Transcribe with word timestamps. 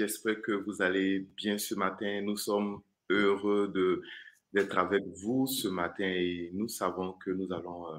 j'espère 0.00 0.40
que 0.40 0.52
vous 0.52 0.80
allez 0.80 1.26
bien 1.36 1.58
ce 1.58 1.74
matin. 1.74 2.22
Nous 2.22 2.38
sommes 2.38 2.80
heureux 3.10 3.70
d'être 4.50 4.78
avec 4.78 5.04
vous 5.22 5.46
ce 5.46 5.68
matin 5.68 6.06
et 6.06 6.50
nous 6.54 6.68
savons 6.68 7.12
que 7.12 7.30
nous 7.30 7.52
allons 7.52 7.86
euh, 7.94 7.98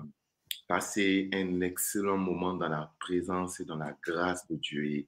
passer 0.68 1.30
un 1.32 1.62
excellent 1.62 2.18
moment 2.18 2.56
dans 2.56 2.70
la 2.70 2.92
présence 3.00 3.60
et 3.60 3.66
dans 3.66 3.78
la 3.78 3.96
grâce 4.04 4.48
de 4.48 4.56
Dieu. 4.56 4.84
Et, 4.86 5.08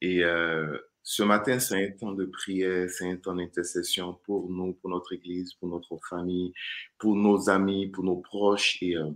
et 0.00 0.22
euh, 0.22 0.78
ce 1.02 1.24
matin, 1.24 1.58
c'est 1.58 1.84
un 1.84 1.90
temps 1.90 2.12
de 2.12 2.26
prière, 2.26 2.88
c'est 2.88 3.10
un 3.10 3.16
temps 3.16 3.34
d'intercession 3.34 4.14
pour 4.22 4.48
nous, 4.48 4.74
pour 4.74 4.90
notre 4.90 5.14
Église, 5.14 5.54
pour 5.54 5.68
notre 5.68 5.98
famille, 6.08 6.52
pour 6.98 7.16
nos 7.16 7.50
amis, 7.50 7.88
pour 7.88 8.04
nos 8.04 8.18
proches. 8.18 8.80
Et 8.80 8.96
euh, 8.96 9.10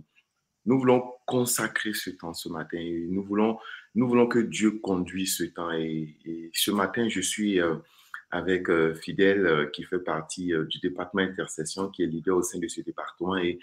nous 0.65 0.79
voulons 0.79 1.13
consacrer 1.25 1.93
ce 1.93 2.09
temps 2.09 2.33
ce 2.33 2.49
matin. 2.49 2.77
Et 2.77 3.05
nous 3.09 3.23
voulons, 3.23 3.59
nous 3.95 4.07
voulons 4.07 4.27
que 4.27 4.39
Dieu 4.39 4.71
conduise 4.79 5.37
ce 5.37 5.43
temps. 5.43 5.71
Et, 5.71 6.15
ce 6.53 6.71
matin, 6.71 7.07
je 7.09 7.21
suis 7.21 7.59
euh, 7.59 7.75
avec 8.31 8.69
euh, 8.69 8.93
Fidèle 8.95 9.45
euh, 9.45 9.65
qui 9.67 9.83
fait 9.83 9.99
partie 9.99 10.53
du 10.69 10.79
département 10.79 11.23
intercession, 11.23 11.89
qui 11.89 12.03
est 12.03 12.07
leader 12.07 12.37
au 12.37 12.43
sein 12.43 12.59
de 12.59 12.67
ce 12.67 12.81
département. 12.81 13.37
Et, 13.37 13.59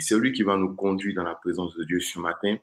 c'est 0.00 0.18
lui 0.18 0.32
qui 0.32 0.42
va 0.42 0.56
nous 0.56 0.74
conduire 0.74 1.14
dans 1.16 1.24
la 1.24 1.34
présence 1.34 1.76
de 1.76 1.84
Dieu 1.84 2.00
ce 2.00 2.18
matin. 2.18 2.56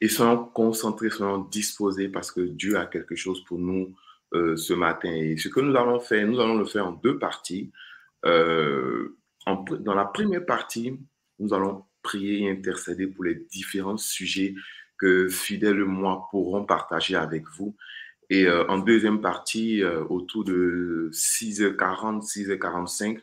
Et 0.00 0.08
soyons 0.08 0.44
concentrés, 0.44 1.10
soyons 1.10 1.38
disposés 1.38 2.08
parce 2.08 2.32
que 2.32 2.40
Dieu 2.40 2.76
a 2.76 2.86
quelque 2.86 3.14
chose 3.14 3.44
pour 3.44 3.58
nous 3.58 3.94
ce 4.32 4.72
matin. 4.72 5.12
Et 5.12 5.36
ce 5.36 5.48
que 5.48 5.60
nous 5.60 5.76
allons 5.76 6.00
faire, 6.00 6.26
nous 6.26 6.40
allons 6.40 6.56
le 6.56 6.64
faire 6.64 6.88
en 6.88 6.92
deux 6.92 7.18
parties. 7.18 7.70
Dans 8.24 9.94
la 9.94 10.04
première 10.06 10.44
partie, 10.44 10.98
nous 11.38 11.54
allons 11.54 11.84
prier 12.02 12.42
et 12.42 12.50
intercéder 12.50 13.06
pour 13.06 13.24
les 13.24 13.34
différents 13.34 13.96
sujets 13.96 14.54
que 14.98 15.28
Fidèle 15.28 15.80
et 15.80 15.84
moi 15.84 16.28
pourrons 16.30 16.64
partager 16.64 17.16
avec 17.16 17.44
vous. 17.56 17.74
Et 18.30 18.46
euh, 18.46 18.66
en 18.68 18.78
deuxième 18.78 19.20
partie, 19.20 19.82
euh, 19.82 20.04
autour 20.04 20.44
de 20.44 21.10
6h40, 21.12 22.22
6h45, 22.22 23.20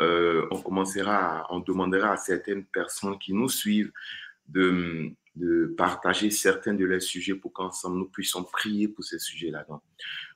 euh, 0.00 0.46
on 0.50 0.60
commencera, 0.60 1.46
on 1.50 1.60
demandera 1.60 2.12
à 2.12 2.16
certaines 2.16 2.64
personnes 2.64 3.18
qui 3.18 3.32
nous 3.32 3.48
suivent 3.48 3.90
de, 4.48 5.14
partager 5.78 6.30
certains 6.30 6.74
de 6.74 6.84
leurs 6.84 7.00
sujets 7.00 7.34
pour 7.34 7.52
qu'ensemble 7.52 7.96
nous 7.96 8.08
puissions 8.08 8.44
prier 8.44 8.86
pour 8.86 9.02
ces 9.02 9.18
sujets-là. 9.18 9.66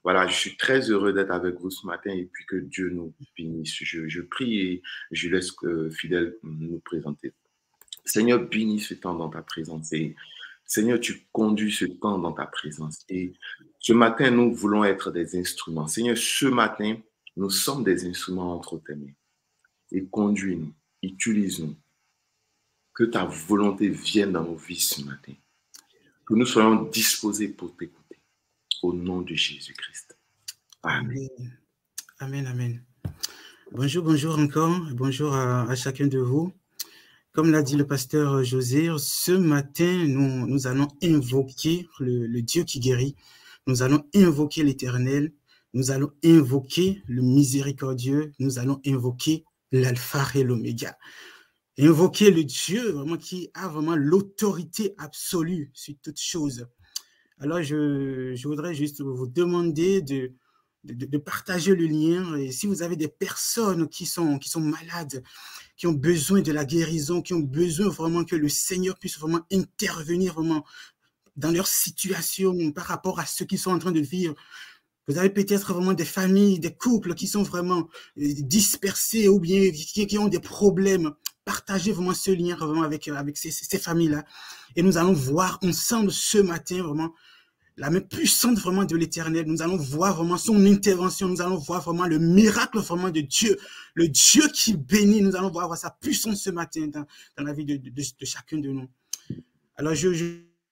Voilà, 0.03 0.27
je 0.27 0.35
suis 0.35 0.57
très 0.57 0.91
heureux 0.91 1.13
d'être 1.13 1.31
avec 1.31 1.57
vous 1.57 1.71
ce 1.71 1.87
matin 1.87 2.11
et 2.11 2.25
puis 2.33 2.47
que 2.47 2.57
Dieu 2.57 2.89
nous 2.91 3.13
bénisse. 3.37 3.75
Je 3.75 4.21
prie 4.23 4.59
et 4.61 4.83
je 5.11 5.29
laisse 5.29 5.53
Fidèle 5.91 6.37
nous 6.43 6.81
présenter. 6.81 7.35
Seigneur, 8.09 8.41
bénis 8.41 8.81
ce 8.81 8.95
temps 8.95 9.15
dans 9.15 9.29
ta 9.29 9.43
présence. 9.43 9.93
Seigneur, 10.65 11.01
tu 11.01 11.27
conduis 11.33 11.73
ce 11.73 11.87
temps 11.87 12.19
dans 12.19 12.33
ta 12.33 12.47
présence. 12.47 13.05
Et 13.09 13.33
ce 13.79 13.93
matin, 13.93 14.31
nous 14.31 14.55
voulons 14.55 14.85
être 14.85 15.11
des 15.11 15.39
instruments. 15.39 15.87
Seigneur, 15.87 16.17
ce 16.17 16.47
matin, 16.47 16.97
nous 17.37 17.51
sommes 17.51 17.85
des 17.85 18.07
instruments 18.07 18.55
entre 18.55 18.79
tes 18.79 18.95
mains. 18.95 19.13
Et 19.93 20.07
conduis-nous, 20.07 20.75
utilise-nous. 21.03 21.77
Que 22.93 23.05
ta 23.05 23.25
volonté 23.25 23.89
vienne 23.89 24.33
dans 24.33 24.43
nos 24.43 24.57
vies 24.57 24.81
ce 24.81 25.03
matin. 25.05 25.33
Que 26.27 26.35
nous 26.35 26.47
soyons 26.47 26.83
disposés 26.83 27.49
pour 27.49 27.77
t'écouter. 27.77 28.21
Au 28.83 28.93
nom 28.93 29.23
de 29.23 29.35
Jésus-Christ. 29.35 30.19
Amen. 30.83 31.29
Amen, 32.19 32.47
amen. 32.47 32.85
Bonjour, 33.71 34.05
bonjour 34.05 34.39
encore. 34.39 34.81
Bonjour 34.95 35.35
à 35.35 35.75
chacun 35.77 36.07
de 36.07 36.19
vous. 36.19 36.53
Comme 37.33 37.53
l'a 37.53 37.63
dit 37.63 37.77
le 37.77 37.87
pasteur 37.87 38.43
José, 38.43 38.89
ce 38.99 39.33
matin, 39.33 40.07
nous, 40.07 40.67
allons 40.67 40.89
invoquer 41.03 41.87
le, 42.01 42.41
Dieu 42.41 42.65
qui 42.65 42.81
guérit. 42.81 43.15
Nous 43.67 43.83
allons 43.83 44.03
invoquer 44.15 44.65
l'Éternel. 44.65 45.33
Nous 45.75 45.91
allons 45.91 46.11
invoquer 46.25 47.03
le 47.07 47.23
miséricordieux. 47.23 48.33
Nous 48.39 48.59
allons 48.59 48.81
invoquer 48.87 49.45
l'alpha 49.73 50.27
et 50.35 50.43
l'oméga. 50.43 50.97
Invoquer 51.79 52.31
le 52.31 52.45
Dieu 52.45 52.91
vraiment 52.91 53.19
qui 53.19 53.51
a 53.55 53.69
vraiment 53.69 53.95
l'autorité 53.95 54.95
absolue 54.97 55.71
sur 55.75 55.95
toute 56.03 56.19
chose. 56.19 56.67
Alors, 57.39 57.63
je 57.63 58.49
voudrais 58.49 58.75
juste 58.75 59.01
vous 59.01 59.29
demander 59.29 60.03
de, 60.03 60.33
de, 60.85 61.19
partager 61.19 61.75
le 61.75 61.87
lien. 61.87 62.37
Et 62.37 62.53
si 62.53 62.67
vous 62.67 62.83
avez 62.83 62.97
des 62.97 63.09
personnes 63.09 63.89
qui 63.89 64.07
sont, 64.07 64.39
qui 64.39 64.49
sont 64.49 64.61
malades, 64.61 65.23
qui 65.77 65.87
ont 65.87 65.93
besoin 65.93 66.41
de 66.41 66.53
la 66.53 66.65
guérison, 66.65 67.23
qui 67.23 67.35
ont 67.35 67.41
besoin 67.41 67.89
vraiment 67.89 68.25
que 68.25 68.37
le 68.37 68.49
Seigneur 68.49 68.99
puisse 68.99 69.19
vraiment 69.19 69.41
intervenir 69.53 70.35
vraiment 70.35 70.65
dans 71.37 71.51
leur 71.51 71.69
situation 71.69 72.73
par 72.73 72.87
rapport 72.87 73.21
à 73.21 73.27
ce 73.27 73.45
qu'ils 73.45 73.59
sont 73.59 73.71
en 73.71 73.79
train 73.79 73.93
de 73.93 74.01
vivre. 74.01 74.35
Vous 75.07 75.17
avez 75.17 75.31
peut-être 75.31 75.73
vraiment 75.73 75.95
des 75.95 76.05
familles, 76.05 76.59
des 76.59 76.75
couples 76.75 77.15
qui 77.15 77.27
sont 77.27 77.43
vraiment 77.43 77.89
euh, 78.19 78.33
dispersés 78.41 79.29
ou 79.29 79.41
bien 79.41 79.71
qui, 79.71 80.07
qui 80.07 80.19
ont 80.19 80.29
des 80.29 80.41
problèmes. 80.41 81.13
Partagez 81.47 81.93
vraiment 81.93 82.13
ce 82.13 82.31
lien 82.31 82.57
vraiment 82.57 82.83
avec, 82.83 83.09
avec 83.09 83.39
ces, 83.39 83.51
ces 83.51 83.79
familles-là. 83.79 84.25
Et 84.77 84.83
nous 84.83 84.99
allons 84.99 85.15
voir 85.15 85.59
ensemble 85.63 86.13
ce 86.13 86.39
matin 86.39 86.83
vraiment 86.83 87.15
la 87.79 87.91
main 87.91 88.01
puissante 88.01 88.59
vraiment 88.59 88.85
de 88.85 88.97
l'éternel. 88.97 89.47
Nous 89.47 89.63
allons 89.63 89.77
voir 89.77 90.17
vraiment 90.17 90.37
son 90.37 90.67
intervention. 90.67 91.29
Nous 91.29 91.41
allons 91.41 91.57
voir 91.57 91.83
vraiment 91.83 92.07
le 92.07 92.19
miracle 92.19 92.79
vraiment 92.79 93.11
de 93.11 93.21
Dieu. 93.21 93.57
Le 93.95 94.09
Dieu 94.09 94.49
qui 94.53 94.77
bénit. 94.77 95.23
Nous 95.23 95.37
allons 95.37 95.51
voir 95.51 95.77
sa 95.77 95.91
puissance 95.91 96.43
ce 96.43 96.51
matin 96.51 96.89
dans, 96.89 97.07
la 97.45 97.53
vie 97.53 97.65
de, 97.65 97.81
chacun 98.25 98.59
de 98.59 98.69
nous. 98.69 98.89
Alors, 99.77 99.95
je, 99.95 100.13
je 100.13 100.25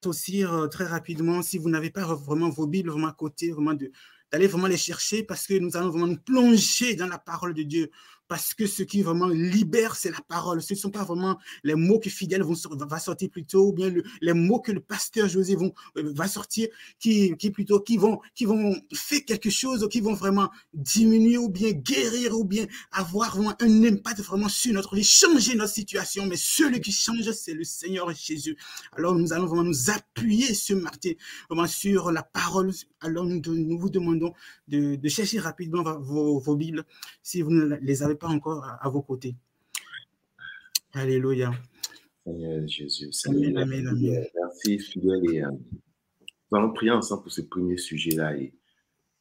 aussi 0.05 0.45
euh, 0.45 0.67
très 0.67 0.85
rapidement, 0.85 1.41
si 1.41 1.57
vous 1.57 1.69
n'avez 1.69 1.89
pas 1.89 2.03
vraiment 2.03 2.49
vos 2.49 2.67
Bibles 2.67 2.89
vraiment 2.89 3.07
à 3.07 3.13
côté, 3.13 3.51
vraiment 3.51 3.73
d'aller 3.73 4.47
vraiment 4.47 4.67
les 4.67 4.77
chercher 4.77 5.23
parce 5.23 5.47
que 5.47 5.57
nous 5.57 5.75
allons 5.75 5.89
vraiment 5.89 6.07
nous 6.07 6.19
plonger 6.19 6.95
dans 6.95 7.07
la 7.07 7.17
parole 7.17 7.53
de 7.53 7.63
Dieu 7.63 7.89
parce 8.27 8.53
que 8.53 8.67
ce 8.67 8.83
qui 8.83 9.01
vraiment 9.01 9.27
libère, 9.27 9.95
c'est 9.95 10.11
la 10.11 10.21
parole. 10.27 10.61
Ce 10.61 10.73
ne 10.73 10.77
sont 10.77 10.91
pas 10.91 11.03
vraiment 11.03 11.37
les 11.63 11.75
mots 11.75 11.99
que 11.99 12.09
Fidèle 12.09 12.43
vont, 12.43 12.55
va 12.71 12.99
sortir 12.99 13.29
plutôt, 13.29 13.67
ou 13.67 13.73
bien 13.73 13.91
les 14.21 14.33
mots 14.33 14.59
que 14.59 14.71
le 14.71 14.79
pasteur 14.79 15.27
José 15.27 15.55
vont, 15.55 15.73
euh, 15.97 16.11
va 16.13 16.27
sortir, 16.27 16.67
qui, 16.99 17.35
plutôt, 17.51 17.79
qui 17.79 17.97
vont, 17.97 18.19
qui 18.35 18.45
vont 18.45 18.75
faire 18.93 19.23
quelque 19.25 19.49
chose, 19.49 19.87
qui 19.89 20.01
vont 20.01 20.13
vraiment 20.13 20.49
diminuer 20.73 21.37
ou 21.37 21.49
bien 21.49 21.71
guérir 21.71 22.37
ou 22.37 22.43
bien 22.43 22.65
avoir 22.91 23.35
vraiment 23.35 23.55
un 23.61 23.83
impact 23.85 24.21
vraiment 24.21 24.49
sur 24.49 24.73
notre 24.73 24.95
vie, 24.95 25.03
changer 25.03 25.55
notre 25.55 25.73
situation. 25.73 26.25
Mais 26.25 26.37
celui 26.37 26.81
qui 26.81 26.91
change, 26.91 27.31
c'est 27.31 27.53
le 27.53 27.63
Seigneur 27.63 28.11
Jésus. 28.13 28.57
Alors 28.93 29.15
nous 29.15 29.31
allons 29.33 29.45
vraiment 29.45 29.63
nous 29.63 29.89
appuyer 29.89 30.53
ce 30.53 30.73
matin 30.73 31.11
vraiment 31.49 31.67
sur 31.67 32.11
la 32.11 32.23
parole. 32.23 32.71
Alors 32.99 33.25
nous, 33.25 33.79
vous 33.79 33.89
demandons 33.89 34.33
de, 34.67 35.07
chercher 35.07 35.39
rapidement 35.39 35.83
vos, 35.99 36.39
vos 36.39 36.55
Bibles 36.55 36.83
si 37.23 37.41
vous 37.41 37.51
ne 37.51 37.75
les 37.81 38.03
avez 38.03 38.16
pas 38.17 38.27
encore 38.27 38.63
à, 38.63 38.89
vos 38.89 39.01
côtés. 39.01 39.35
Alléluia. 40.93 41.51
Seigneur 42.25 42.67
Jésus. 42.67 43.11
Seigneur, 43.13 43.63
amen, 43.63 43.87
amen, 43.87 44.27
Merci, 44.35 44.79
fidèle. 44.79 45.33
Et, 45.33 45.43
euh, 45.43 45.51
nous 46.51 46.57
allons 46.57 46.73
prier 46.73 46.91
ensemble 46.91 47.23
pour 47.23 47.31
ce 47.31 47.41
premier 47.41 47.77
sujet-là. 47.77 48.33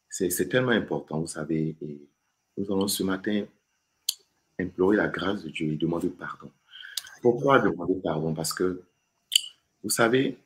c'est 0.09 0.49
tellement 0.49 0.71
important, 0.71 1.21
vous 1.21 1.27
savez. 1.27 1.77
Et 1.81 2.01
nous 2.57 2.67
allons 2.73 2.89
ce 2.89 3.03
matin 3.03 3.45
implorer 4.59 4.97
la 4.97 5.09
grâce 5.09 5.45
de 5.45 5.51
Dieu 5.51 5.73
et 5.73 5.77
demander 5.77 6.09
pardon. 6.09 6.51
Pourquoi 7.23 7.59
demander 7.59 8.01
pardon? 8.03 8.33
Parce 8.35 8.53
que, 8.53 8.83
vous 9.83 9.91
savez, 9.91 10.39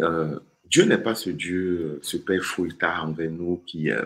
euh, 0.00 0.38
Dieu 0.64 0.84
n'est 0.84 0.98
pas 0.98 1.14
ce 1.14 1.30
Dieu, 1.30 2.00
ce 2.02 2.16
Père 2.16 2.42
tard 2.78 3.06
envers 3.08 3.30
nous 3.30 3.62
qui, 3.66 3.90
euh, 3.90 4.04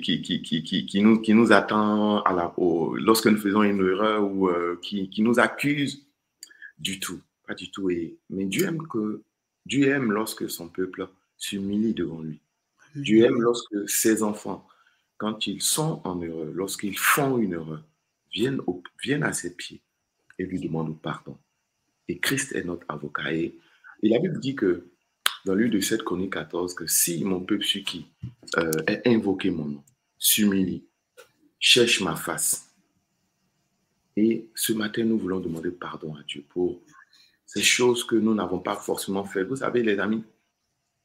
qui, 0.00 0.22
qui, 0.22 0.42
qui, 0.42 0.86
qui, 0.86 1.00
nous, 1.00 1.20
qui 1.20 1.34
nous 1.34 1.52
attend 1.52 2.22
à 2.22 2.32
la, 2.32 2.52
lorsque 2.98 3.26
nous 3.26 3.38
faisons 3.38 3.62
une 3.62 3.78
erreur 3.86 4.24
ou 4.24 4.48
euh, 4.48 4.78
qui, 4.82 5.08
qui 5.08 5.22
nous 5.22 5.38
accuse 5.38 6.06
du 6.78 6.98
tout. 6.98 7.20
Pas 7.46 7.54
du 7.54 7.70
tout. 7.70 7.90
Et, 7.90 8.18
mais 8.30 8.44
Dieu 8.46 8.66
aime, 8.66 8.86
que, 8.88 9.22
Dieu 9.64 9.88
aime 9.88 10.10
lorsque 10.12 10.50
son 10.50 10.68
peuple 10.68 11.08
s'humilie 11.38 11.94
devant 11.94 12.20
lui. 12.20 12.40
Dieu 12.94 13.24
aime 13.24 13.40
lorsque 13.40 13.88
ses 13.88 14.22
enfants, 14.22 14.66
quand 15.18 15.46
ils 15.46 15.62
sont 15.62 16.00
en 16.04 16.20
erreur, 16.20 16.50
lorsqu'ils 16.52 16.98
font 16.98 17.38
une 17.38 17.52
erreur, 17.52 17.84
viennent, 18.32 18.60
au, 18.66 18.82
viennent 19.02 19.22
à 19.22 19.32
ses 19.32 19.54
pieds 19.54 19.80
et 20.38 20.44
lui 20.44 20.60
demandent 20.60 21.00
pardon. 21.00 21.38
Et 22.08 22.18
Christ 22.18 22.52
est 22.54 22.64
notre 22.64 22.86
avocat. 22.88 23.32
Et, 23.32 23.58
et 24.02 24.08
la 24.08 24.18
Bible 24.18 24.40
dit 24.40 24.54
que 24.54 24.86
dans 25.46 25.54
l'une 25.54 25.70
de 25.70 25.80
7 25.80 26.02
Chroniques 26.02 26.32
14 26.32 26.74
que 26.74 26.88
si 26.88 27.24
mon 27.24 27.40
peuple 27.40 27.64
qui 27.64 28.06
euh, 28.58 28.70
est 28.88 29.06
invoqué 29.06 29.50
mon 29.50 29.66
nom, 29.66 29.84
s'humilie, 30.18 30.84
cherche 31.60 32.00
ma 32.00 32.16
face. 32.16 32.68
Et 34.16 34.48
ce 34.56 34.72
matin, 34.72 35.04
nous 35.04 35.16
voulons 35.16 35.38
demander 35.38 35.70
pardon 35.70 36.16
à 36.16 36.22
Dieu 36.24 36.44
pour 36.48 36.80
ces 37.44 37.62
choses 37.62 38.02
que 38.02 38.16
nous 38.16 38.34
n'avons 38.34 38.58
pas 38.58 38.74
forcément 38.74 39.24
faites. 39.24 39.46
Vous 39.46 39.56
savez, 39.56 39.84
les 39.84 40.00
amis, 40.00 40.24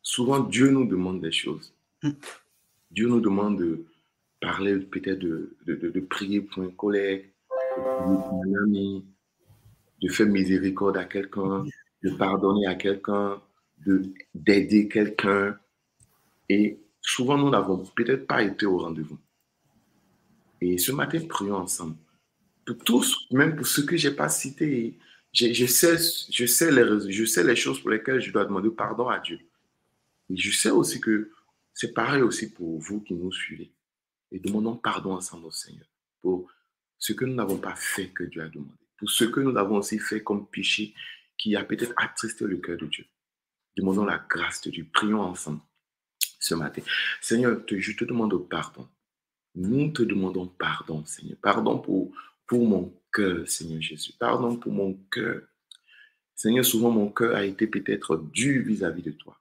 souvent 0.02 0.40
Dieu 0.40 0.72
nous 0.72 0.88
demande 0.88 1.22
des 1.22 1.32
choses. 1.32 1.72
Mm. 2.02 2.10
Dieu 2.90 3.08
nous 3.08 3.22
demande 3.22 3.60
de 3.60 3.86
parler 4.40 4.80
peut-être 4.80 5.20
de, 5.20 5.56
de, 5.68 6.00
prier 6.00 6.42
pour 6.42 6.64
un 6.64 6.72
collègue, 6.72 7.32
pour 7.76 8.42
un 8.44 8.64
ami, 8.64 9.06
de 10.02 10.10
faire 10.10 10.26
miséricorde 10.26 10.98
à 10.98 11.06
quelqu'un, 11.06 11.64
de 12.04 12.10
pardonner 12.16 12.66
à 12.66 12.74
quelqu'un, 12.74 13.40
d'aider 14.34 14.88
quelqu'un. 14.88 15.58
Et 16.50 16.80
souvent, 17.02 17.38
nous 17.38 17.50
n'avons 17.50 17.84
peut-être 17.96 18.28
pas 18.28 18.44
été 18.44 18.66
au 18.66 18.78
rendez-vous. 18.78 19.18
Et 20.60 20.78
ce 20.78 20.92
matin, 20.92 21.20
prions 21.28 21.56
ensemble. 21.56 21.96
Pour 22.66 22.78
tous, 22.78 23.28
même 23.32 23.56
pour 23.56 23.66
ceux 23.66 23.84
que 23.84 23.98
je 23.98 24.10
n'ai 24.10 24.16
pas 24.16 24.30
cités, 24.30 24.98
je, 25.34 25.66
sais, 25.66 25.98
je, 26.30 26.46
sais 26.46 26.72
les, 26.72 27.12
je 27.12 27.26
sais 27.26 27.44
les 27.44 27.56
choses 27.56 27.80
pour 27.80 27.90
lesquelles 27.90 28.22
je 28.22 28.32
dois 28.32 28.46
demander 28.46 28.70
pardon 28.70 29.08
à 29.08 29.20
Dieu. 29.20 29.40
Et 30.30 30.38
je 30.38 30.56
sais 30.56 30.70
aussi 30.70 31.00
que 31.00 31.32
c'est 31.74 31.94
pareil 31.94 32.22
aussi 32.22 32.52
pour 32.52 32.80
vous 32.80 33.02
qui 33.02 33.14
nous 33.14 33.32
suivez. 33.32 33.72
Et 34.32 34.40
demandons 34.40 34.76
pardon 34.76 35.14
ensemble 35.14 35.48
au 35.48 35.52
Seigneur 35.52 35.88
pour 36.22 36.50
ce 36.98 37.14
que 37.14 37.26
nous 37.26 37.34
n'avons 37.34 37.58
pas 37.58 37.76
fait 37.76 38.10
que 38.10 38.24
Dieu 38.24 38.42
a 38.42 38.48
demandé. 38.48 38.72
Pour 38.98 39.10
ce 39.10 39.26
que 39.26 39.40
nous 39.40 39.58
avons 39.58 39.78
aussi 39.78 39.98
fait 39.98 40.22
comme 40.22 40.48
péché 40.48 40.94
qui 41.38 41.56
a 41.56 41.64
peut-être 41.64 41.94
attristé 41.98 42.46
le 42.46 42.58
cœur 42.58 42.78
de 42.78 42.86
Dieu. 42.86 43.06
Demandons 43.78 44.06
la 44.06 44.24
grâce 44.30 44.62
de 44.62 44.72
Dieu. 44.72 44.88
Prions 44.92 45.22
ensemble 45.22 45.62
ce 46.40 46.56
matin. 46.56 46.82
Seigneur, 47.22 47.62
je 47.70 47.92
te 47.94 48.04
demande 48.04 48.50
pardon. 48.50 48.88
Nous 49.56 49.92
te 49.92 50.02
demandons 50.02 50.48
pardon, 50.48 51.06
Seigneur. 51.06 51.38
Pardon 51.42 51.80
pour, 51.80 52.12
pour 52.48 52.68
mon 52.68 52.94
cœur, 53.14 53.48
Seigneur 53.48 53.82
Jésus. 53.82 54.14
Pardon 54.20 54.58
pour 54.58 54.72
mon 54.72 54.94
cœur. 55.12 55.42
Seigneur, 56.36 56.66
souvent 56.66 56.90
mon 56.90 57.10
cœur 57.10 57.36
a 57.36 57.46
été 57.46 57.68
peut-être 57.68 58.18
dur 58.18 58.66
vis-à-vis 58.66 59.04
de 59.04 59.12
toi. 59.12 59.40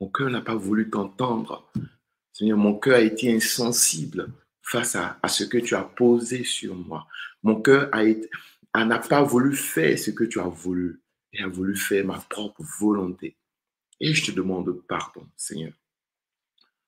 Mon 0.00 0.08
cœur 0.08 0.30
n'a 0.30 0.40
pas 0.40 0.54
voulu 0.54 0.88
t'entendre. 0.88 1.70
Seigneur, 2.32 2.58
mon 2.58 2.78
cœur 2.78 2.96
a 2.96 3.00
été 3.00 3.34
insensible 3.34 4.32
face 4.62 4.96
à, 4.96 5.18
à, 5.22 5.28
ce 5.28 5.44
que 5.44 5.58
tu 5.58 5.74
as 5.74 5.82
posé 5.82 6.44
sur 6.44 6.74
moi. 6.74 7.06
Mon 7.42 7.60
cœur 7.60 7.88
a 7.92 8.04
été, 8.04 8.30
n'a 8.74 8.98
pas 8.98 9.22
voulu 9.22 9.54
faire 9.54 9.98
ce 9.98 10.10
que 10.10 10.24
tu 10.24 10.40
as 10.40 10.48
voulu 10.48 11.02
et 11.32 11.42
a 11.42 11.48
voulu 11.48 11.76
faire 11.76 12.04
ma 12.04 12.18
propre 12.18 12.62
volonté. 12.80 13.36
Et 14.04 14.14
je 14.14 14.24
te 14.26 14.30
demande 14.32 14.68
pardon, 14.88 15.24
Seigneur. 15.36 15.72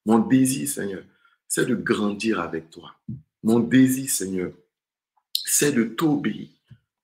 Mon 0.05 0.19
désir, 0.19 0.69
Seigneur, 0.69 1.05
c'est 1.47 1.65
de 1.65 1.77
grandir 1.77 2.41
avec 2.41 2.71
toi. 2.71 2.93
Mon 3.45 3.61
désir, 3.61 4.11
Seigneur, 4.11 4.53
c'est 5.33 5.71
de 5.71 5.85
t'obéir. 5.85 6.49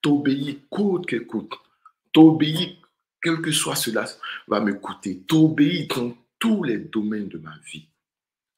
T'obéir 0.02 0.56
coûte 0.68 1.06
que 1.06 1.16
coûte. 1.16 1.52
T'obéir, 2.12 2.76
quel 3.22 3.40
que 3.40 3.52
soit 3.52 3.76
cela 3.76 4.04
va 4.48 4.60
me 4.60 4.74
coûter. 4.74 5.20
T'obéir 5.20 5.86
dans 5.94 6.16
tous 6.40 6.64
les 6.64 6.78
domaines 6.78 7.28
de 7.28 7.38
ma 7.38 7.56
vie. 7.64 7.86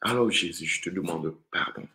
Alors 0.01 0.31
Jésus, 0.31 0.65
je 0.65 0.81
te 0.81 0.89
demande 0.89 1.37
pardon. 1.51 1.87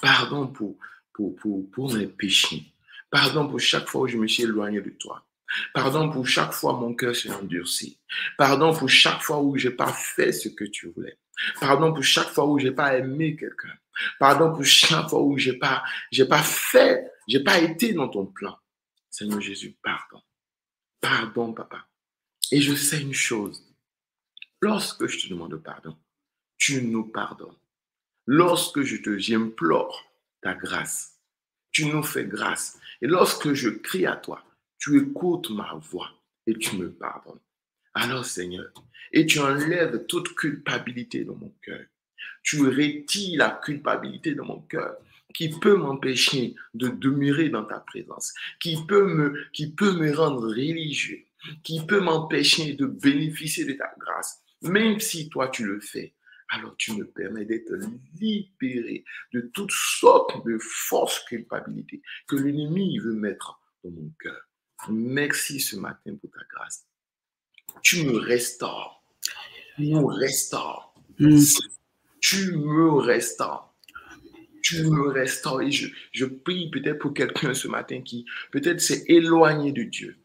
Pardon 0.00 0.46
pour, 0.46 0.78
pour, 1.12 1.36
pour, 1.36 1.70
pour 1.70 1.92
mes 1.92 2.06
péchés. 2.06 2.72
Pardon 3.10 3.48
pour 3.48 3.60
chaque 3.60 3.86
fois 3.86 4.02
où 4.02 4.08
je 4.08 4.16
me 4.16 4.26
suis 4.26 4.44
éloigné 4.44 4.80
de 4.80 4.90
toi. 4.90 5.27
Pardon 5.72 6.10
pour 6.10 6.26
chaque 6.26 6.52
fois 6.52 6.74
mon 6.74 6.94
cœur 6.94 7.14
s'est 7.16 7.30
endurci. 7.30 7.98
Pardon 8.36 8.74
pour 8.74 8.88
chaque 8.88 9.22
fois 9.22 9.40
où 9.40 9.56
je 9.56 9.68
n'ai 9.68 9.74
pas 9.74 9.92
fait 9.92 10.32
ce 10.32 10.48
que 10.48 10.64
tu 10.64 10.88
voulais. 10.88 11.18
Pardon 11.60 11.92
pour 11.92 12.02
chaque 12.02 12.28
fois 12.28 12.46
où 12.46 12.58
je 12.58 12.68
n'ai 12.68 12.74
pas 12.74 12.96
aimé 12.96 13.36
quelqu'un. 13.36 13.74
Pardon 14.18 14.52
pour 14.52 14.64
chaque 14.64 15.08
fois 15.08 15.22
où 15.22 15.38
je 15.38 15.50
n'ai 15.50 15.58
pas, 15.58 15.82
pas 16.28 16.42
fait, 16.42 17.10
je 17.28 17.38
n'ai 17.38 17.44
pas 17.44 17.58
été 17.58 17.92
dans 17.92 18.08
ton 18.08 18.26
plan. 18.26 18.56
Seigneur 19.10 19.40
Jésus, 19.40 19.76
pardon. 19.82 20.22
Pardon, 21.00 21.52
papa. 21.52 21.86
Et 22.50 22.60
je 22.60 22.74
sais 22.74 23.00
une 23.00 23.14
chose. 23.14 23.64
Lorsque 24.60 25.06
je 25.06 25.18
te 25.18 25.28
demande 25.28 25.56
pardon, 25.56 25.96
tu 26.56 26.82
nous 26.82 27.04
pardonnes. 27.04 27.56
Lorsque 28.26 28.82
je 28.82 28.96
te, 28.96 29.18
j'implore 29.18 30.04
ta 30.42 30.54
grâce, 30.54 31.18
tu 31.70 31.86
nous 31.86 32.02
fais 32.02 32.24
grâce. 32.24 32.78
Et 33.00 33.06
lorsque 33.06 33.52
je 33.52 33.70
crie 33.70 34.06
à 34.06 34.16
toi, 34.16 34.44
tu 34.78 34.98
écoutes 35.00 35.50
ma 35.50 35.74
voix 35.74 36.10
et 36.46 36.54
tu 36.54 36.76
me 36.76 36.90
pardonnes. 36.90 37.40
Alors 37.94 38.24
Seigneur, 38.24 38.72
et 39.12 39.26
tu 39.26 39.38
enlèves 39.40 40.06
toute 40.06 40.34
culpabilité 40.34 41.24
dans 41.24 41.36
mon 41.36 41.54
cœur. 41.62 41.84
Tu 42.42 42.66
retires 42.66 43.38
la 43.38 43.50
culpabilité 43.50 44.34
dans 44.34 44.44
mon 44.44 44.60
cœur 44.60 44.96
qui 45.34 45.50
peut 45.50 45.76
m'empêcher 45.76 46.54
de 46.74 46.88
demeurer 46.88 47.48
dans 47.48 47.64
ta 47.64 47.80
présence, 47.80 48.32
qui 48.60 48.76
peut 48.86 49.06
me, 49.06 49.44
qui 49.52 49.72
peut 49.72 49.92
me 49.92 50.14
rendre 50.14 50.48
religieux, 50.48 51.24
qui 51.62 51.84
peut 51.84 52.00
m'empêcher 52.00 52.74
de 52.74 52.86
bénéficier 52.86 53.64
de 53.64 53.74
ta 53.74 53.92
grâce. 53.98 54.42
Même 54.62 54.98
si 55.00 55.28
toi 55.28 55.48
tu 55.48 55.64
le 55.64 55.80
fais, 55.80 56.14
alors 56.48 56.74
tu 56.78 56.92
me 56.94 57.04
permets 57.04 57.44
d'être 57.44 57.72
libéré 58.18 59.04
de 59.32 59.40
toutes 59.52 59.72
sortes 59.72 60.44
de 60.46 60.58
fausses 60.58 61.20
culpabilités 61.28 62.02
que 62.26 62.36
l'ennemi 62.36 62.98
veut 62.98 63.14
mettre 63.14 63.60
dans 63.84 63.90
mon 63.90 64.10
cœur. 64.18 64.47
Merci 64.88 65.60
ce 65.60 65.76
matin 65.76 66.14
pour 66.20 66.30
ta 66.30 66.40
grâce. 66.50 66.86
Tu 67.82 68.04
me 68.04 68.18
restaures. 68.18 69.02
Tu 69.76 69.94
me 69.94 70.04
restaures. 70.04 70.94
Mm. 71.18 71.38
Tu 72.20 72.52
me 72.56 72.90
restaures. 72.92 73.74
Tu 74.62 74.84
me 74.84 75.08
restaures. 75.08 75.62
Et 75.62 75.70
je, 75.70 75.88
je 76.12 76.24
prie 76.24 76.70
peut-être 76.70 76.98
pour 76.98 77.14
quelqu'un 77.14 77.54
ce 77.54 77.68
matin 77.68 78.02
qui 78.02 78.24
peut-être 78.50 78.80
s'est 78.80 79.04
éloigné 79.06 79.72
de 79.72 79.82
Dieu 79.82 80.18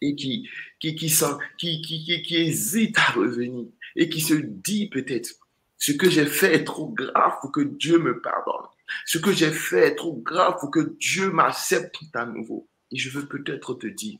et 0.00 0.14
qui, 0.14 0.48
qui, 0.80 0.94
qui, 0.94 1.10
qui, 1.58 1.82
qui, 1.82 2.22
qui 2.22 2.36
hésite 2.36 2.98
à 2.98 3.12
revenir 3.12 3.66
et 3.96 4.08
qui 4.08 4.20
se 4.20 4.34
dit 4.34 4.88
peut-être 4.88 5.30
ce 5.76 5.92
que 5.92 6.10
j'ai 6.10 6.26
fait 6.26 6.54
est 6.54 6.64
trop 6.64 6.88
grave 6.88 7.34
pour 7.40 7.52
que 7.52 7.60
Dieu 7.60 7.98
me 7.98 8.20
pardonne. 8.20 8.66
Ce 9.06 9.18
que 9.18 9.32
j'ai 9.32 9.50
fait 9.50 9.88
est 9.88 9.94
trop 9.94 10.14
grave 10.14 10.56
pour 10.58 10.70
que 10.70 10.96
Dieu 10.98 11.30
m'accepte 11.30 11.96
à 12.14 12.26
nouveau. 12.26 12.68
Et 12.90 12.96
je 12.96 13.10
veux 13.10 13.26
peut-être 13.26 13.74
te 13.74 13.86
dire 13.86 14.18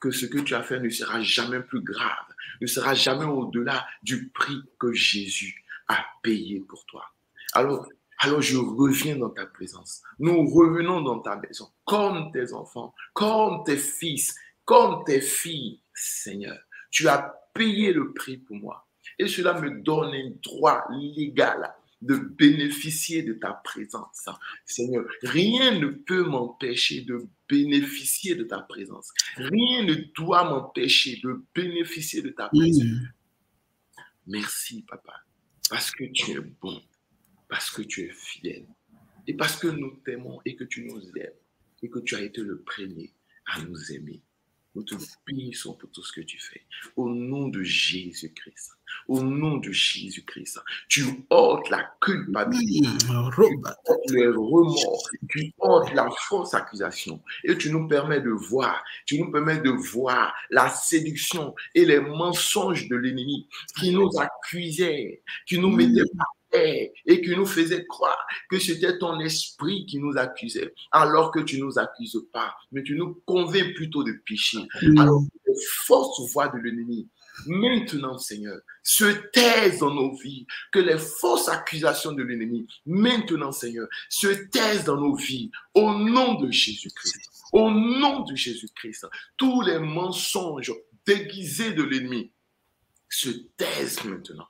que 0.00 0.10
ce 0.10 0.26
que 0.26 0.38
tu 0.38 0.54
as 0.54 0.62
fait 0.62 0.80
ne 0.80 0.90
sera 0.90 1.20
jamais 1.20 1.60
plus 1.60 1.80
grave, 1.80 2.26
ne 2.60 2.66
sera 2.66 2.94
jamais 2.94 3.24
au-delà 3.24 3.86
du 4.02 4.28
prix 4.28 4.62
que 4.78 4.92
Jésus 4.92 5.64
a 5.88 6.04
payé 6.22 6.60
pour 6.60 6.84
toi. 6.86 7.06
Alors, 7.54 7.88
alors 8.18 8.42
je 8.42 8.56
reviens 8.56 9.16
dans 9.16 9.30
ta 9.30 9.46
présence. 9.46 10.02
Nous 10.18 10.46
revenons 10.48 11.00
dans 11.00 11.20
ta 11.20 11.36
maison 11.36 11.70
comme 11.84 12.30
tes 12.32 12.52
enfants, 12.52 12.94
comme 13.12 13.64
tes 13.64 13.76
fils, 13.76 14.34
comme 14.64 15.04
tes 15.04 15.20
filles, 15.20 15.80
Seigneur. 15.94 16.58
Tu 16.90 17.08
as 17.08 17.34
payé 17.52 17.92
le 17.92 18.12
prix 18.12 18.38
pour 18.38 18.56
moi. 18.56 18.86
Et 19.18 19.28
cela 19.28 19.60
me 19.60 19.80
donne 19.80 20.14
un 20.14 20.30
droit 20.42 20.84
légal 20.90 21.74
de 22.04 22.16
bénéficier 22.16 23.22
de 23.22 23.32
ta 23.32 23.52
présence. 23.52 24.28
Seigneur, 24.66 25.04
rien 25.22 25.78
ne 25.78 25.88
peut 25.88 26.24
m'empêcher 26.24 27.00
de 27.00 27.26
bénéficier 27.48 28.34
de 28.34 28.44
ta 28.44 28.60
présence. 28.60 29.10
Rien 29.36 29.84
ne 29.84 29.94
doit 30.14 30.44
m'empêcher 30.44 31.18
de 31.22 31.42
bénéficier 31.54 32.20
de 32.20 32.28
ta 32.28 32.48
présence. 32.48 32.84
Merci, 34.26 34.82
papa, 34.82 35.14
parce 35.70 35.90
que 35.90 36.04
tu 36.04 36.32
es 36.32 36.40
bon, 36.40 36.82
parce 37.48 37.70
que 37.70 37.82
tu 37.82 38.02
es 38.02 38.10
fidèle, 38.10 38.66
et 39.26 39.34
parce 39.34 39.56
que 39.56 39.68
nous 39.68 39.96
t'aimons 40.04 40.40
et 40.44 40.56
que 40.56 40.64
tu 40.64 40.84
nous 40.84 41.00
aimes, 41.16 41.32
et 41.82 41.88
que 41.88 41.98
tu 42.00 42.14
as 42.16 42.22
été 42.22 42.42
le 42.42 42.60
premier 42.60 43.12
à 43.46 43.60
nous 43.62 43.92
aimer. 43.92 44.22
Nous 44.74 44.82
te 44.82 44.94
bénissons 45.26 45.74
pour 45.74 45.90
tout 45.90 46.02
ce 46.02 46.12
que 46.12 46.20
tu 46.20 46.38
fais. 46.40 46.62
Au 46.96 47.08
nom 47.08 47.48
de 47.48 47.62
Jésus-Christ. 47.62 48.72
Au 49.08 49.22
nom 49.22 49.58
de 49.58 49.70
Jésus-Christ. 49.70 50.60
Tu 50.88 51.24
ôtes 51.30 51.70
la 51.70 51.90
culpabilité. 52.00 52.88
Les 54.08 54.26
remords. 54.26 55.08
Tu 55.28 55.52
ôtes 55.58 55.92
la 55.92 56.08
fausse 56.10 56.54
accusation. 56.54 57.22
Et 57.44 57.56
tu 57.56 57.70
nous 57.70 57.86
permets 57.86 58.20
de 58.20 58.30
voir. 58.30 58.82
Tu 59.06 59.20
nous 59.20 59.30
permets 59.30 59.60
de 59.60 59.70
voir 59.70 60.34
la 60.50 60.68
séduction 60.68 61.54
et 61.74 61.84
les 61.84 62.00
mensonges 62.00 62.88
de 62.88 62.96
l'ennemi 62.96 63.48
qui 63.78 63.92
nous 63.92 64.10
accusait, 64.18 65.22
qui 65.46 65.58
nous 65.58 65.70
mettait 65.70 66.08
par 66.16 66.26
et 66.54 67.20
qui 67.20 67.30
nous 67.36 67.46
faisait 67.46 67.84
croire 67.86 68.18
que 68.48 68.58
c'était 68.58 68.98
ton 68.98 69.18
esprit 69.20 69.86
qui 69.86 69.98
nous 69.98 70.16
accusait, 70.16 70.72
alors 70.92 71.30
que 71.30 71.40
tu 71.40 71.58
ne 71.58 71.64
nous 71.64 71.78
accuses 71.78 72.20
pas, 72.32 72.54
mais 72.72 72.82
tu 72.82 72.96
nous 72.96 73.22
convaincs 73.26 73.74
plutôt 73.74 74.04
de 74.04 74.12
péché. 74.26 74.58
Alors 74.96 75.22
que 75.22 75.50
les 75.50 75.56
fausses 75.84 76.32
voix 76.32 76.48
de 76.48 76.58
l'ennemi, 76.58 77.08
maintenant, 77.46 78.18
Seigneur, 78.18 78.58
se 78.82 79.04
taisent 79.32 79.80
dans 79.80 79.92
nos 79.92 80.14
vies, 80.16 80.46
que 80.72 80.78
les 80.78 80.98
fausses 80.98 81.48
accusations 81.48 82.12
de 82.12 82.22
l'ennemi, 82.22 82.66
maintenant, 82.86 83.52
Seigneur, 83.52 83.88
se 84.08 84.28
taisent 84.28 84.84
dans 84.84 85.00
nos 85.00 85.14
vies, 85.14 85.50
au 85.74 85.92
nom 85.94 86.34
de 86.34 86.50
Jésus-Christ. 86.50 87.30
Au 87.52 87.70
nom 87.70 88.20
de 88.20 88.34
Jésus-Christ, 88.34 89.06
tous 89.36 89.62
les 89.62 89.78
mensonges 89.78 90.72
déguisés 91.06 91.72
de 91.72 91.82
l'ennemi 91.82 92.32
se 93.08 93.30
taisent 93.56 94.02
maintenant 94.04 94.48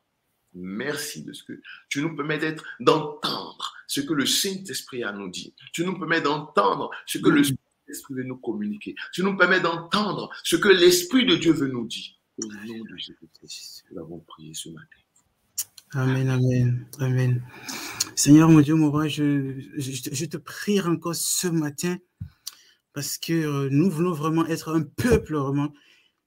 Merci 0.55 1.25
de 1.25 1.33
ce 1.33 1.43
que 1.43 1.61
tu 1.89 2.01
nous 2.01 2.15
permets 2.15 2.39
d'être, 2.39 2.65
d'entendre 2.81 3.75
ce 3.87 4.01
que 4.01 4.15
le 4.15 4.27
Saint-Esprit 4.27 5.03
a 5.03 5.13
nous 5.13 5.29
dit. 5.29 5.55
Tu 5.73 5.85
nous 5.85 5.99
permets 5.99 6.21
d'entendre 6.21 6.91
ce 7.07 7.19
que 7.19 7.29
le 7.29 7.43
Saint-Esprit 7.43 8.15
veut 8.15 8.25
nous 8.25 8.37
communiquer. 8.37 8.95
Tu 9.13 9.23
nous 9.23 9.37
permets 9.37 9.61
d'entendre 9.61 10.31
ce 10.45 10.57
que 10.57 10.69
l'Esprit 10.69 11.27
de 11.27 11.37
Dieu 11.37 11.53
veut 11.53 11.69
nous 11.69 11.87
dire. 11.87 12.13
Au 12.43 12.47
nom 12.47 12.85
de 12.85 12.97
Jésus-Christ, 12.97 13.85
nous 13.91 14.01
avons 14.01 14.19
prié 14.21 14.55
ce 14.55 14.69
matin. 14.69 14.87
Amen, 15.93 16.29
amen, 16.29 16.87
amen. 16.99 17.43
Seigneur 18.17 18.49
mon 18.49 18.61
Dieu, 18.61 18.75
mon 18.75 18.91
roi, 18.91 19.07
je, 19.07 19.61
je, 19.77 20.25
te 20.25 20.37
prie 20.37 20.81
encore 20.81 21.15
ce 21.15 21.47
matin 21.47 21.99
parce 22.93 23.17
que 23.19 23.33
euh, 23.33 23.69
nous 23.71 23.91
voulons 23.91 24.13
vraiment 24.13 24.45
être 24.47 24.75
un 24.75 24.83
peuple, 24.83 25.37
vraiment. 25.37 25.73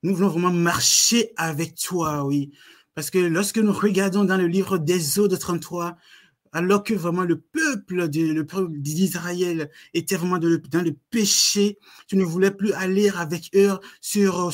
Nous 0.03 0.15
voulons 0.15 0.29
vraiment 0.29 0.53
marcher 0.53 1.31
avec 1.35 1.75
toi, 1.75 2.23
oui. 2.23 2.53
Parce 2.97 3.11
que 3.11 3.19
lorsque 3.19 3.59
nous 3.59 3.73
regardons 3.73 4.23
dans 4.23 4.37
le 4.37 4.47
livre 4.47 4.79
d'Exode 4.79 5.37
33, 5.37 5.97
alors 6.51 6.83
que 6.83 6.93
vraiment 6.93 7.23
le 7.23 7.39
peuple 7.39 8.07
d'Israël 8.09 9.69
était 9.93 10.15
vraiment 10.15 10.37
dans 10.37 10.47
le, 10.47 10.93
péché, 11.09 11.77
tu 12.07 12.17
ne 12.17 12.23
voulais 12.23 12.51
plus 12.51 12.73
aller 12.73 13.09
avec 13.09 13.49
eux 13.55 13.77
sur, 14.01 14.51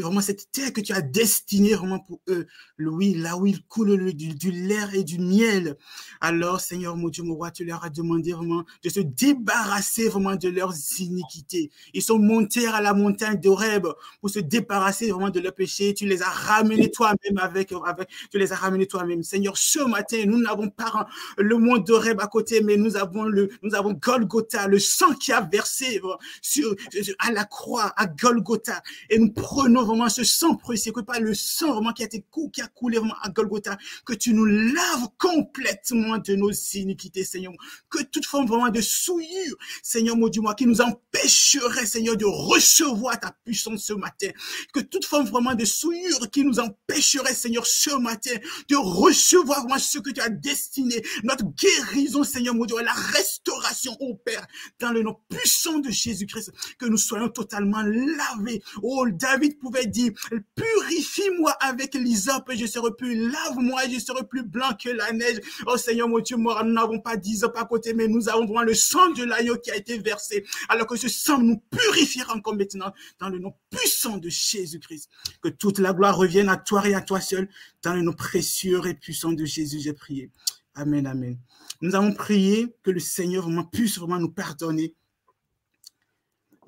vraiment 0.00 0.20
cette 0.20 0.50
terre 0.50 0.72
que 0.72 0.80
tu 0.80 0.92
as 0.92 1.00
destinée 1.00 1.74
vraiment 1.74 2.00
pour 2.00 2.20
eux, 2.28 2.46
oui, 2.78 3.14
là 3.14 3.36
où 3.36 3.46
il 3.46 3.64
coule 3.64 4.12
du, 4.12 4.34
du 4.34 4.50
lait 4.50 4.78
et 4.94 5.04
du 5.04 5.18
miel. 5.18 5.76
Alors, 6.20 6.60
Seigneur 6.60 6.96
mon 6.96 7.08
Dieu, 7.08 7.22
mon 7.22 7.34
roi, 7.34 7.50
tu 7.50 7.64
leur 7.64 7.84
as 7.84 7.90
demandé 7.90 8.32
vraiment 8.32 8.64
de 8.82 8.88
se 8.88 9.00
débarrasser 9.00 10.08
vraiment 10.08 10.36
de 10.36 10.48
leurs 10.48 10.74
iniquités. 10.98 11.70
Ils 11.94 12.02
sont 12.02 12.18
montés 12.18 12.66
à 12.66 12.80
la 12.80 12.94
montagne 12.94 13.40
d'Oreb 13.40 13.86
pour 14.20 14.30
se 14.30 14.38
débarrasser 14.38 15.10
vraiment 15.10 15.30
de 15.30 15.40
leurs 15.40 15.54
péchés. 15.54 15.94
Tu 15.94 16.06
les 16.06 16.22
as 16.22 16.30
ramenés 16.30 16.90
toi-même 16.90 17.38
avec, 17.38 17.72
avec, 17.84 18.08
tu 18.30 18.38
les 18.38 18.52
as 18.52 18.56
ramenés 18.56 18.86
toi-même. 18.86 19.22
Seigneur, 19.22 19.56
ce 19.56 19.80
matin, 19.80 20.22
nous 20.26 20.38
n'avons 20.38 20.68
pas 20.68 21.08
le 21.36 21.56
monde 21.56 21.84
de 21.84 21.92
Rêve 21.92 22.20
à 22.20 22.26
côté, 22.26 22.62
mais 22.62 22.76
nous 22.76 22.96
avons 22.96 23.24
le, 23.24 23.50
nous 23.62 23.74
avons 23.74 23.92
Golgotha, 23.92 24.66
le 24.66 24.78
sang 24.78 25.14
qui 25.14 25.32
a 25.32 25.40
versé 25.40 26.00
sur, 26.42 26.74
à 27.18 27.32
la 27.32 27.44
croix, 27.44 27.92
à 27.96 28.06
Golgotha. 28.06 28.82
Et 29.10 29.18
nous 29.18 29.32
prenons 29.32 29.84
vraiment 29.84 30.08
ce 30.08 30.24
sang 30.24 30.56
précieux, 30.56 30.92
que 30.92 31.00
pas 31.00 31.20
le 31.20 31.34
sang 31.34 31.72
vraiment 31.74 31.92
qui 31.92 32.02
a 32.02 32.06
été 32.06 32.24
qui 32.52 32.60
a 32.60 32.68
coulé 32.68 32.98
vraiment 32.98 33.16
à 33.22 33.28
Golgotha, 33.28 33.76
que 34.04 34.12
tu 34.12 34.32
nous 34.32 34.46
laves 34.46 35.08
complètement 35.18 36.18
de 36.18 36.34
nos 36.34 36.50
iniquités, 36.74 37.24
Seigneur. 37.24 37.52
Que 37.90 38.02
toute 38.02 38.26
forme 38.26 38.46
vraiment 38.46 38.70
de 38.70 38.80
souillure, 38.80 39.56
Seigneur, 39.82 40.16
mon 40.16 40.28
Dieu, 40.28 40.42
moi, 40.42 40.54
qui 40.54 40.66
nous 40.66 40.80
empêcherait, 40.80 41.86
Seigneur, 41.86 42.16
de 42.16 42.24
recevoir 42.24 43.18
ta 43.18 43.34
puissance 43.44 43.84
ce 43.84 43.92
matin. 43.92 44.28
Que 44.72 44.80
toute 44.80 45.04
forme 45.04 45.26
vraiment 45.26 45.54
de 45.54 45.64
souillure 45.64 46.30
qui 46.30 46.44
nous 46.44 46.60
empêcherait, 46.60 47.34
Seigneur, 47.34 47.66
ce 47.66 47.94
matin, 47.96 48.32
de 48.68 48.76
recevoir 48.76 49.66
moi 49.66 49.78
ce 49.78 49.98
que 49.98 50.10
tu 50.10 50.20
as 50.20 50.28
destiné 50.28 51.02
notre 51.22 51.44
guérison, 51.44 52.24
Seigneur 52.24 52.54
mon 52.54 52.64
Dieu, 52.64 52.76
la 52.82 52.92
restauration, 52.92 53.96
au 54.00 54.14
Père, 54.14 54.46
dans 54.80 54.90
le 54.90 55.02
nom 55.02 55.16
puissant 55.28 55.78
de 55.78 55.90
Jésus-Christ, 55.90 56.52
que 56.78 56.86
nous 56.86 56.96
soyons 56.96 57.28
totalement 57.28 57.82
lavés. 57.82 58.62
Oh, 58.82 59.06
David 59.10 59.58
pouvait 59.58 59.86
dire, 59.86 60.12
purifie-moi 60.54 61.52
avec 61.60 61.94
l'hysope, 61.94 62.50
je 62.54 62.66
serai 62.66 62.90
plus, 62.96 63.30
lave-moi, 63.30 63.82
je 63.92 63.98
serai 63.98 64.26
plus 64.26 64.42
blanc 64.42 64.70
que 64.82 64.90
la 64.90 65.12
neige. 65.12 65.40
Oh 65.66 65.76
Seigneur 65.76 66.08
mon 66.08 66.20
Dieu, 66.20 66.36
nous 66.36 66.72
n'avons 66.72 67.00
pas 67.00 67.16
d'hysope 67.16 67.56
à 67.56 67.64
côté, 67.64 67.94
mais 67.94 68.08
nous 68.08 68.28
avons 68.28 68.60
le 68.60 68.74
sang 68.74 69.10
de 69.10 69.24
l'agneau 69.24 69.56
qui 69.56 69.70
a 69.70 69.76
été 69.76 69.98
versé, 69.98 70.44
alors 70.68 70.86
que 70.86 70.96
ce 70.96 71.08
sang 71.08 71.38
nous 71.38 71.58
purifiera 71.70 72.34
encore 72.34 72.54
maintenant, 72.54 72.92
dans 73.18 73.28
le 73.28 73.38
nom 73.38 73.54
puissant 73.70 74.18
de 74.18 74.28
Jésus-Christ. 74.28 75.08
Que 75.42 75.48
toute 75.48 75.78
la 75.78 75.92
gloire 75.92 76.16
revienne 76.16 76.48
à 76.48 76.56
toi 76.56 76.88
et 76.88 76.94
à 76.94 77.00
toi 77.00 77.20
seul, 77.20 77.48
dans 77.82 77.94
le 77.94 78.02
nom 78.02 78.12
précieux 78.12 78.80
et 78.86 78.94
puissant 78.94 79.32
de 79.32 79.44
Jésus, 79.44 79.80
j'ai 79.80 79.92
prié. 79.92 80.30
Amen, 80.78 81.08
amen. 81.08 81.36
Nous 81.80 81.96
avons 81.96 82.14
prié 82.14 82.72
que 82.84 82.92
le 82.92 83.00
Seigneur 83.00 83.48
puisse 83.72 83.98
vraiment 83.98 84.20
nous 84.20 84.30
pardonner. 84.30 84.94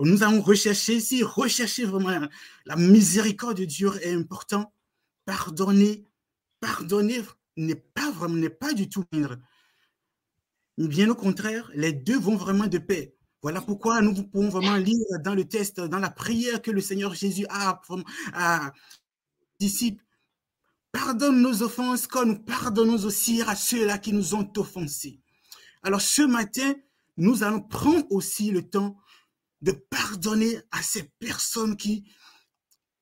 Nous 0.00 0.25
avons 0.25 0.43
recherché, 0.43 0.99
si 0.99 1.23
rechercher 1.23 1.85
vraiment 1.85 2.26
la 2.64 2.75
miséricorde 2.75 3.59
de 3.59 3.64
Dieu 3.64 3.93
est 4.02 4.12
important, 4.12 4.73
pardonner, 5.25 6.05
pardonner 6.59 7.23
n'est 7.57 7.76
pas 7.76 8.11
vraiment, 8.11 8.35
n'est 8.35 8.50
pas 8.50 8.73
du 8.73 8.88
tout 8.88 9.05
moindre. 9.12 9.38
Bien 10.76 11.09
au 11.09 11.14
contraire, 11.14 11.71
les 11.75 11.93
deux 11.93 12.19
vont 12.19 12.37
vraiment 12.37 12.67
de 12.67 12.79
paix. 12.79 13.14
Voilà 13.43 13.61
pourquoi 13.61 14.00
nous 14.00 14.25
pouvons 14.25 14.49
vraiment 14.49 14.76
lire 14.76 15.07
dans 15.23 15.37
le 15.37 15.47
texte, 15.47 15.81
dans 15.81 16.00
la 16.00 16.11
prière 16.11 16.61
que 16.61 16.73
le 16.73 16.81
Seigneur 16.81 17.14
Jésus 17.14 17.47
a, 17.49 17.81
à 18.33 18.73
disciples, 19.61 20.05
Pardonne 20.92 21.40
nos 21.40 21.62
offenses 21.62 22.06
comme 22.06 22.28
nous 22.28 22.38
pardonnons 22.38 23.04
aussi 23.04 23.42
à 23.42 23.54
ceux-là 23.54 23.99
qui 23.99 24.12
nous 24.12 24.35
ont 24.35 24.50
offensés. 24.56 25.20
Alors 25.82 26.00
ce 26.00 26.23
matin, 26.23 26.75
nous 27.16 27.42
allons 27.42 27.61
prendre 27.61 28.06
aussi 28.11 28.50
le 28.50 28.68
temps 28.68 28.97
de 29.62 29.73
pardonner 29.73 30.59
à 30.70 30.82
ces 30.82 31.04
personnes 31.18 31.76
qui, 31.76 32.04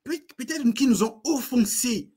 peut-être 0.04 0.68
qui 0.72 0.86
nous 0.86 1.02
ont 1.02 1.20
offensés. 1.24 2.12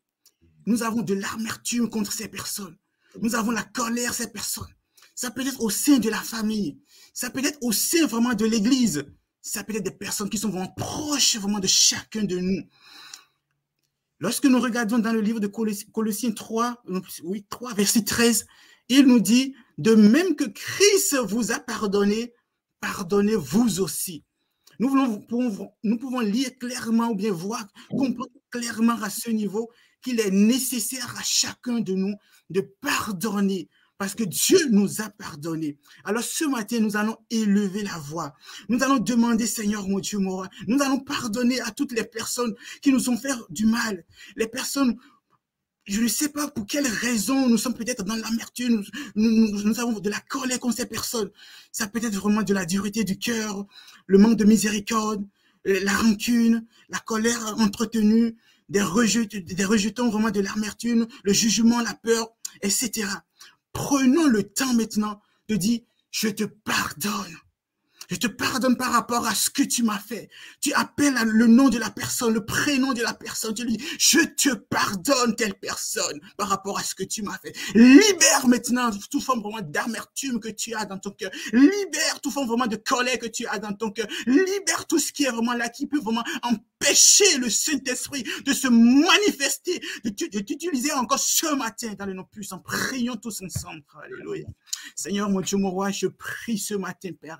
Nous 0.65 0.83
avons 0.83 1.01
de 1.01 1.13
l'amertume 1.13 1.89
contre 1.89 2.11
ces 2.11 2.27
personnes. 2.27 2.77
Nous 3.21 3.35
avons 3.35 3.51
la 3.51 3.63
colère 3.63 4.13
ces 4.13 4.31
personnes. 4.31 4.73
Ça 5.15 5.31
peut 5.31 5.45
être 5.45 5.61
au 5.61 5.69
sein 5.69 5.99
de 5.99 6.09
la 6.09 6.21
famille. 6.21 6.79
Ça 7.13 7.29
peut 7.29 7.43
être 7.45 7.59
au 7.61 7.71
sein 7.71 8.05
vraiment 8.07 8.33
de 8.33 8.45
l'église. 8.45 9.05
Ça 9.41 9.63
peut 9.63 9.75
être 9.75 9.83
des 9.83 9.91
personnes 9.91 10.29
qui 10.29 10.37
sont 10.37 10.49
vraiment 10.49 10.73
proches 10.75 11.37
vraiment 11.37 11.59
de 11.59 11.67
chacun 11.67 12.23
de 12.23 12.37
nous. 12.37 12.63
Lorsque 14.21 14.45
nous 14.45 14.61
regardons 14.61 14.99
dans 14.99 15.13
le 15.13 15.19
livre 15.19 15.39
de 15.39 15.47
Colossiens 15.47 16.31
3, 16.31 16.83
oui, 17.23 17.43
3, 17.49 17.73
verset 17.73 18.03
13, 18.03 18.45
il 18.87 19.07
nous 19.07 19.19
dit, 19.19 19.55
de 19.79 19.95
même 19.95 20.35
que 20.35 20.43
Christ 20.43 21.17
vous 21.25 21.51
a 21.51 21.59
pardonné, 21.59 22.31
pardonnez 22.79 23.35
vous 23.35 23.79
aussi. 23.81 24.23
Nous, 24.77 24.95
nous 24.95 25.97
pouvons 25.97 26.19
lire 26.19 26.55
clairement 26.59 27.09
ou 27.09 27.15
bien 27.15 27.31
voir 27.31 27.65
clairement 28.51 29.01
à 29.01 29.09
ce 29.09 29.31
niveau 29.31 29.71
qu'il 30.03 30.19
est 30.19 30.29
nécessaire 30.29 31.15
à 31.17 31.23
chacun 31.23 31.79
de 31.79 31.93
nous 31.93 32.13
de 32.51 32.61
pardonner, 32.79 33.69
parce 34.01 34.15
que 34.15 34.23
Dieu 34.23 34.57
nous 34.71 34.99
a 34.99 35.11
pardonné. 35.11 35.77
Alors 36.05 36.23
ce 36.23 36.43
matin, 36.45 36.79
nous 36.79 36.97
allons 36.97 37.17
élever 37.29 37.83
la 37.83 37.99
voix. 37.99 38.33
Nous 38.67 38.81
allons 38.81 38.97
demander, 38.97 39.45
Seigneur 39.45 39.87
mon 39.87 39.99
Dieu, 39.99 40.17
mon 40.17 40.37
roi, 40.37 40.49
nous 40.65 40.81
allons 40.81 40.97
pardonner 40.97 41.61
à 41.61 41.69
toutes 41.69 41.91
les 41.91 42.03
personnes 42.03 42.55
qui 42.81 42.91
nous 42.91 43.11
ont 43.11 43.15
fait 43.15 43.29
du 43.51 43.67
mal. 43.67 44.03
Les 44.37 44.47
personnes, 44.47 44.97
je 45.85 46.01
ne 46.01 46.07
sais 46.07 46.29
pas 46.29 46.47
pour 46.47 46.65
quelle 46.65 46.87
raison, 46.87 47.47
nous 47.47 47.59
sommes 47.59 47.75
peut-être 47.75 48.03
dans 48.03 48.15
l'amertume, 48.15 48.83
nous, 49.13 49.79
avons 49.79 49.99
de 49.99 50.09
la 50.09 50.19
colère 50.21 50.59
contre 50.59 50.77
ces 50.77 50.87
personnes. 50.87 51.29
Ça 51.71 51.85
peut 51.85 52.03
être 52.03 52.15
vraiment 52.15 52.41
de 52.41 52.55
la 52.55 52.65
dureté 52.65 53.03
du 53.03 53.19
cœur, 53.19 53.67
le 54.07 54.17
manque 54.17 54.37
de 54.37 54.45
miséricorde, 54.45 55.23
la 55.63 55.93
rancune, 55.95 56.65
la 56.89 56.97
colère 56.97 57.53
entretenue, 57.59 58.35
des, 58.67 58.81
des 59.41 59.63
rejetons 59.63 60.09
vraiment 60.09 60.31
de 60.31 60.39
l'amertume, 60.39 61.05
le 61.21 61.33
jugement, 61.33 61.81
la 61.81 61.93
peur, 61.93 62.29
etc. 62.63 63.05
Prenons 63.73 64.27
le 64.27 64.43
temps 64.43 64.73
maintenant 64.73 65.21
de 65.47 65.55
dire, 65.55 65.81
je 66.11 66.27
te 66.29 66.43
pardonne. 66.43 67.37
Je 68.11 68.17
te 68.17 68.27
pardonne 68.27 68.75
par 68.75 68.91
rapport 68.91 69.25
à 69.25 69.33
ce 69.33 69.49
que 69.49 69.63
tu 69.63 69.83
m'as 69.83 69.97
fait. 69.97 70.29
Tu 70.59 70.73
appelles 70.73 71.15
le 71.23 71.47
nom 71.47 71.69
de 71.69 71.77
la 71.77 71.89
personne, 71.89 72.33
le 72.33 72.45
prénom 72.45 72.91
de 72.91 73.01
la 73.01 73.13
personne. 73.13 73.53
Tu 73.53 73.63
lui 73.63 73.77
dis, 73.77 73.85
je 73.97 74.19
te 74.19 74.53
pardonne 74.53 75.33
telle 75.37 75.53
personne 75.53 76.19
par 76.35 76.49
rapport 76.49 76.77
à 76.77 76.83
ce 76.83 76.93
que 76.93 77.03
tu 77.03 77.23
m'as 77.23 77.37
fait. 77.37 77.55
Libère 77.73 78.47
maintenant 78.47 78.91
toute 78.91 79.23
forme 79.23 79.41
vraiment 79.41 79.61
d'amertume 79.61 80.41
que 80.41 80.49
tu 80.49 80.73
as 80.75 80.83
dans 80.83 80.99
ton 80.99 81.11
cœur. 81.11 81.31
Libère 81.53 82.19
toute 82.21 82.33
forme 82.33 82.49
vraiment 82.49 82.67
de 82.67 82.75
colère 82.75 83.17
que 83.17 83.27
tu 83.27 83.47
as 83.47 83.59
dans 83.59 83.73
ton 83.73 83.91
cœur. 83.91 84.07
Libère 84.25 84.85
tout 84.87 84.99
ce 84.99 85.13
qui 85.13 85.23
est 85.23 85.31
vraiment 85.31 85.53
là, 85.53 85.69
qui 85.69 85.87
peut 85.87 85.99
vraiment 85.99 86.23
empêcher 86.43 87.37
le 87.37 87.49
Saint-Esprit 87.49 88.25
de 88.45 88.51
se 88.51 88.67
manifester, 88.67 89.81
de 90.03 90.09
t'utiliser 90.09 90.91
encore 90.91 91.19
ce 91.19 91.55
matin 91.55 91.93
dans 91.97 92.05
le 92.05 92.13
nom 92.13 92.25
puissant. 92.25 92.59
Prions 92.59 93.15
tous 93.15 93.41
ensemble. 93.41 93.83
Alléluia. 94.03 94.47
Seigneur, 94.95 95.29
mon 95.29 95.39
Dieu, 95.39 95.57
mon 95.57 95.71
roi, 95.71 95.91
je 95.91 96.07
prie 96.07 96.57
ce 96.57 96.73
matin, 96.73 97.11
Père. 97.21 97.39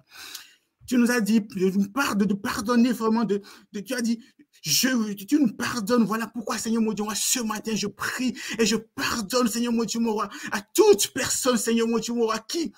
Tu 0.91 0.97
nous 0.97 1.09
as 1.09 1.21
dit 1.21 1.39
de, 1.39 2.25
de 2.25 2.33
pardonner 2.33 2.91
vraiment. 2.91 3.23
De, 3.23 3.41
tu 3.79 3.93
as 3.93 4.01
dit, 4.01 4.21
je, 4.61 5.13
tu 5.13 5.39
nous 5.39 5.53
pardonnes. 5.53 6.03
Voilà 6.03 6.27
pourquoi, 6.27 6.57
Seigneur 6.57 6.81
mon 6.81 6.91
Dieu, 6.91 7.05
moi, 7.05 7.15
ce 7.15 7.39
matin, 7.39 7.73
je 7.73 7.87
prie 7.87 8.37
et 8.59 8.65
je 8.65 8.75
pardonne, 8.75 9.47
Seigneur 9.47 9.71
mon 9.71 9.85
Dieu, 9.85 10.01
mon 10.01 10.11
roi, 10.11 10.27
à 10.51 10.59
toute 10.59 11.13
personne, 11.13 11.55
Seigneur 11.55 11.87
mon 11.87 11.97
Dieu, 11.97 12.13
mon 12.13 12.25
roi, 12.25 12.39
qui, 12.39 12.73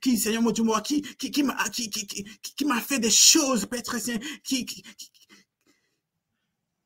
qui, 0.00 0.16
Seigneur 0.16 0.42
mon 0.42 0.52
Dieu, 0.52 0.62
qui, 0.84 1.02
qui, 1.02 1.32
qui 1.32 1.42
m'a, 1.42 1.56
qui, 1.70 1.90
qui, 1.90 2.06
qui, 2.06 2.64
m'a 2.64 2.80
fait 2.80 3.00
des 3.00 3.10
choses, 3.10 3.66
Père 3.66 3.82
Saint, 3.84 4.20
qui, 4.44 4.64
qui, 4.64 4.84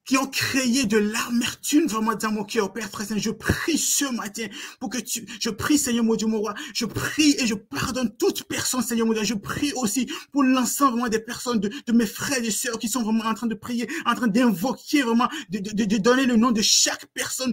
qui 0.07 0.17
ont 0.17 0.27
créé 0.27 0.87
de 0.87 0.97
l'amertume 0.97 1.87
vraiment 1.87 2.15
dans 2.15 2.31
mon 2.31 2.45
cœur, 2.45 2.73
Père 2.73 2.91
très 2.91 3.05
Saint. 3.05 3.19
Je 3.19 3.31
prie 3.31 3.77
ce 3.77 4.05
matin 4.15 4.47
pour 4.79 4.89
que 4.89 4.99
tu, 4.99 5.27
je 5.41 5.51
prie, 5.51 5.79
Seigneur 5.79 6.05
mon 6.05 6.15
Dieu, 6.15 6.29
mon 6.29 6.39
roi. 6.39 6.55
Je 6.73 6.87
prie 6.87 7.35
et 7.39 7.47
je 7.47 7.55
pardonne 7.55 8.17
toute 8.17 8.45
personne, 8.45 8.83
Seigneur 8.83 9.07
mon 9.07 9.13
Dieu. 9.13 9.25
Je 9.25 9.35
prie 9.35 9.73
aussi 9.75 10.09
pour 10.33 10.45
l'ensemble 10.45 11.11
des 11.11 11.19
personnes, 11.19 11.59
de, 11.59 11.93
mes 11.93 12.07
frères 12.07 12.43
et 12.43 12.51
sœurs 12.51 12.79
qui 12.79 12.89
sont 12.89 13.03
vraiment 13.03 13.25
en 13.25 13.35
train 13.35 13.49
de 13.49 13.55
prier, 13.55 13.89
en 14.07 14.15
train 14.15 14.29
d'invoquer 14.29 15.03
vraiment, 15.03 15.29
de, 15.51 15.59
de 15.59 15.97
donner 15.97 16.25
le 16.25 16.37
nom 16.37 16.53
de 16.53 16.63
chaque 16.63 17.07
personne 17.07 17.53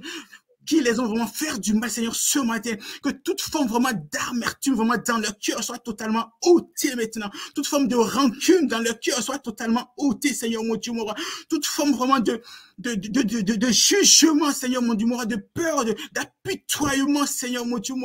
qui 0.65 0.81
les 0.81 0.99
ont 0.99 1.07
vraiment 1.07 1.27
fait 1.27 1.59
du 1.59 1.73
mal, 1.73 1.89
Seigneur, 1.89 2.15
ce 2.15 2.39
matin. 2.39 2.71
Que 3.01 3.09
toute 3.09 3.41
forme 3.41 3.67
vraiment 3.67 3.91
d'amertume, 4.11 4.75
vraiment 4.75 4.95
dans 5.05 5.17
leur 5.17 5.37
cœur 5.39 5.63
soit 5.63 5.79
totalement 5.79 6.31
ôtée 6.41 6.95
maintenant. 6.95 7.29
Toute 7.55 7.67
forme 7.67 7.87
de 7.87 7.95
rancune 7.95 8.67
dans 8.67 8.79
leur 8.79 8.99
cœur 8.99 9.21
soit 9.21 9.39
totalement 9.39 9.93
ôtée, 9.97 10.33
Seigneur, 10.33 10.63
mon 10.63 10.75
Dieu, 10.75 10.93
mon 10.93 11.03
roi. 11.03 11.15
Toute 11.49 11.65
forme 11.65 11.91
vraiment 11.91 12.19
de, 12.19 12.41
de, 12.77 12.95
de, 12.95 13.21
de, 13.21 13.55
de, 13.55 13.71
jugement, 13.71 14.51
Seigneur 14.51 14.81
mon 14.81 14.93
Dieu, 14.93 15.07
de 15.25 15.35
peur, 15.35 15.85
d'apitoiement, 16.11 17.25
Seigneur 17.25 17.65
mon 17.65 17.79
Dieu, 17.79 17.95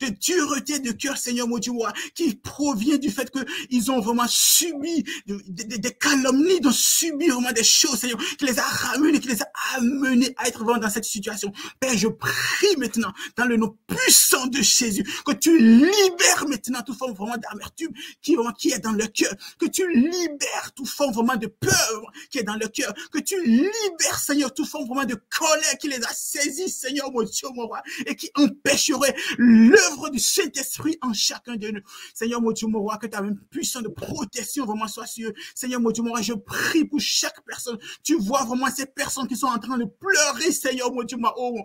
de 0.00 0.08
dureté 0.08 0.78
de 0.78 0.92
cœur, 0.92 1.16
Seigneur 1.16 1.48
mon 1.48 1.58
Dieu, 1.58 1.72
qui 2.14 2.34
provient 2.34 2.98
du 2.98 3.10
fait 3.10 3.30
qu'ils 3.30 3.90
ont 3.90 4.00
vraiment 4.00 4.26
subi 4.28 5.04
des, 5.26 5.90
calomnies, 5.92 6.58
ils 6.60 6.66
ont 6.66 6.72
subi 6.72 7.28
vraiment 7.28 7.52
des 7.52 7.64
choses, 7.64 7.98
Seigneur, 7.98 8.18
qui 8.38 8.46
les 8.46 8.58
a 8.58 8.62
ramenés, 8.62 9.20
qui 9.20 9.28
les 9.28 9.42
a 9.42 9.50
amenés 9.76 10.34
à 10.36 10.48
être 10.48 10.62
vraiment 10.64 10.80
dans 10.80 10.90
cette 10.90 11.04
situation. 11.04 11.52
Père, 11.78 11.96
je 11.96 12.08
prie 12.08 12.76
maintenant, 12.78 13.12
dans 13.36 13.44
le 13.44 13.56
nom 13.56 13.76
puissant 13.86 14.46
de 14.46 14.60
Jésus, 14.60 15.04
que 15.24 15.32
tu 15.32 15.58
libères 15.58 16.46
maintenant 16.48 16.82
toute 16.82 16.96
forme 16.96 17.14
vraiment 17.14 17.36
d'amertume 17.36 17.92
qui, 18.22 18.36
qui 18.58 18.70
est 18.70 18.78
dans 18.78 18.92
le 18.92 19.06
cœur, 19.06 19.34
que 19.58 19.66
tu 19.66 19.90
libères 19.92 20.72
toute 20.74 20.88
forme 20.88 21.12
vraiment 21.12 21.36
de 21.36 21.46
peur 21.46 22.12
qui 22.30 22.38
est 22.38 22.42
dans 22.42 22.56
le 22.56 22.68
cœur, 22.68 22.92
que 23.12 23.18
tu 23.18 23.42
libères, 23.44 24.09
Seigneur, 24.18 24.52
toute 24.52 24.68
forme 24.68 24.86
vraiment 24.86 25.04
de 25.04 25.14
colère 25.14 25.78
qui 25.78 25.88
les 25.88 26.02
a 26.02 26.12
saisis, 26.12 26.68
Seigneur, 26.68 27.10
mon 27.12 27.22
Dieu, 27.22 27.48
mon 27.54 27.66
roi, 27.66 27.82
et 28.06 28.16
qui 28.16 28.30
empêcherait 28.34 29.14
l'œuvre 29.38 30.10
du 30.10 30.18
Saint-Esprit 30.18 30.96
en 31.02 31.12
chacun 31.12 31.56
de 31.56 31.68
nous. 31.68 31.80
Seigneur, 32.14 32.40
mon 32.40 32.52
Dieu, 32.52 32.66
mon 32.68 32.80
roi, 32.80 32.98
que 32.98 33.06
ta 33.06 33.22
même 33.22 33.38
puissance 33.50 33.82
de 33.82 33.88
protection 33.88 34.64
vraiment 34.64 34.88
soit 34.88 35.06
sur 35.06 35.28
eux. 35.28 35.34
Seigneur, 35.54 35.80
mon 35.80 35.90
Dieu, 35.90 36.02
mon 36.02 36.10
roi, 36.10 36.22
je 36.22 36.32
prie 36.32 36.84
pour 36.84 37.00
chaque 37.00 37.44
personne. 37.44 37.78
Tu 38.02 38.16
vois 38.16 38.44
vraiment 38.44 38.70
ces 38.70 38.86
personnes 38.86 39.28
qui 39.28 39.36
sont 39.36 39.46
en 39.46 39.58
train 39.58 39.78
de 39.78 39.84
pleurer, 39.84 40.52
Seigneur, 40.52 40.92
mon 40.92 41.02
Dieu, 41.02 41.16
mon 41.16 41.30
oh, 41.36 41.62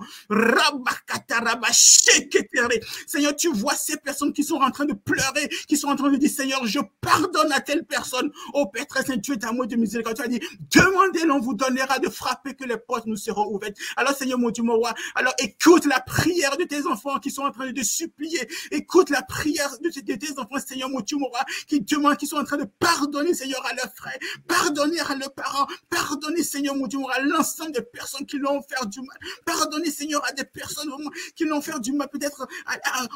Seigneur, 3.08 3.36
tu 3.36 3.52
vois 3.54 3.76
ces 3.76 3.98
personnes 3.98 4.34
qui 4.34 4.44
sont 4.44 4.56
en 4.56 4.72
train 4.72 4.86
de 4.86 4.94
pleurer, 4.94 5.50
qui 5.68 5.78
sont 5.78 5.88
en 5.88 5.96
train 5.96 6.12
de 6.12 6.18
dire, 6.18 6.30
Seigneur, 6.30 6.66
je 6.66 6.80
pardonne 7.02 7.52
à 7.52 7.62
telle 7.62 7.86
personne. 7.86 8.32
Oh 8.54 8.68
Père 8.68 8.88
très 8.88 9.04
saint, 9.04 9.18
tu 9.18 9.34
es 9.34 9.46
amour 9.46 9.68
de 9.68 9.76
miséricorde. 9.76 10.18
Tu 10.18 10.24
as 10.24 10.28
dit, 10.28 10.40
demandez, 10.74 11.26
l'on 11.26 11.40
vous 11.40 11.54
donnera 11.54 12.00
de 12.00 12.10
frapper 12.10 12.35
que 12.44 12.64
les 12.64 12.78
portes 12.78 13.06
nous 13.06 13.16
seront 13.16 13.48
ouvertes. 13.48 13.78
Alors 13.96 14.14
Seigneur 14.14 14.38
mon 14.38 14.50
Dieu, 14.50 14.64
mon 14.64 14.76
roi, 14.76 14.94
alors 15.16 15.34
écoute 15.40 15.86
la 15.86 16.00
prière 16.00 16.58
de 16.58 16.64
tes 16.64 16.86
enfants 16.86 17.20
qui 17.20 17.32
sont 17.32 17.44
en 17.44 17.52
train 17.52 17.72
de 17.72 17.84
supplier. 17.84 18.48
Écoute 18.72 19.10
la 19.10 19.22
prière 19.22 19.70
de 19.80 19.90
tes, 19.90 20.40
enfants, 20.40 20.58
Seigneur 20.66 20.90
mon 20.90 21.02
Dieu, 21.02 21.18
mon 21.18 21.28
roi, 21.28 21.42
qui 21.68 21.82
demandent, 21.82 22.18
qui 22.18 22.28
sont 22.28 22.38
en 22.38 22.44
train 22.44 22.58
de 22.58 22.68
pardonner, 22.80 23.34
Seigneur, 23.34 23.66
à 23.66 23.74
leurs 23.74 23.94
frères, 23.96 24.18
pardonner 24.48 25.00
à 25.00 25.16
leurs 25.16 25.34
parents, 25.34 25.68
pardonner, 25.90 26.44
Seigneur 26.44 26.76
mon 26.76 26.88
Dieu, 26.88 27.00
mon 27.00 27.06
roi, 27.06 27.16
à 27.16 27.22
l'ensemble 27.22 27.72
des 27.72 27.82
personnes 27.82 28.26
qui 28.26 28.38
l'ont 28.38 28.62
fait 28.62 28.86
du 28.88 29.00
mal. 29.00 29.18
Pardonner, 29.46 29.92
Seigneur, 29.92 30.24
à 30.26 30.32
des 30.34 30.46
personnes 30.46 30.90
qui 31.36 31.46
l'ont 31.46 31.62
fait 31.62 31.80
du 31.80 31.92
mal, 31.94 32.08
peut-être 32.10 32.48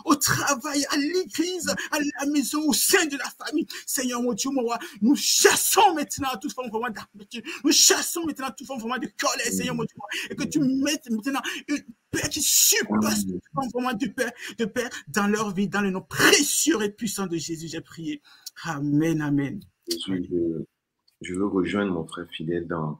au 0.05 0.15
travail, 0.15 0.85
à 0.89 0.97
l'église, 0.97 1.69
à 1.91 1.99
la 1.99 2.25
maison, 2.31 2.61
au 2.65 2.73
sein 2.73 3.05
de 3.05 3.17
la 3.17 3.45
famille. 3.45 3.67
Seigneur 3.85 4.21
mon 4.21 4.33
Dieu, 4.33 4.49
mon 4.51 4.61
roi, 4.61 4.79
nous 5.01 5.15
chassons 5.15 5.93
maintenant 5.93 6.29
toute 6.41 6.53
forme 6.53 6.69
vraiment 6.69 6.89
d'appétit. 6.89 7.43
Nous 7.63 7.71
chassons 7.71 8.25
maintenant 8.25 8.49
toute 8.55 8.67
forme 8.67 8.79
vraiment 8.79 8.97
de 8.97 9.08
colère, 9.09 9.51
Seigneur 9.51 9.75
mon 9.75 9.83
Dieu, 9.83 9.95
et 10.29 10.35
que 10.35 10.43
tu 10.43 10.59
mettes 10.59 11.09
maintenant 11.09 11.41
une 11.67 11.83
paix 12.11 12.29
qui 12.29 12.41
surpasse 12.41 13.25
vraiment 13.73 13.93
de 13.93 14.07
paix, 14.07 14.31
de 14.57 14.65
paix 14.65 14.89
dans 15.07 15.27
leur 15.27 15.53
vie, 15.53 15.67
dans 15.67 15.81
le 15.81 15.91
nom 15.91 16.01
précieux 16.01 16.81
et 16.81 16.89
puissant 16.89 17.27
de 17.27 17.37
Jésus, 17.37 17.67
j'ai 17.67 17.81
prié. 17.81 18.21
Amen, 18.63 19.21
amen. 19.21 19.59
Je, 19.87 21.33
veux 21.33 21.47
rejoindre 21.47 21.91
mon 21.93 22.05
frère 22.07 22.27
fidèle 22.29 22.67
dans, 22.67 22.99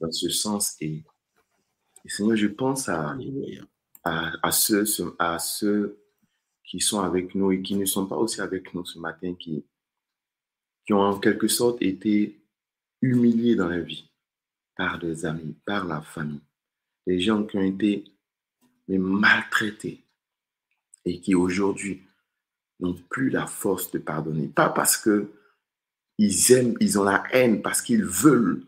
dans 0.00 0.10
ce 0.10 0.28
sens 0.28 0.76
et, 0.80 1.04
Seigneur, 2.06 2.36
je 2.36 2.46
pense 2.46 2.88
à, 2.88 3.14
à, 4.04 4.32
à, 4.42 4.52
ceux, 4.52 4.84
à 5.18 5.38
ceux 5.38 6.02
qui 6.64 6.80
sont 6.80 7.00
avec 7.00 7.34
nous 7.34 7.52
et 7.52 7.60
qui 7.60 7.76
ne 7.76 7.84
sont 7.84 8.06
pas 8.06 8.16
aussi 8.16 8.40
avec 8.40 8.72
nous 8.72 8.84
ce 8.86 8.98
matin, 8.98 9.34
qui, 9.34 9.64
qui 10.86 10.92
ont 10.92 11.00
en 11.00 11.18
quelque 11.18 11.48
sorte 11.48 11.82
été 11.82 12.40
humiliés 13.02 13.54
dans 13.54 13.68
la 13.68 13.80
vie 13.80 14.09
par 14.80 14.98
des 14.98 15.26
amis, 15.26 15.54
par 15.66 15.84
la 15.84 16.00
famille. 16.00 16.40
Des 17.06 17.20
gens 17.20 17.44
qui 17.44 17.58
ont 17.58 17.62
été 17.62 18.02
maltraités 18.88 20.02
et 21.04 21.20
qui 21.20 21.34
aujourd'hui 21.34 22.02
n'ont 22.78 22.94
plus 22.94 23.28
la 23.28 23.46
force 23.46 23.90
de 23.90 23.98
pardonner. 23.98 24.48
Pas 24.48 24.70
parce 24.70 24.96
que 24.96 25.30
ils 26.16 26.52
aiment, 26.52 26.78
ils 26.80 26.98
ont 26.98 27.04
la 27.04 27.24
haine, 27.30 27.60
parce 27.60 27.82
qu'ils 27.82 28.06
veulent, 28.06 28.64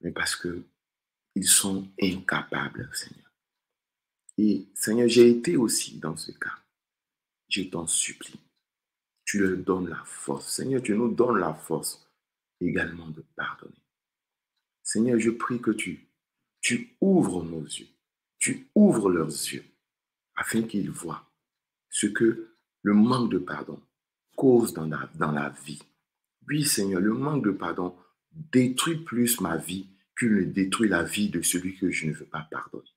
mais 0.00 0.12
parce 0.12 0.34
que 0.34 0.62
ils 1.34 1.46
sont 1.46 1.86
incapables, 2.00 2.88
Seigneur. 2.94 3.30
Et 4.38 4.66
Seigneur, 4.72 5.08
j'ai 5.08 5.28
été 5.28 5.58
aussi 5.58 5.98
dans 5.98 6.16
ce 6.16 6.32
cas. 6.32 6.56
Je 7.50 7.64
t'en 7.64 7.86
supplie 7.86 8.40
tu 9.26 9.40
leur 9.40 9.58
donnes 9.58 9.90
la 9.90 10.02
force. 10.06 10.54
Seigneur, 10.54 10.80
tu 10.82 10.94
nous 10.94 11.14
donnes 11.14 11.36
la 11.36 11.52
force 11.52 12.02
également 12.62 13.08
de 13.08 13.22
pardonner. 13.36 13.76
Seigneur, 14.90 15.18
je 15.18 15.28
prie 15.28 15.60
que 15.60 15.70
tu, 15.70 16.08
ouvres 17.02 17.44
nos 17.44 17.62
yeux, 17.62 17.88
tu 18.38 18.70
ouvres 18.74 19.10
leurs 19.10 19.26
yeux, 19.26 19.66
afin 20.34 20.62
qu'ils 20.62 20.90
voient 20.90 21.30
ce 21.90 22.06
que 22.06 22.54
le 22.80 22.94
manque 22.94 23.30
de 23.30 23.36
pardon 23.36 23.82
cause 24.34 24.72
dans 24.72 24.86
la 24.86 25.54
vie. 25.66 25.82
Oui, 26.48 26.64
Seigneur, 26.64 27.02
le 27.02 27.12
manque 27.12 27.44
de 27.44 27.50
pardon 27.50 27.94
détruit 28.32 28.96
plus 28.96 29.42
ma 29.42 29.58
vie 29.58 29.90
qu'il 30.18 30.34
ne 30.34 30.44
détruit 30.44 30.88
la 30.88 31.02
vie 31.02 31.28
de 31.28 31.42
celui 31.42 31.76
que 31.76 31.90
je 31.90 32.06
ne 32.06 32.14
veux 32.14 32.24
pas 32.24 32.48
pardonner. 32.50 32.88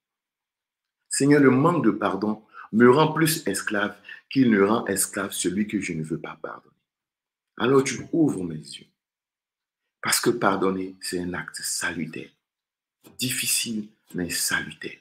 Seigneur, 1.10 1.42
le 1.42 1.50
manque 1.50 1.84
de 1.84 1.90
pardon 1.90 2.42
me 2.72 2.90
rend 2.90 3.12
plus 3.12 3.46
esclave 3.46 3.94
qu'il 4.30 4.50
ne 4.50 4.62
rend 4.62 4.86
esclave 4.86 5.32
celui 5.32 5.68
que 5.68 5.78
je 5.78 5.92
ne 5.92 6.02
veux 6.02 6.18
pas 6.18 6.38
pardonner. 6.40 6.74
Alors 7.58 7.84
tu 7.84 8.00
ouvres 8.12 8.44
mes 8.44 8.54
yeux. 8.54 8.86
Parce 10.02 10.20
que 10.20 10.30
pardonner, 10.30 10.96
c'est 11.00 11.20
un 11.20 11.32
acte 11.32 11.62
salutaire. 11.62 12.30
Difficile, 13.18 13.88
mais 14.14 14.30
salutaire. 14.30 14.98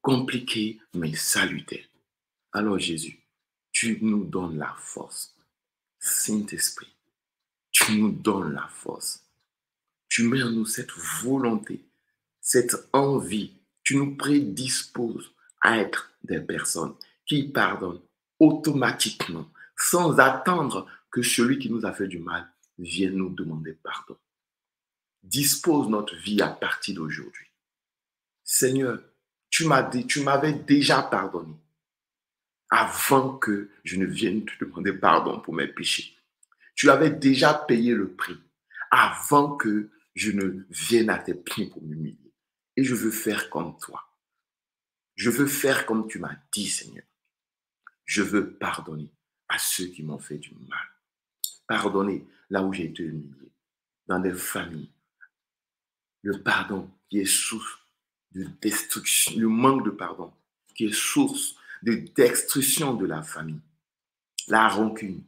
Compliqué, 0.00 0.80
mais 0.94 1.14
salutaire. 1.14 1.84
Alors 2.52 2.78
Jésus, 2.78 3.18
tu 3.72 3.98
nous 4.00 4.24
donnes 4.24 4.58
la 4.58 4.74
force. 4.78 5.34
Saint-Esprit, 5.98 6.94
tu 7.72 7.96
nous 7.98 8.12
donnes 8.12 8.52
la 8.54 8.68
force. 8.68 9.24
Tu 10.08 10.24
mets 10.24 10.42
en 10.42 10.50
nous 10.50 10.66
cette 10.66 10.92
volonté, 11.22 11.84
cette 12.40 12.76
envie. 12.92 13.52
Tu 13.82 13.96
nous 13.96 14.16
prédisposes 14.16 15.32
à 15.60 15.78
être 15.78 16.12
des 16.22 16.40
personnes 16.40 16.94
qui 17.26 17.48
pardonnent 17.48 18.02
automatiquement, 18.38 19.48
sans 19.76 20.18
attendre 20.18 20.88
que 21.10 21.22
celui 21.22 21.58
qui 21.58 21.70
nous 21.70 21.84
a 21.84 21.92
fait 21.92 22.08
du 22.08 22.18
mal 22.18 22.51
vienne 22.82 23.14
nous 23.14 23.30
demander 23.30 23.72
pardon. 23.72 24.16
Dispose 25.22 25.88
notre 25.88 26.16
vie 26.16 26.40
à 26.42 26.48
partir 26.48 26.96
d'aujourd'hui. 26.96 27.46
Seigneur, 28.44 29.00
tu 29.50 29.66
m'as 29.66 29.84
tu 29.84 30.20
m'avais 30.22 30.52
déjà 30.52 31.02
pardonné 31.02 31.54
avant 32.70 33.36
que 33.36 33.70
je 33.84 33.96
ne 33.96 34.06
vienne 34.06 34.44
te 34.44 34.64
demander 34.64 34.92
pardon 34.92 35.40
pour 35.40 35.54
mes 35.54 35.68
péchés. 35.68 36.16
Tu 36.74 36.90
avais 36.90 37.10
déjà 37.10 37.52
payé 37.54 37.94
le 37.94 38.14
prix 38.14 38.38
avant 38.90 39.56
que 39.56 39.90
je 40.14 40.30
ne 40.30 40.64
vienne 40.70 41.10
à 41.10 41.18
tes 41.18 41.34
pieds 41.34 41.66
pour 41.66 41.82
m'humilier. 41.82 42.32
Et 42.76 42.84
je 42.84 42.94
veux 42.94 43.10
faire 43.10 43.50
comme 43.50 43.78
toi. 43.78 44.02
Je 45.14 45.30
veux 45.30 45.46
faire 45.46 45.86
comme 45.86 46.08
tu 46.08 46.18
m'as 46.18 46.34
dit, 46.52 46.68
Seigneur. 46.68 47.04
Je 48.04 48.22
veux 48.22 48.54
pardonner 48.54 49.10
à 49.48 49.58
ceux 49.58 49.86
qui 49.86 50.02
m'ont 50.02 50.18
fait 50.18 50.38
du 50.38 50.54
mal. 50.54 50.88
Pardonner 51.66 52.26
là 52.52 52.62
où 52.62 52.72
j'ai 52.72 52.84
été 52.84 53.02
humilié, 53.02 53.50
dans 54.06 54.20
des 54.20 54.32
familles. 54.32 54.90
Le 56.22 56.40
pardon 56.40 56.88
qui 57.08 57.18
est 57.18 57.24
source 57.24 57.78
de 58.32 58.44
destruction, 58.60 59.32
le 59.36 59.48
manque 59.48 59.84
de 59.84 59.90
pardon 59.90 60.32
qui 60.76 60.84
est 60.84 60.94
source 60.94 61.56
de 61.82 61.94
destruction 62.14 62.94
de 62.94 63.06
la 63.06 63.22
famille. 63.22 63.60
La 64.46 64.68
rancune 64.68 65.24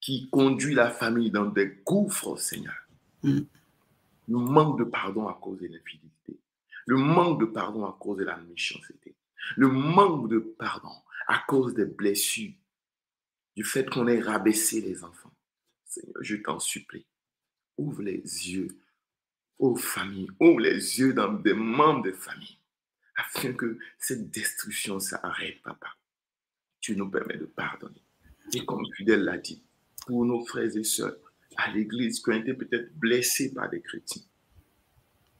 qui 0.00 0.30
conduit 0.30 0.74
la 0.74 0.90
famille 0.90 1.30
dans 1.30 1.44
des 1.44 1.68
gouffres, 1.84 2.38
Seigneur. 2.38 2.88
Mm. 3.22 3.40
Le 4.28 4.38
manque 4.38 4.78
de 4.78 4.84
pardon 4.84 5.28
à 5.28 5.34
cause 5.34 5.58
de 5.58 5.66
l'infidélité. 5.66 6.40
Le 6.86 6.96
manque 6.96 7.40
de 7.40 7.44
pardon 7.44 7.84
à 7.84 7.92
cause 8.00 8.16
de 8.16 8.24
la 8.24 8.38
méchanceté 8.38 9.14
le 9.56 9.68
manque 9.68 10.28
de 10.28 10.38
pardon 10.38 10.94
à 11.26 11.38
cause 11.46 11.74
des 11.74 11.84
blessures, 11.84 12.52
du 13.56 13.64
fait 13.64 13.88
qu'on 13.88 14.06
ait 14.08 14.20
rabaissé 14.20 14.80
les 14.80 15.04
enfants. 15.04 15.32
Seigneur, 15.90 16.22
je 16.22 16.36
t'en 16.36 16.60
supplie, 16.60 17.04
ouvre 17.76 18.02
les 18.02 18.22
yeux 18.22 18.68
aux 19.58 19.74
familles, 19.74 20.30
ouvre 20.38 20.60
les 20.60 21.00
yeux 21.00 21.12
dans 21.12 21.32
des 21.32 21.52
membres 21.52 22.04
de 22.04 22.12
famille, 22.12 22.58
afin 23.16 23.52
que 23.52 23.76
cette 23.98 24.30
destruction 24.30 25.00
s'arrête, 25.00 25.60
papa. 25.62 25.88
Tu 26.80 26.94
nous 26.94 27.10
permets 27.10 27.38
de 27.38 27.44
pardonner. 27.44 28.00
Et 28.54 28.64
comme 28.64 28.86
Fidèle 28.96 29.24
l'a 29.24 29.36
dit, 29.36 29.64
pour 30.06 30.24
nos 30.24 30.44
frères 30.46 30.76
et 30.76 30.84
sœurs 30.84 31.18
à 31.56 31.72
l'église 31.72 32.20
qui 32.20 32.30
ont 32.30 32.34
été 32.34 32.54
peut-être 32.54 32.96
blessés 32.96 33.52
par 33.52 33.68
des 33.68 33.80
chrétiens, 33.80 34.22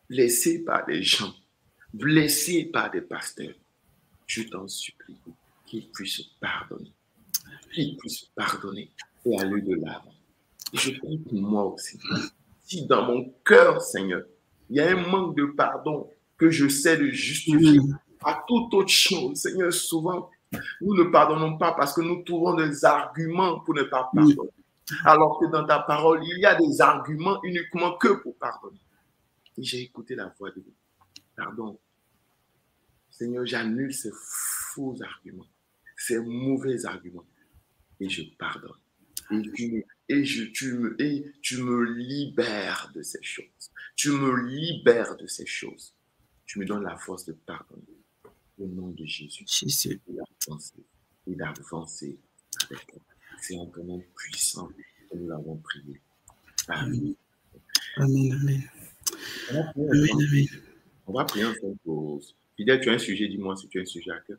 blessés 0.09 0.65
par 0.65 0.85
des 0.85 1.05
gens, 1.05 1.33
blessés 1.95 2.65
par 2.65 2.91
des 2.91 3.03
pasteurs, 3.03 3.55
je 4.27 4.43
t'en 4.43 4.67
supplie 4.67 5.17
qu'il 5.65 5.89
puisse 5.93 6.23
pardonner. 6.41 6.93
Qu'il 7.73 7.97
puisse 7.97 8.25
pardonner 8.35 8.91
et 9.25 9.39
aller 9.39 9.63
de 9.63 9.77
l'avant. 9.77 10.20
Et 10.73 10.77
je 10.77 10.99
prie 10.99 11.19
pour 11.19 11.41
moi 11.41 11.65
aussi. 11.65 11.99
Si 12.63 12.87
dans 12.87 13.05
mon 13.05 13.33
cœur, 13.45 13.81
Seigneur, 13.81 14.23
il 14.69 14.77
y 14.77 14.81
a 14.81 14.91
un 14.91 15.07
manque 15.09 15.37
de 15.37 15.45
pardon 15.47 16.09
que 16.37 16.51
je 16.51 16.69
sais 16.69 16.97
de 16.97 17.07
justifier 17.07 17.81
à 18.23 18.45
toute 18.47 18.73
autre 18.75 18.89
chose. 18.89 19.37
Seigneur, 19.37 19.73
souvent, 19.73 20.31
nous 20.81 20.95
ne 20.95 21.05
pardonnons 21.05 21.59
pas 21.59 21.73
parce 21.73 21.93
que 21.93 22.01
nous 22.01 22.23
trouvons 22.23 22.55
des 22.55 22.85
arguments 22.85 23.61
pour 23.61 23.75
ne 23.75 23.83
pas 23.83 24.11
pardonner. 24.15 24.37
Alors 25.05 25.39
que 25.39 25.47
dans 25.47 25.65
ta 25.65 25.81
parole, 25.81 26.21
il 26.25 26.41
y 26.41 26.47
a 26.47 26.55
des 26.55 26.81
arguments 26.81 27.43
uniquement 27.43 27.97
que 27.97 28.09
pour 28.23 28.37
pardonner. 28.37 28.81
Et 29.57 29.63
j'ai 29.63 29.83
écouté 29.83 30.15
la 30.15 30.33
voix 30.39 30.51
de 30.51 30.61
Dieu. 30.61 30.75
Pardon. 31.37 31.79
Seigneur, 33.11 33.45
j'annule 33.45 33.93
ces 33.93 34.11
faux 34.15 34.97
arguments, 35.03 35.47
ces 35.97 36.19
mauvais 36.19 36.85
arguments. 36.87 37.27
Et 38.01 38.09
je 38.09 38.23
pardonne. 38.39 38.73
Et, 39.59 39.87
et, 40.11 40.25
je, 40.25 40.45
tu, 40.45 40.73
me, 40.75 41.01
et 41.01 41.33
tu 41.41 41.59
me 41.63 41.85
libères 41.85 42.91
de 42.95 43.03
ces 43.03 43.23
choses. 43.23 43.71
Tu 43.95 44.11
me 44.11 44.49
libères 44.49 45.17
de 45.17 45.27
ces 45.27 45.47
choses. 45.47 45.95
Tu 46.47 46.59
me 46.59 46.65
donnes 46.65 46.83
la 46.83 46.97
force 46.97 47.25
de 47.27 47.33
pardonner. 47.33 47.83
Au 48.59 48.67
nom 48.67 48.89
de 48.89 49.05
Jésus. 49.05 49.45
Jésus. 49.47 50.01
Et 50.09 50.13
d'avancer. 50.13 50.85
Et 51.27 51.35
d'avancer 51.35 52.19
avec 52.65 52.87
toi. 52.87 53.01
C'est 53.41 53.57
un 53.57 53.85
nom 53.85 54.03
puissant 54.17 54.69
que 55.11 55.17
nous 55.17 55.29
l'avons 55.29 55.57
prié. 55.57 56.01
Amen. 56.69 57.15
Amen. 57.97 58.33
Amen. 58.33 58.71
Amen. 59.51 59.71
Amen. 59.77 60.47
On 61.07 61.13
va 61.13 61.25
prier 61.25 61.45
ensemble 61.45 61.77
pour. 61.85 62.21
Fidèle, 62.57 62.81
tu 62.81 62.91
as 62.91 62.95
un 62.95 62.99
sujet, 62.99 63.29
dis-moi 63.29 63.57
si 63.57 63.69
tu 63.69 63.79
as 63.79 63.83
un 63.83 63.87
sujet 63.87 64.11
à 64.11 64.21
cœur. 64.21 64.39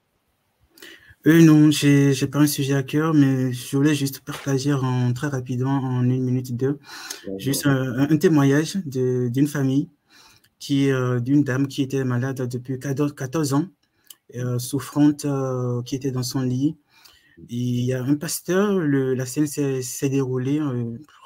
Euh, 1.28 1.42
non, 1.44 1.70
je 1.70 2.20
n'ai 2.20 2.32
pas 2.32 2.40
un 2.40 2.48
sujet 2.48 2.74
à 2.74 2.82
cœur, 2.82 3.14
mais 3.14 3.54
je 3.54 3.78
voulais 3.78 3.94
juste 3.94 4.22
partager 4.22 4.74
en, 4.74 5.14
très 5.14 5.28
rapidement, 5.28 5.78
en 5.78 6.04
une 6.04 6.24
minute, 6.24 6.56
deux, 6.56 6.80
juste 7.38 7.68
un, 7.68 8.10
un 8.10 8.18
témoignage 8.18 8.78
d'une 8.86 9.48
famille, 9.48 9.88
qui 10.62 10.92
euh, 10.92 11.20
d'une 11.20 11.44
dame 11.44 11.68
qui 11.68 11.82
était 11.82 12.04
malade 12.06 12.48
depuis 12.48 12.80
14, 12.80 13.14
14 13.16 13.54
ans, 13.54 13.68
euh, 14.36 14.60
souffrante, 14.60 15.26
euh, 15.26 15.82
qui 15.84 15.96
était 15.96 16.12
dans 16.12 16.24
son 16.24 16.42
lit. 16.42 16.78
il 17.50 17.82
y 17.82 17.94
a 17.94 18.04
un 18.04 18.16
pasteur, 18.16 18.80
le, 18.80 19.14
la 19.16 19.26
scène 19.26 19.48
s'est 19.48 20.10
déroulée 20.10 20.62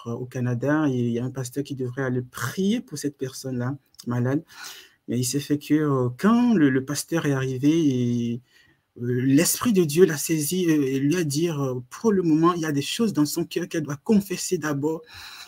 au 0.05 0.25
Canada, 0.25 0.87
et 0.89 0.93
il 0.93 1.11
y 1.11 1.19
a 1.19 1.25
un 1.25 1.31
pasteur 1.31 1.63
qui 1.63 1.75
devrait 1.75 2.03
aller 2.03 2.21
prier 2.21 2.81
pour 2.81 2.97
cette 2.97 3.17
personne-là, 3.17 3.77
malade. 4.07 4.43
Et 5.09 5.17
il 5.19 5.25
s'est 5.25 5.39
fait 5.39 5.59
que 5.59 6.09
quand 6.17 6.53
le, 6.55 6.69
le, 6.69 6.85
pasteur 6.85 7.25
est 7.25 7.33
arrivé, 7.33 7.71
et, 7.71 8.41
l'Esprit 8.97 9.73
de 9.73 9.83
Dieu 9.83 10.05
l'a 10.05 10.17
saisi 10.17 10.65
et 10.65 10.99
lui 10.99 11.15
a 11.15 11.23
dit, 11.23 11.49
pour 11.89 12.11
le 12.11 12.23
moment, 12.23 12.53
il 12.53 12.61
y 12.61 12.65
a 12.65 12.71
des 12.71 12.81
choses 12.81 13.13
dans 13.13 13.25
son 13.25 13.45
cœur 13.45 13.67
qu'elle 13.67 13.83
doit 13.83 13.97
confesser 13.97 14.57
d'abord 14.57 15.01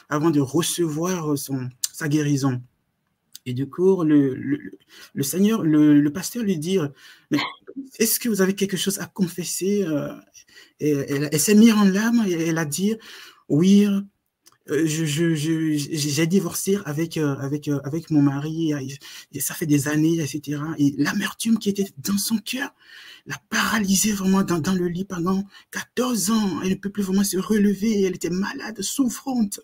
avant 0.09 0.31
de 0.31 0.39
recevoir 0.39 1.37
son, 1.37 1.69
sa 1.93 2.07
guérison. 2.07 2.61
Et 3.45 3.53
du 3.53 3.69
coup, 3.69 4.03
le, 4.03 4.35
le, 4.35 4.59
le 5.13 5.23
Seigneur, 5.23 5.63
le, 5.63 6.01
le, 6.01 6.11
pasteur 6.11 6.43
lui 6.43 6.57
dit, 6.57 6.77
mais 7.31 7.37
est-ce 7.97 8.19
que 8.19 8.27
vous 8.27 8.41
avez 8.41 8.53
quelque 8.53 8.75
chose 8.75 8.99
à 8.99 9.05
confesser 9.05 9.85
et 10.81 10.91
Elle, 10.91 11.39
s'est 11.39 11.55
mise 11.55 11.71
en 11.71 11.85
larmes 11.85 12.25
et 12.27 12.33
elle 12.33 12.57
a 12.57 12.65
dit, 12.65 12.95
oui, 13.47 13.87
j'ai 14.67 16.27
divorcé 16.27 16.77
avec, 16.83 17.15
avec, 17.15 17.69
avec 17.85 18.11
mon 18.11 18.21
mari, 18.21 18.73
et 19.31 19.39
ça 19.39 19.53
fait 19.53 19.65
des 19.65 19.87
années, 19.87 20.19
etc. 20.19 20.61
Et 20.77 20.93
l'amertume 20.97 21.57
qui 21.57 21.69
était 21.69 21.87
dans 21.99 22.17
son 22.17 22.37
cœur 22.39 22.71
l'a 23.27 23.37
paralysée 23.49 24.13
vraiment 24.13 24.43
dans, 24.43 24.59
dans 24.59 24.73
le 24.73 24.87
lit 24.87 25.05
pendant 25.05 25.43
14 25.71 26.31
ans. 26.31 26.61
Elle 26.63 26.69
ne 26.69 26.75
peut 26.75 26.89
plus 26.89 27.03
vraiment 27.03 27.23
se 27.23 27.37
relever, 27.37 28.03
elle 28.03 28.15
était 28.15 28.29
malade, 28.29 28.81
souffrante. 28.81 29.59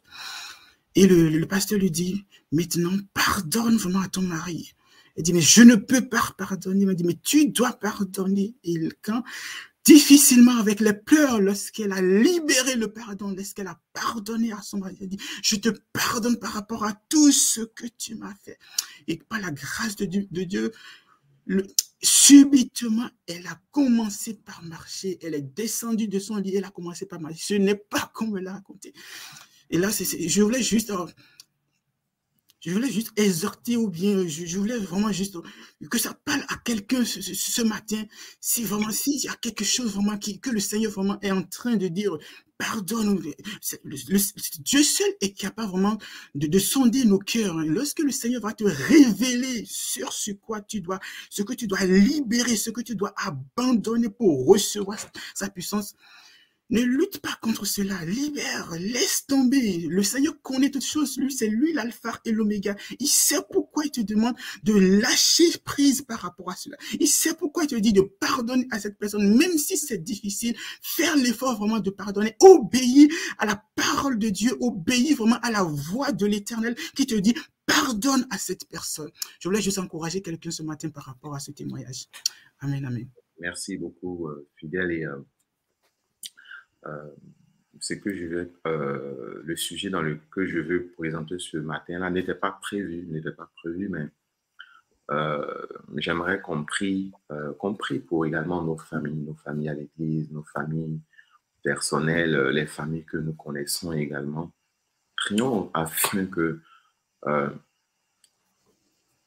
Et 0.95 1.07
le, 1.07 1.45
pasteur 1.45 1.79
lui 1.79 1.89
dit, 1.89 2.25
maintenant, 2.51 2.93
pardonne 3.13 3.77
vraiment 3.77 4.01
à 4.01 4.07
ton 4.07 4.21
mari. 4.21 4.73
Il 5.17 5.23
dit, 5.23 5.33
mais 5.33 5.41
je 5.41 5.63
ne 5.63 5.75
peux 5.75 6.07
pas 6.07 6.33
pardonner. 6.37 6.85
M'a 6.85 6.93
dit, 6.93 7.03
mais 7.03 7.17
tu 7.21 7.47
dois 7.47 7.73
pardonner. 7.73 8.53
Et 8.63 8.89
quand, 9.01 9.23
difficilement 9.85 10.57
avec 10.57 10.79
les 10.79 10.93
pleurs, 10.93 11.39
lorsqu'elle 11.41 11.93
a 11.93 12.01
libéré 12.01 12.75
le 12.75 12.89
pardon, 12.89 13.33
lorsqu'elle 13.35 13.67
a 13.67 13.79
pardonné 13.93 14.51
à 14.51 14.61
son 14.61 14.79
mari, 14.79 14.97
elle 15.01 15.09
dit, 15.09 15.19
je 15.41 15.55
te 15.55 15.69
pardonne 15.93 16.37
par 16.37 16.53
rapport 16.53 16.83
à 16.83 16.93
tout 17.09 17.31
ce 17.31 17.61
que 17.61 17.87
tu 17.97 18.15
m'as 18.15 18.35
fait. 18.43 18.59
Et 19.07 19.17
par 19.17 19.39
la 19.39 19.51
grâce 19.51 19.95
de 19.95 20.05
Dieu 20.05 20.71
subitement, 22.01 23.09
elle 23.27 23.47
a 23.47 23.59
commencé 23.71 24.33
par 24.33 24.63
marcher. 24.63 25.19
Elle 25.21 25.35
est 25.35 25.41
descendue 25.41 26.07
de 26.07 26.19
son 26.19 26.37
lit, 26.37 26.55
elle 26.55 26.65
a 26.65 26.71
commencé 26.71 27.05
par 27.05 27.19
marcher. 27.19 27.39
Ce 27.39 27.53
n'est 27.53 27.75
pas 27.75 28.11
comme 28.13 28.37
elle 28.37 28.43
l'a 28.45 28.53
raconté. 28.53 28.93
Et 29.69 29.77
là, 29.77 29.89
je 29.89 30.41
voulais 30.41 30.61
juste, 30.61 30.91
je 32.65 32.71
voulais 32.71 32.89
juste 32.89 33.11
exhorter 33.17 33.75
ou 33.75 33.89
bien, 33.89 34.25
je, 34.25 34.57
voulais 34.57 34.77
vraiment 34.77 35.11
juste 35.11 35.35
que 35.91 35.97
ça 35.97 36.13
parle 36.13 36.45
à 36.47 36.55
quelqu'un 36.63 37.03
ce, 37.03 37.61
matin. 37.61 38.01
Si 38.39 38.63
vraiment, 38.63 38.89
s'il 38.89 39.19
y 39.19 39.27
a 39.27 39.35
quelque 39.35 39.65
chose 39.65 39.93
vraiment 39.93 40.17
qui, 40.17 40.39
que 40.39 40.49
le 40.49 40.61
Seigneur 40.61 40.91
vraiment 40.91 41.19
est 41.19 41.31
en 41.31 41.43
train 41.43 41.75
de 41.75 41.89
dire, 41.89 42.17
pardonne. 42.57 43.19
Le, 43.83 43.97
le, 44.07 44.19
Dieu 44.59 44.81
seul 44.81 45.11
est 45.19 45.33
capable 45.37 45.71
vraiment 45.71 45.97
de, 46.35 46.47
de 46.47 46.59
sonder 46.59 47.03
nos 47.03 47.19
cœurs. 47.19 47.57
Hein. 47.57 47.65
Lorsque 47.65 47.99
le 47.99 48.11
Seigneur 48.11 48.41
va 48.41 48.53
te 48.53 48.63
révéler 48.63 49.65
sur 49.65 50.13
ce 50.13 50.31
quoi 50.31 50.61
tu 50.61 50.79
dois, 50.79 51.01
ce 51.29 51.43
que 51.43 51.53
tu 51.53 51.67
dois 51.67 51.83
libérer, 51.83 52.55
ce 52.55 52.69
que 52.69 52.81
tu 52.81 52.95
dois 52.95 53.13
abandonner 53.17 54.07
pour 54.07 54.45
recevoir 54.47 54.97
sa 55.35 55.49
puissance, 55.49 55.95
ne 56.69 56.81
lutte 56.81 57.19
pas 57.19 57.37
contre 57.41 57.65
cela. 57.65 58.03
Libère, 58.05 58.71
laisse 58.79 59.25
tomber. 59.27 59.87
Le 59.89 60.03
Seigneur 60.03 60.33
connaît 60.41 60.71
toutes 60.71 60.85
choses. 60.85 61.17
Lui, 61.17 61.31
c'est 61.31 61.47
lui 61.47 61.73
l'alpha 61.73 62.19
et 62.25 62.31
l'oméga. 62.31 62.75
Il 62.99 63.07
sait 63.07 63.41
pourquoi 63.51 63.85
il 63.85 63.91
te 63.91 64.01
demande 64.01 64.35
de 64.63 64.73
lâcher 64.73 65.57
prise 65.63 66.01
par 66.01 66.19
rapport 66.19 66.49
à 66.49 66.55
cela. 66.55 66.77
Il 66.99 67.07
sait 67.07 67.33
pourquoi 67.33 67.63
il 67.63 67.67
te 67.67 67.75
dit 67.75 67.93
de 67.93 68.01
pardonner 68.01 68.67
à 68.71 68.79
cette 68.79 68.97
personne, 68.97 69.37
même 69.37 69.57
si 69.57 69.77
c'est 69.77 70.03
difficile. 70.03 70.55
Faire 70.81 71.15
l'effort 71.15 71.57
vraiment 71.57 71.79
de 71.79 71.89
pardonner. 71.89 72.35
Obéir 72.39 73.09
à 73.37 73.45
la 73.45 73.63
parole 73.75 74.17
de 74.17 74.29
Dieu. 74.29 74.55
Obéir 74.59 75.17
vraiment 75.17 75.39
à 75.41 75.51
la 75.51 75.63
voix 75.63 76.11
de 76.11 76.25
l'éternel 76.25 76.75
qui 76.95 77.05
te 77.05 77.15
dit 77.15 77.35
pardonne 77.65 78.25
à 78.29 78.37
cette 78.37 78.67
personne. 78.67 79.09
Je 79.39 79.47
voulais 79.47 79.61
juste 79.61 79.79
encourager 79.79 80.21
quelqu'un 80.21 80.51
ce 80.51 80.63
matin 80.63 80.89
par 80.89 81.03
rapport 81.03 81.35
à 81.35 81.39
ce 81.39 81.51
témoignage. 81.51 82.07
Amen, 82.59 82.85
amen. 82.85 83.07
Merci 83.39 83.77
beaucoup, 83.77 84.27
euh, 84.27 84.47
fidèle. 84.55 84.91
Et, 84.91 85.05
euh, 86.85 86.89
euh, 86.93 87.11
ce 87.79 87.93
que 87.93 88.13
je 88.13 88.25
veux, 88.25 88.53
euh, 88.67 89.41
le 89.43 89.55
sujet 89.55 89.89
dans 89.89 90.01
le 90.01 90.19
que 90.31 90.45
je 90.45 90.59
veux 90.59 90.87
présenter 90.95 91.37
ce 91.39 91.57
matin-là 91.57 92.09
n'était 92.09 92.35
pas 92.35 92.51
prévu, 92.61 93.05
n'était 93.09 93.31
pas 93.31 93.51
prévu, 93.57 93.89
mais 93.89 94.07
euh, 95.11 95.65
j'aimerais 95.97 96.39
qu'on 96.39 96.63
prie, 96.63 97.11
euh, 97.31 97.53
qu'on 97.53 97.73
prie 97.73 97.99
pour 97.99 98.25
également 98.25 98.63
nos 98.63 98.77
familles, 98.77 99.25
nos 99.25 99.35
familles 99.35 99.69
à 99.69 99.73
l'église, 99.73 100.31
nos 100.31 100.43
familles 100.43 101.01
personnelles, 101.61 102.49
les 102.49 102.67
familles 102.67 103.05
que 103.05 103.17
nous 103.17 103.33
connaissons 103.33 103.91
également. 103.91 104.51
Prions 105.17 105.71
afin 105.73 106.25
que 106.25 106.61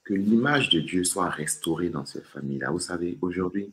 que 0.05 0.14
l'image 0.14 0.69
de 0.69 0.81
Dieu 0.81 1.03
soit 1.03 1.31
restaurée 1.31 1.88
dans 1.88 2.05
ces 2.05 2.21
familles-là. 2.21 2.71
Vous 2.71 2.79
savez, 2.79 3.19
aujourd'hui, 3.23 3.73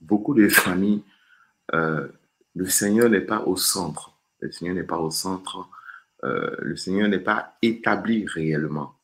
beaucoup 0.00 0.34
de 0.34 0.48
familles 0.48 1.02
le 2.56 2.66
Seigneur 2.66 3.10
n'est 3.10 3.20
pas 3.20 3.44
au 3.44 3.54
centre. 3.56 4.18
Le 4.40 4.50
Seigneur 4.50 4.74
n'est 4.74 4.82
pas 4.82 4.98
au 4.98 5.10
centre. 5.10 5.68
Euh, 6.24 6.56
le 6.60 6.74
Seigneur 6.74 7.06
n'est 7.06 7.20
pas 7.20 7.54
établi 7.60 8.26
réellement. 8.26 8.94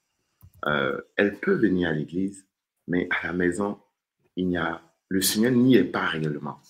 Euh, 0.67 0.99
elle 1.17 1.39
peut 1.39 1.53
venir 1.55 1.91
à 1.91 1.93
l'église, 1.93 2.47
mais 2.89 3.09
à 3.11 3.27
la 3.27 3.33
maison, 3.35 3.79
il 4.37 4.49
n'y 4.49 4.57
a, 4.57 4.81
le 5.11 5.21
Seigneur 5.21 5.53
n'y 5.53 5.77
est 5.77 5.85
pas 5.85 6.07
réellement. 6.07 6.61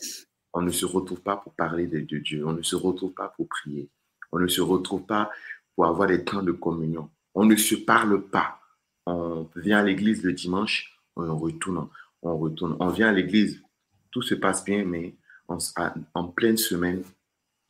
On 0.55 0.61
ne 0.61 0.73
se 0.73 0.85
retrouve 0.85 1.21
pas 1.21 1.37
pour 1.37 1.55
parler 1.55 1.87
de, 1.87 2.01
Dieu. 2.01 2.45
On 2.45 2.53
ne 2.53 2.63
se 2.63 2.75
retrouve 2.75 3.13
pas 3.13 3.29
pour 3.29 3.49
prier. 3.49 3.89
On 4.33 4.41
ne 4.41 4.49
se 4.49 4.61
retrouve 4.61 5.07
pas 5.07 5.31
pour 5.77 5.87
avoir 5.87 6.09
des 6.09 6.25
temps 6.25 6.43
de 6.43 6.53
communion. 6.53 7.09
On 7.37 7.45
ne 7.45 7.55
se 7.55 7.77
parle 7.77 8.29
pas. 8.29 8.61
On 9.07 9.49
vient 9.55 9.79
à 9.79 9.83
l'église 9.85 10.25
le 10.25 10.33
dimanche, 10.33 11.01
on 11.15 11.39
retourne, 11.39 11.89
on 12.23 12.37
retourne. 12.37 12.77
On 12.81 12.89
vient 12.89 13.09
à 13.09 13.13
l'église, 13.13 13.63
tout 14.11 14.23
se 14.23 14.35
passe 14.35 14.65
bien, 14.65 14.85
mais 14.85 15.15
en, 15.49 15.59
en, 16.15 16.29
pleine 16.29 16.57
semaine, 16.57 17.03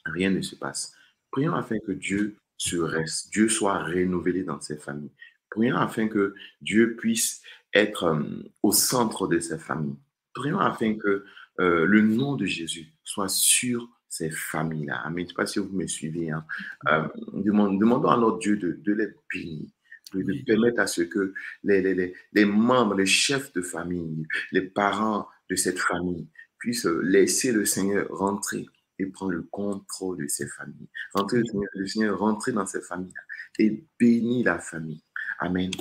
rien 0.04 0.30
ne 0.30 0.42
se 0.42 0.54
passe. 0.54 0.94
Prions 1.30 1.54
afin 1.54 1.78
que 1.78 1.92
Dieu 1.92 2.36
se 2.56 2.76
reste, 2.76 3.30
Dieu 3.32 3.48
soit 3.48 3.82
renouvelé 3.82 4.44
dans 4.44 4.60
ses 4.60 4.76
familles. 4.76 5.12
Prions 5.50 5.76
afin 5.76 6.08
que 6.08 6.34
Dieu 6.60 6.96
puisse 6.96 7.42
être 7.74 8.04
euh, 8.04 8.22
au 8.62 8.72
centre 8.72 9.26
de 9.26 9.38
ses 9.38 9.58
familles. 9.58 9.98
Prions 10.34 10.60
afin 10.60 10.94
que 10.96 11.24
euh, 11.60 11.84
le 11.84 12.02
nom 12.02 12.36
de 12.36 12.46
Jésus 12.46 12.92
soit 13.04 13.28
sur 13.28 13.88
ces 14.08 14.30
familles-là. 14.30 15.00
Amen. 15.04 15.18
Je 15.18 15.22
ne 15.22 15.28
sais 15.28 15.34
pas 15.34 15.46
si 15.46 15.58
vous 15.58 15.68
me 15.72 15.86
suivez. 15.86 16.30
Hein. 16.30 16.44
Euh, 16.88 17.08
demandons 17.34 18.08
à 18.08 18.16
notre 18.16 18.38
Dieu 18.38 18.56
de, 18.56 18.72
de 18.72 18.92
les 18.92 19.08
bénir 19.32 19.68
de, 20.14 20.44
permettre 20.44 20.80
à 20.80 20.86
ce 20.86 21.02
que 21.02 21.32
les, 21.64 21.80
les, 21.80 22.14
les, 22.32 22.44
membres, 22.44 22.94
les 22.94 23.06
chefs 23.06 23.52
de 23.52 23.62
famille, 23.62 24.26
les 24.50 24.62
parents 24.62 25.28
de 25.48 25.56
cette 25.56 25.78
famille 25.78 26.26
puisse 26.62 26.84
laisser 26.84 27.50
le 27.50 27.64
Seigneur 27.64 28.06
rentrer 28.08 28.66
et 29.00 29.06
prendre 29.06 29.32
le 29.32 29.42
contrôle 29.42 30.22
de 30.22 30.28
ses 30.28 30.46
familles. 30.46 30.88
Rentrer 31.12 31.38
le 31.38 31.44
Seigneur, 31.44 31.68
le 31.74 31.86
Seigneur 31.88 32.18
rentrer 32.20 32.52
dans 32.52 32.66
ses 32.66 32.80
familles 32.80 33.12
et 33.58 33.84
bénir 33.98 34.44
la 34.44 34.60
famille. 34.60 35.02
Amen. 35.40 35.72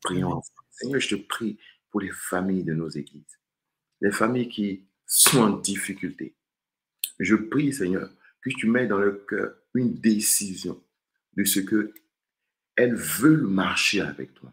prions. 0.00 0.40
Seigneur, 0.70 0.98
je 0.98 1.14
te 1.14 1.20
prie 1.28 1.58
pour 1.90 2.00
les 2.00 2.10
familles 2.10 2.64
de 2.64 2.72
nos 2.72 2.88
églises, 2.88 3.38
les 4.00 4.10
familles 4.10 4.48
qui 4.48 4.88
sont 5.04 5.40
en 5.40 5.50
difficulté. 5.58 6.34
Je 7.18 7.34
prie, 7.34 7.74
Seigneur, 7.74 8.10
que 8.40 8.48
tu 8.48 8.66
mets 8.66 8.86
dans 8.86 8.98
leur 8.98 9.26
cœur 9.26 9.54
une 9.74 9.92
décision 9.92 10.82
de 11.34 11.44
ce 11.44 11.60
que 11.60 11.92
elles 12.76 12.94
veulent 12.94 13.46
marcher 13.46 14.00
avec 14.00 14.32
toi. 14.32 14.50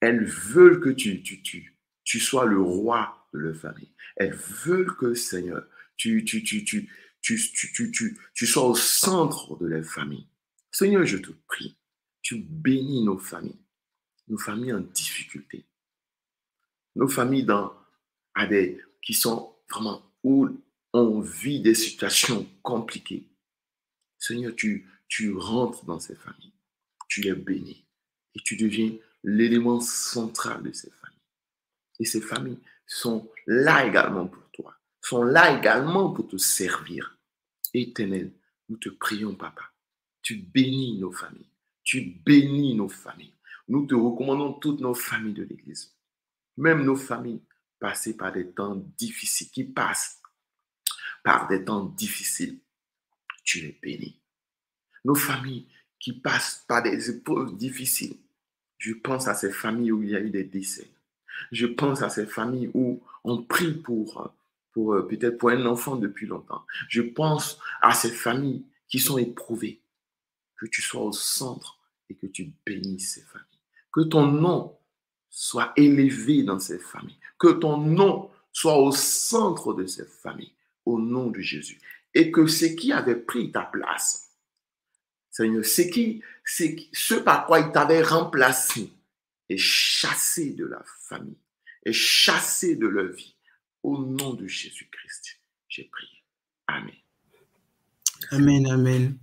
Elles 0.00 0.26
veulent 0.26 0.80
que 0.80 0.90
tu, 0.90 1.22
tu, 1.22 1.40
tu, 1.40 1.78
tu 2.04 2.20
sois 2.20 2.44
le 2.44 2.60
roi 2.60 3.25
leur 3.38 3.56
famille. 3.56 3.92
Elles 4.16 4.34
veulent 4.34 4.96
que, 4.96 5.14
Seigneur, 5.14 5.66
tu, 5.96 6.24
tu, 6.24 6.42
tu, 6.42 6.64
tu, 6.64 6.90
tu, 7.20 7.38
tu, 7.52 7.90
tu, 7.90 8.18
tu 8.34 8.46
sois 8.46 8.64
au 8.64 8.74
centre 8.76 9.56
de 9.58 9.66
leur 9.66 9.84
famille. 9.84 10.28
Seigneur, 10.70 11.04
je 11.04 11.16
te 11.16 11.30
prie, 11.48 11.76
tu 12.22 12.38
bénis 12.38 13.02
nos 13.04 13.18
familles, 13.18 13.60
nos 14.28 14.38
familles 14.38 14.74
en 14.74 14.80
difficulté, 14.80 15.66
nos 16.94 17.08
familles 17.08 17.44
dans, 17.44 17.72
à 18.34 18.46
qui 19.02 19.14
sont 19.14 19.54
vraiment 19.70 20.02
où 20.22 20.48
on 20.92 21.20
vit 21.20 21.60
des 21.60 21.74
situations 21.74 22.46
compliquées. 22.62 23.26
Seigneur, 24.18 24.54
tu, 24.54 24.88
tu 25.08 25.32
rentres 25.32 25.84
dans 25.84 26.00
ces 26.00 26.16
familles, 26.16 26.52
tu 27.08 27.20
les 27.20 27.34
bénis 27.34 27.86
et 28.34 28.40
tu 28.44 28.56
deviens 28.56 28.92
l'élément 29.22 29.80
central 29.80 30.62
de 30.62 30.72
ces 30.72 30.90
familles. 30.90 31.16
Et 31.98 32.04
ces 32.04 32.20
familles 32.20 32.58
sont 32.86 33.30
là 33.46 33.86
également 33.86 34.26
pour 34.26 34.42
toi, 34.52 34.74
sont 35.00 35.22
là 35.22 35.56
également 35.58 36.12
pour 36.12 36.28
te 36.28 36.36
servir. 36.36 37.18
Éternel, 37.74 38.32
nous 38.68 38.76
te 38.76 38.88
prions, 38.88 39.34
Papa. 39.34 39.62
Tu 40.22 40.36
bénis 40.36 40.98
nos 40.98 41.12
familles. 41.12 41.50
Tu 41.84 42.00
bénis 42.24 42.74
nos 42.74 42.88
familles. 42.88 43.34
Nous 43.68 43.86
te 43.86 43.94
recommandons 43.94 44.54
toutes 44.54 44.80
nos 44.80 44.94
familles 44.94 45.34
de 45.34 45.44
l'Église. 45.44 45.94
Même 46.56 46.84
nos 46.84 46.96
familles 46.96 47.42
passées 47.78 48.16
par 48.16 48.32
des 48.32 48.50
temps 48.50 48.76
difficiles, 48.96 49.50
qui 49.50 49.64
passent 49.64 50.20
par 51.22 51.48
des 51.48 51.64
temps 51.64 51.84
difficiles, 51.84 52.58
tu 53.44 53.60
les 53.60 53.78
bénis. 53.82 54.20
Nos 55.04 55.14
familles 55.14 55.68
qui 55.98 56.12
passent 56.12 56.64
par 56.66 56.82
des 56.82 57.10
épreuves 57.10 57.56
difficiles, 57.56 58.16
je 58.78 58.92
pense 58.94 59.28
à 59.28 59.34
ces 59.34 59.52
familles 59.52 59.92
où 59.92 60.02
il 60.02 60.10
y 60.10 60.16
a 60.16 60.20
eu 60.20 60.30
des 60.30 60.44
décès. 60.44 60.90
Je 61.52 61.66
pense 61.66 62.02
à 62.02 62.08
ces 62.08 62.26
familles 62.26 62.70
où 62.74 63.02
on 63.24 63.42
prie 63.42 63.72
pour, 63.72 64.32
euh, 64.76 65.02
peut-être 65.02 65.38
pour 65.38 65.50
un 65.50 65.66
enfant 65.66 65.96
depuis 65.96 66.26
longtemps. 66.26 66.64
Je 66.88 67.02
pense 67.02 67.58
à 67.80 67.92
ces 67.92 68.10
familles 68.10 68.64
qui 68.88 68.98
sont 68.98 69.18
éprouvées. 69.18 69.80
Que 70.56 70.66
tu 70.66 70.80
sois 70.80 71.02
au 71.02 71.12
centre 71.12 71.78
et 72.08 72.14
que 72.14 72.26
tu 72.26 72.52
bénisses 72.64 73.14
ces 73.14 73.22
familles. 73.22 73.46
Que 73.92 74.00
ton 74.02 74.26
nom 74.26 74.76
soit 75.28 75.72
élevé 75.76 76.42
dans 76.42 76.58
ces 76.58 76.78
familles. 76.78 77.18
Que 77.38 77.48
ton 77.48 77.76
nom 77.76 78.30
soit 78.52 78.78
au 78.78 78.92
centre 78.92 79.74
de 79.74 79.86
ces 79.86 80.06
familles. 80.06 80.54
Au 80.86 80.98
nom 80.98 81.28
de 81.28 81.40
Jésus. 81.40 81.80
Et 82.14 82.30
que 82.30 82.46
ce 82.46 82.64
qui 82.66 82.92
avait 82.92 83.16
pris 83.16 83.52
ta 83.52 83.62
place, 83.62 84.30
Seigneur, 85.30 85.64
ce, 85.66 85.82
ce 86.92 87.14
par 87.16 87.44
quoi 87.44 87.60
il 87.60 87.70
t'avait 87.70 88.02
remplacé 88.02 88.90
est 89.48 89.56
chassé 89.56 90.52
de 90.52 90.64
la 90.64 90.82
famille, 91.08 91.38
est 91.84 91.92
chassé 91.92 92.76
de 92.76 92.86
leur 92.86 93.12
vie. 93.12 93.36
Au 93.82 94.04
nom 94.04 94.34
de 94.34 94.46
Jésus-Christ, 94.46 95.40
j'ai 95.68 95.84
prié. 95.84 96.24
Amen. 96.66 96.94
Amen, 98.30 98.66
amen. 98.66 99.18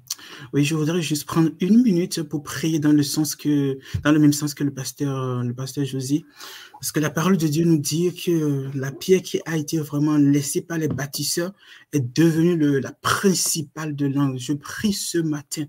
Oui, 0.53 0.63
je 0.63 0.75
voudrais 0.75 1.01
juste 1.01 1.25
prendre 1.25 1.49
une 1.59 1.81
minute 1.81 2.21
pour 2.23 2.43
prier 2.43 2.79
dans 2.79 2.91
le 2.91 3.03
sens 3.03 3.35
que, 3.35 3.77
dans 4.03 4.11
le 4.11 4.19
même 4.19 4.33
sens 4.33 4.53
que 4.53 4.63
le 4.63 4.73
pasteur, 4.73 5.43
le 5.43 5.53
pasteur 5.53 5.83
Josie, 5.83 6.25
parce 6.73 6.91
que 6.91 6.99
la 6.99 7.09
parole 7.09 7.37
de 7.37 7.47
Dieu 7.47 7.65
nous 7.65 7.77
dit 7.77 8.13
que 8.13 8.69
la 8.77 8.91
pierre 8.91 9.21
qui 9.21 9.41
a 9.45 9.57
été 9.57 9.79
vraiment 9.79 10.17
laissée 10.17 10.61
par 10.61 10.77
les 10.77 10.87
bâtisseurs 10.87 11.53
est 11.91 11.99
devenue 12.15 12.79
la 12.79 12.91
principale 12.91 13.95
de 13.95 14.05
l'angle. 14.05 14.39
Je 14.39 14.53
prie 14.53 14.93
ce 14.93 15.17
matin 15.17 15.65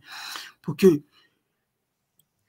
pour 0.63 0.77
que 0.77 1.03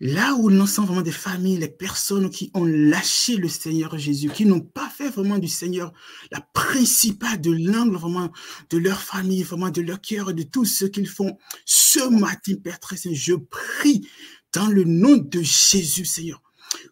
Là 0.01 0.36
où 0.36 0.49
l'on 0.49 0.65
sent 0.65 0.81
vraiment 0.81 1.01
des 1.01 1.12
familles, 1.12 1.58
les 1.58 1.69
personnes 1.69 2.29
qui 2.29 2.51
ont 2.53 2.65
lâché 2.65 3.38
le 3.38 3.47
Seigneur 3.47 3.97
Jésus, 3.97 4.29
qui 4.29 4.45
n'ont 4.45 4.60
pas 4.60 4.89
fait 4.89 5.10
vraiment 5.10 5.38
du 5.38 5.47
Seigneur 5.47 5.93
la 6.31 6.41
principale 6.41 7.39
de 7.39 7.51
l'angle 7.51 7.95
vraiment 7.95 8.29
de 8.69 8.77
leur 8.77 9.01
famille, 9.01 9.43
vraiment 9.43 9.69
de 9.69 9.81
leur 9.81 10.01
cœur, 10.01 10.34
de 10.34 10.43
tout 10.43 10.65
ce 10.65 10.84
qu'ils 10.84 11.08
font. 11.08 11.38
Ce 11.65 12.10
matin, 12.10 12.55
Père 12.62 12.79
très 12.81 12.97
Saint, 12.97 13.13
je 13.13 13.36
prie 13.36 14.05
dans 14.51 14.67
le 14.67 14.84
nom 14.84 15.15
de 15.15 15.41
Jésus, 15.41 16.03
Seigneur, 16.03 16.41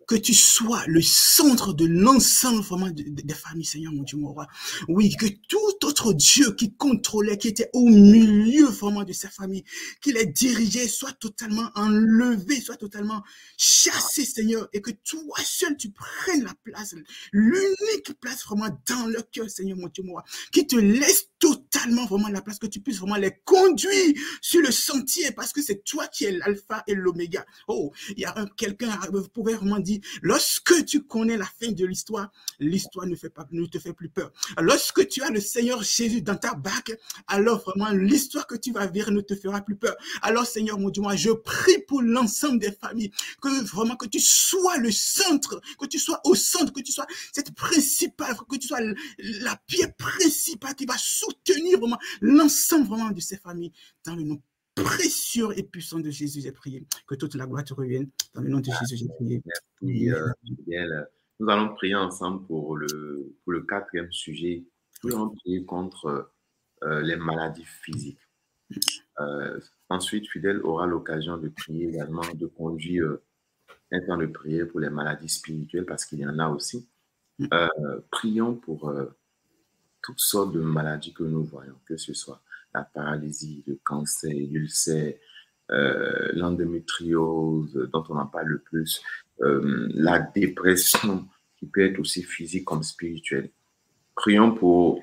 que 0.07 0.15
tu 0.15 0.33
sois 0.33 0.83
le 0.87 1.01
centre 1.01 1.73
de 1.73 1.85
l'ensemble 1.85 2.61
vraiment 2.61 2.89
des 2.89 3.33
familles, 3.33 3.65
Seigneur, 3.65 3.91
mon 3.93 4.03
Dieu, 4.03 4.17
mon 4.17 4.33
roi. 4.33 4.47
Oui, 4.87 5.15
que 5.15 5.27
tout 5.47 5.85
autre 5.85 6.13
Dieu 6.13 6.51
qui 6.53 6.73
contrôlait, 6.75 7.37
qui 7.37 7.47
était 7.47 7.69
au 7.73 7.87
milieu 7.87 8.65
vraiment 8.65 9.03
de 9.03 9.13
sa 9.13 9.29
famille, 9.29 9.63
qui 10.01 10.11
les 10.11 10.25
dirigeait, 10.25 10.87
soit 10.87 11.13
totalement 11.13 11.69
enlevé, 11.75 12.59
soit 12.59 12.77
totalement 12.77 13.23
chassé, 13.57 14.25
Seigneur, 14.25 14.67
et 14.73 14.81
que 14.81 14.91
toi 14.91 15.37
seul, 15.43 15.75
tu 15.77 15.91
prennes 15.91 16.43
la 16.43 16.53
place, 16.63 16.95
l'unique 17.31 18.13
place 18.19 18.43
vraiment 18.45 18.69
dans 18.87 19.07
le 19.07 19.21
cœur, 19.31 19.49
Seigneur, 19.49 19.77
mon 19.77 19.87
Dieu, 19.87 20.03
mon 20.03 20.13
roi, 20.13 20.23
qui 20.51 20.67
te 20.67 20.75
laisse 20.75 21.29
totalement 21.39 22.05
vraiment 22.05 22.29
la 22.29 22.41
place, 22.41 22.59
que 22.59 22.67
tu 22.67 22.79
puisses 22.79 22.99
vraiment 22.99 23.15
les 23.15 23.33
conduire 23.43 24.13
sur 24.41 24.61
le 24.61 24.71
sentier, 24.71 25.31
parce 25.31 25.51
que 25.51 25.61
c'est 25.61 25.83
toi 25.83 26.07
qui 26.07 26.25
es 26.25 26.31
l'alpha 26.31 26.83
et 26.87 26.95
l'oméga. 26.95 27.45
Oh, 27.67 27.91
il 28.15 28.19
y 28.19 28.25
a 28.25 28.45
quelqu'un, 28.55 28.97
vous 29.11 29.27
pouvez 29.27 29.53
vraiment 29.55 29.79
dire, 29.79 29.92
lorsque 30.21 30.85
tu 30.85 31.03
connais 31.03 31.37
la 31.37 31.45
fin 31.45 31.71
de 31.71 31.85
l'histoire, 31.85 32.31
l'histoire 32.59 33.05
ne, 33.05 33.15
te 33.65 33.79
fait 33.79 33.93
plus 33.93 34.09
peur. 34.09 34.31
Lorsque 34.59 35.07
tu 35.07 35.21
as 35.21 35.29
le 35.29 35.39
Seigneur 35.39 35.83
Jésus 35.83 36.21
dans 36.21 36.35
ta 36.35 36.53
bague, 36.53 36.97
alors 37.27 37.61
vraiment 37.61 37.89
l'histoire 37.89 38.47
que 38.47 38.55
tu 38.55 38.71
vas 38.71 38.87
vivre 38.87 39.11
ne 39.11 39.21
te 39.21 39.35
fera 39.35 39.61
plus 39.61 39.75
peur. 39.75 39.95
Alors 40.21 40.45
Seigneur 40.45 40.79
mon 40.79 40.89
Dieu, 40.89 41.01
moi 41.01 41.15
je 41.15 41.31
prie 41.31 41.79
pour 41.87 42.01
l'ensemble 42.01 42.59
des 42.59 42.71
familles, 42.71 43.11
que 43.41 43.63
vraiment 43.63 43.95
que 43.95 44.07
tu 44.07 44.19
sois 44.19 44.77
le 44.77 44.91
centre, 44.91 45.61
que 45.79 45.85
tu 45.85 45.99
sois 45.99 46.21
au 46.23 46.35
centre, 46.35 46.73
que 46.73 46.81
tu 46.81 46.91
sois 46.91 47.07
cette 47.33 47.53
principale, 47.55 48.35
que 48.49 48.57
tu 48.57 48.67
sois 48.67 48.81
la 49.19 49.55
pierre 49.67 49.93
principale 49.95 50.75
qui 50.75 50.85
va 50.85 50.97
soutenir 50.97 51.79
vraiment 51.79 51.99
l'ensemble 52.21 52.87
vraiment 52.87 53.11
de 53.11 53.21
ces 53.21 53.37
familles 53.37 53.71
dans 54.05 54.15
le 54.15 54.23
nom 54.23 54.41
précieux 54.75 55.49
et 55.57 55.63
puissant 55.63 55.99
de 55.99 56.09
Jésus, 56.09 56.41
j'ai 56.41 56.51
prié. 56.51 56.85
Que 57.07 57.15
toute 57.15 57.35
la 57.35 57.45
gloire 57.45 57.63
te 57.63 57.73
revienne. 57.73 58.09
Dans 58.33 58.41
le 58.41 58.49
nom 58.49 58.59
de 58.59 58.65
Jésus, 58.65 58.97
j'ai 58.97 59.07
prié. 59.07 59.41
Merci, 59.81 60.11
euh, 60.11 61.03
Nous 61.39 61.49
allons 61.49 61.73
prier 61.75 61.95
ensemble 61.95 62.45
pour 62.45 62.77
le, 62.77 63.35
pour 63.43 63.53
le 63.53 63.61
quatrième 63.63 64.11
sujet. 64.11 64.63
Nous 65.03 65.13
allons 65.13 65.29
prier 65.29 65.65
contre 65.65 66.31
euh, 66.83 67.01
les 67.01 67.15
maladies 67.15 67.65
physiques. 67.65 68.19
Euh, 69.19 69.59
ensuite, 69.89 70.27
Fidèle 70.29 70.61
aura 70.63 70.87
l'occasion 70.87 71.37
de 71.37 71.49
prier 71.49 71.89
également, 71.89 72.23
de 72.33 72.47
conduire 72.47 73.17
un 73.91 73.99
temps 74.01 74.17
de 74.17 74.25
prière 74.25 74.67
pour 74.67 74.79
les 74.79 74.89
maladies 74.89 75.29
spirituelles 75.29 75.85
parce 75.85 76.05
qu'il 76.05 76.19
y 76.19 76.25
en 76.25 76.39
a 76.39 76.49
aussi. 76.49 76.87
Prions 78.09 78.55
pour 78.55 78.91
toutes 80.01 80.19
sortes 80.19 80.53
de 80.53 80.61
maladies 80.61 81.13
que 81.13 81.23
nous 81.23 81.43
voyons, 81.43 81.75
que 81.85 81.97
ce 81.97 82.13
soit 82.13 82.41
la 82.73 82.83
paralysie, 82.83 83.63
le 83.67 83.79
cancer, 83.83 84.31
l'ulcère, 84.31 85.13
euh, 85.71 86.31
l'endométriose, 86.33 87.89
dont 87.91 88.03
on 88.09 88.17
en 88.17 88.25
parle 88.25 88.47
le 88.47 88.59
plus, 88.59 89.01
euh, 89.41 89.87
la 89.93 90.19
dépression, 90.19 91.27
qui 91.57 91.67
peut 91.67 91.81
être 91.81 91.99
aussi 91.99 92.23
physique 92.23 92.65
comme 92.65 92.83
spirituelle. 92.83 93.49
Prions 94.15 94.53
pour 94.53 95.01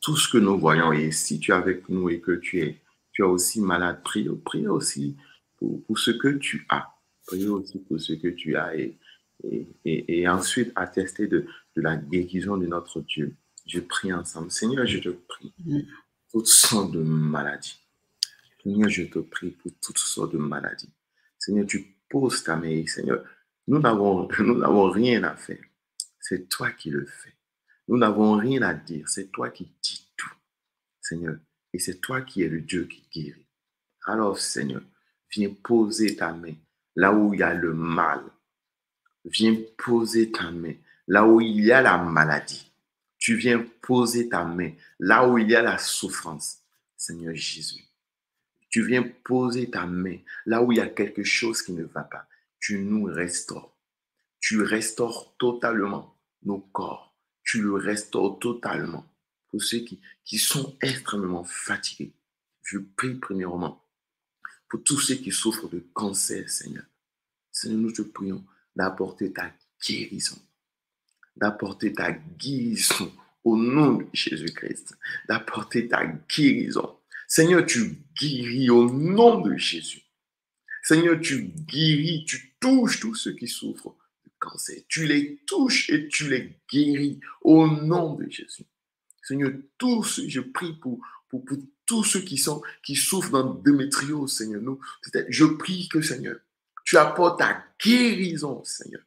tout 0.00 0.16
ce 0.16 0.28
que 0.28 0.38
nous 0.38 0.58
voyons. 0.58 0.92
Et 0.92 1.10
si 1.10 1.38
tu 1.38 1.50
es 1.50 1.54
avec 1.54 1.88
nous 1.88 2.08
et 2.08 2.20
que 2.20 2.32
tu 2.32 2.60
es, 2.60 2.80
tu 3.12 3.22
es 3.22 3.24
aussi 3.24 3.60
malade, 3.60 4.02
prie, 4.02 4.28
prie 4.44 4.66
aussi 4.66 5.16
pour, 5.56 5.98
ce 5.98 6.10
que 6.10 6.28
tu 6.28 6.66
as. 6.70 6.88
Prie 7.26 7.46
aussi 7.48 7.78
pour 7.80 8.00
ce 8.00 8.14
que 8.14 8.28
tu 8.28 8.56
as 8.56 8.72
et 9.84 10.28
ensuite 10.28 10.72
attester 10.74 11.26
de, 11.26 11.46
de 11.76 11.82
la 11.82 11.96
guérison 11.96 12.56
de 12.56 12.66
notre 12.66 13.00
Dieu. 13.00 13.36
Je 13.66 13.80
prie 13.80 14.12
ensemble. 14.12 14.50
Seigneur, 14.50 14.86
je 14.86 14.98
te 14.98 15.08
prie 15.10 15.52
toutes 16.30 16.46
sortes 16.46 16.92
de 16.92 17.02
maladies. 17.02 17.78
Seigneur, 18.62 18.88
je 18.88 19.04
te 19.04 19.18
prie 19.18 19.50
pour 19.50 19.72
toutes 19.80 19.98
sortes 19.98 20.32
de 20.32 20.38
maladies. 20.38 20.92
Seigneur, 21.38 21.66
tu 21.66 21.96
poses 22.08 22.42
ta 22.42 22.56
main, 22.56 22.86
Seigneur. 22.86 23.24
Nous 23.66 23.78
n'avons, 23.78 24.28
nous 24.38 24.58
n'avons 24.58 24.90
rien 24.90 25.22
à 25.22 25.36
faire. 25.36 25.62
C'est 26.20 26.48
toi 26.48 26.70
qui 26.72 26.90
le 26.90 27.06
fais. 27.06 27.34
Nous 27.86 27.96
n'avons 27.96 28.36
rien 28.36 28.62
à 28.62 28.74
dire. 28.74 29.08
C'est 29.08 29.30
toi 29.30 29.50
qui 29.50 29.72
dis 29.82 30.12
tout. 30.16 30.34
Seigneur, 31.00 31.38
et 31.72 31.78
c'est 31.78 32.00
toi 32.00 32.22
qui 32.22 32.42
es 32.42 32.48
le 32.48 32.60
Dieu 32.60 32.84
qui 32.86 33.08
guérit. 33.12 33.46
Alors, 34.06 34.38
Seigneur, 34.38 34.82
viens 35.30 35.54
poser 35.62 36.16
ta 36.16 36.32
main 36.32 36.54
là 36.96 37.12
où 37.12 37.32
il 37.32 37.40
y 37.40 37.42
a 37.42 37.54
le 37.54 37.72
mal. 37.74 38.22
Viens 39.24 39.56
poser 39.76 40.30
ta 40.30 40.50
main 40.50 40.74
là 41.06 41.26
où 41.26 41.40
il 41.40 41.64
y 41.64 41.72
a 41.72 41.80
la 41.80 41.98
maladie 41.98 42.67
tu 43.28 43.36
viens 43.36 43.62
poser 43.82 44.30
ta 44.30 44.42
main 44.42 44.72
là 44.98 45.28
où 45.28 45.36
il 45.36 45.50
y 45.50 45.54
a 45.54 45.60
la 45.60 45.76
souffrance, 45.76 46.62
Seigneur 46.96 47.34
Jésus. 47.34 47.84
Tu 48.70 48.82
viens 48.82 49.02
poser 49.02 49.68
ta 49.68 49.84
main 49.84 50.16
là 50.46 50.62
où 50.62 50.72
il 50.72 50.78
y 50.78 50.80
a 50.80 50.88
quelque 50.88 51.22
chose 51.24 51.60
qui 51.60 51.72
ne 51.72 51.84
va 51.84 52.04
pas. 52.04 52.26
tu 52.58 52.78
nous 52.78 53.04
restaures. 53.04 53.76
Tu 54.40 54.62
restaures 54.62 55.36
totalement 55.36 56.18
nos 56.44 56.60
corps. 56.72 57.14
Tu 57.42 57.60
le 57.60 57.74
restaures 57.74 58.38
totalement. 58.38 59.06
Pour 59.48 59.62
ceux 59.62 59.80
qui, 59.80 60.38
sont 60.38 60.78
extrêmement 60.80 61.44
fatigués, 61.44 62.14
je 62.62 62.78
prie 62.78 63.16
premièrement 63.16 63.86
pour 64.70 64.82
tous 64.82 65.00
ceux 65.00 65.16
qui 65.16 65.32
souffrent 65.32 65.68
de 65.68 65.80
cancer, 65.92 66.48
Seigneur. 66.48 66.86
Seigneur, 67.52 67.78
nous 67.78 67.92
te 67.92 68.00
prions 68.00 68.42
d'apporter 68.74 69.30
ta 69.34 69.52
guérison, 69.86 70.40
d'apporter 71.40 71.92
ta 71.92 72.12
guérison 72.12 73.12
au 73.44 73.56
nom 73.56 73.94
de 73.94 74.06
Jésus-Christ, 74.12 74.96
d'apporter 75.28 75.88
ta 75.88 76.06
guérison. 76.06 76.96
Seigneur, 77.26 77.64
tu 77.66 77.98
guéris 78.20 78.70
au 78.70 78.90
nom 78.90 79.40
de 79.40 79.56
Jésus. 79.56 80.02
Seigneur, 80.82 81.20
tu 81.20 81.42
guéris, 81.42 82.24
tu 82.26 82.54
touches 82.60 83.00
tous 83.00 83.14
ceux 83.14 83.32
qui 83.32 83.46
souffrent 83.46 83.94
de 84.24 84.30
cancer. 84.38 84.78
Tu 84.88 85.06
les 85.06 85.36
touches 85.46 85.90
et 85.90 86.08
tu 86.08 86.30
les 86.30 86.58
guéris 86.72 87.20
au 87.42 87.66
nom 87.66 88.14
de 88.14 88.28
Jésus. 88.30 88.64
Seigneur, 89.22 89.52
tous, 89.76 90.22
je 90.26 90.40
prie 90.40 90.72
pour, 90.74 91.00
pour, 91.28 91.44
tous 91.84 92.04
ceux 92.04 92.20
qui, 92.20 92.38
sont, 92.38 92.62
qui 92.82 92.96
souffrent 92.96 93.30
d'endométriose, 93.30 94.36
Seigneur. 94.36 94.62
Nous, 94.62 94.80
je 95.28 95.44
prie 95.44 95.88
que, 95.88 96.00
Seigneur, 96.00 96.36
tu 96.84 96.96
apportes 96.96 97.38
ta 97.38 97.62
guérison, 97.84 98.64
Seigneur. 98.64 99.02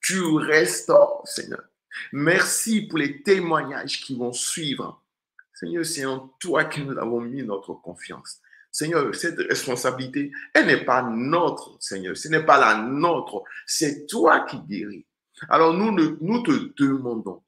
Tu 0.00 0.20
restaures, 0.22 1.26
Seigneur. 1.26 1.64
Merci 2.12 2.82
pour 2.82 2.98
les 2.98 3.22
témoignages 3.22 4.00
qui 4.00 4.16
vont 4.16 4.32
suivre. 4.32 5.02
Seigneur, 5.52 5.84
c'est 5.84 6.04
en 6.04 6.34
toi 6.40 6.64
que 6.64 6.80
nous 6.80 6.98
avons 6.98 7.20
mis 7.20 7.42
notre 7.42 7.74
confiance. 7.74 8.40
Seigneur, 8.70 9.14
cette 9.14 9.38
responsabilité, 9.38 10.32
elle 10.52 10.66
n'est 10.66 10.84
pas 10.84 11.02
notre, 11.02 11.76
Seigneur. 11.80 12.16
Ce 12.16 12.28
n'est 12.28 12.44
pas 12.44 12.58
la 12.58 12.82
nôtre. 12.82 13.44
C'est 13.66 14.06
toi 14.06 14.40
qui 14.40 14.58
guéris. 14.60 15.06
Alors 15.48 15.72
nous, 15.74 15.94
te 16.42 16.82
demandons 16.82 17.42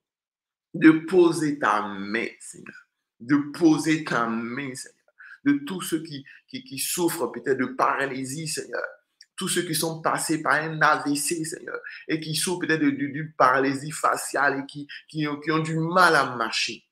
de 0.75 0.91
poser 0.91 1.59
ta 1.59 1.83
main, 1.83 2.29
Seigneur 2.41 2.87
de 3.21 3.37
poser 3.37 4.05
ta 4.05 4.27
main, 4.27 4.75
Seigneur, 4.75 5.15
de 5.45 5.65
tous 5.65 5.81
ceux 5.81 6.03
qui, 6.03 6.25
qui, 6.49 6.79
souffrent 6.79 7.31
peut-être 7.33 7.59
de 7.59 7.67
paralysie, 7.67 8.49
Seigneur, 8.49 8.83
tous 9.37 9.49
ceux 9.49 9.63
qui 9.63 9.75
sont 9.75 10.01
passés 10.01 10.43
par 10.43 10.55
un 10.55 10.81
AVC, 10.81 11.45
Seigneur, 11.45 11.79
et 12.09 12.21
qui 12.21 12.35
souffrent 12.35 12.67
peut-être 12.67 12.85
d'une 12.85 13.33
paralysie 13.33 13.91
faciale 13.91 14.61
et 14.61 14.87
qui, 15.09 15.27
ont, 15.27 15.59
du 15.59 15.79
mal 15.79 16.15
à 16.17 16.37
marcher. 16.37 16.85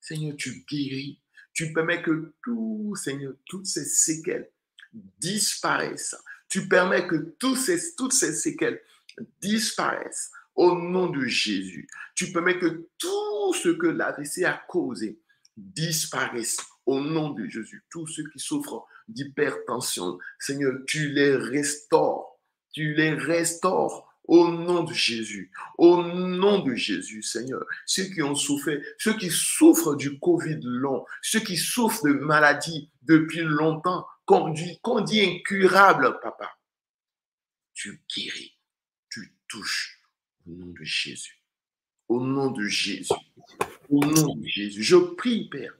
Seigneur, 0.00 0.36
tu 0.36 0.64
guéris. 0.68 1.20
Tu 1.52 1.72
permets 1.72 2.02
que 2.02 2.34
tout, 2.42 2.94
Seigneur, 2.96 3.34
toutes 3.46 3.66
ces 3.66 3.84
séquelles 3.84 4.50
disparaissent. 5.18 6.16
Tu 6.48 6.68
permets 6.68 7.06
que 7.06 7.34
ces, 7.56 7.94
toutes 7.96 8.12
ces 8.12 8.34
séquelles 8.34 8.80
disparaissent 9.40 10.30
au 10.54 10.74
nom 10.74 11.08
de 11.08 11.24
Jésus. 11.26 11.88
Tu 12.14 12.32
permets 12.32 12.58
que 12.58 12.88
tout 12.98 13.54
ce 13.54 13.70
que 13.70 13.86
l'AVC 13.86 14.44
a 14.44 14.62
causé, 14.68 15.20
disparaissent 15.56 16.58
au 16.86 17.00
nom 17.00 17.30
de 17.30 17.46
Jésus. 17.46 17.84
Tous 17.90 18.06
ceux 18.06 18.28
qui 18.30 18.38
souffrent 18.38 18.86
d'hypertension, 19.12 20.18
Seigneur, 20.38 20.74
tu 20.86 21.10
les 21.10 21.36
restaures. 21.36 22.38
Tu 22.72 22.94
les 22.94 23.14
restaures 23.14 24.06
au 24.30 24.48
nom 24.48 24.84
de 24.84 24.92
Jésus. 24.92 25.50
Au 25.76 26.02
nom 26.04 26.60
de 26.60 26.74
Jésus, 26.74 27.22
Seigneur. 27.22 27.64
Ceux 27.84 28.04
qui 28.04 28.22
ont 28.22 28.36
souffert, 28.36 28.80
ceux 28.96 29.16
qui 29.16 29.28
souffrent 29.28 29.96
du 29.96 30.20
Covid 30.20 30.60
long, 30.62 31.04
ceux 31.20 31.40
qui 31.40 31.56
souffrent 31.56 32.06
de 32.06 32.12
maladies 32.12 32.90
depuis 33.02 33.40
longtemps, 33.40 34.06
qu'on 34.24 34.50
dit, 34.50 34.78
qu'on 34.82 35.04
incurable, 35.04 36.20
papa. 36.22 36.48
Tu 37.74 38.02
guéris, 38.14 38.56
tu 39.08 39.34
touches 39.48 40.00
au 40.46 40.52
nom 40.52 40.66
de 40.66 40.84
Jésus. 40.84 41.42
Au 42.08 42.20
nom 42.20 42.50
de 42.52 42.66
Jésus. 42.66 43.12
Au 43.88 44.04
nom 44.04 44.36
de 44.36 44.46
Jésus. 44.46 44.82
Je 44.82 44.96
prie, 44.96 45.48
Père, 45.48 45.74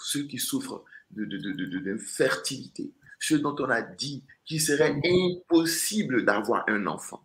ceux 0.00 0.22
qui 0.24 0.38
souffrent 0.38 0.84
d'infertilité, 1.10 2.82
de, 2.84 2.88
de, 2.88 2.94
ceux 3.18 3.38
dont 3.38 3.56
on 3.58 3.68
a 3.68 3.82
dit 3.82 4.22
qu'il 4.44 4.60
serait 4.60 5.00
impossible 5.04 6.24
d'avoir 6.24 6.64
un 6.68 6.86
enfant. 6.86 7.24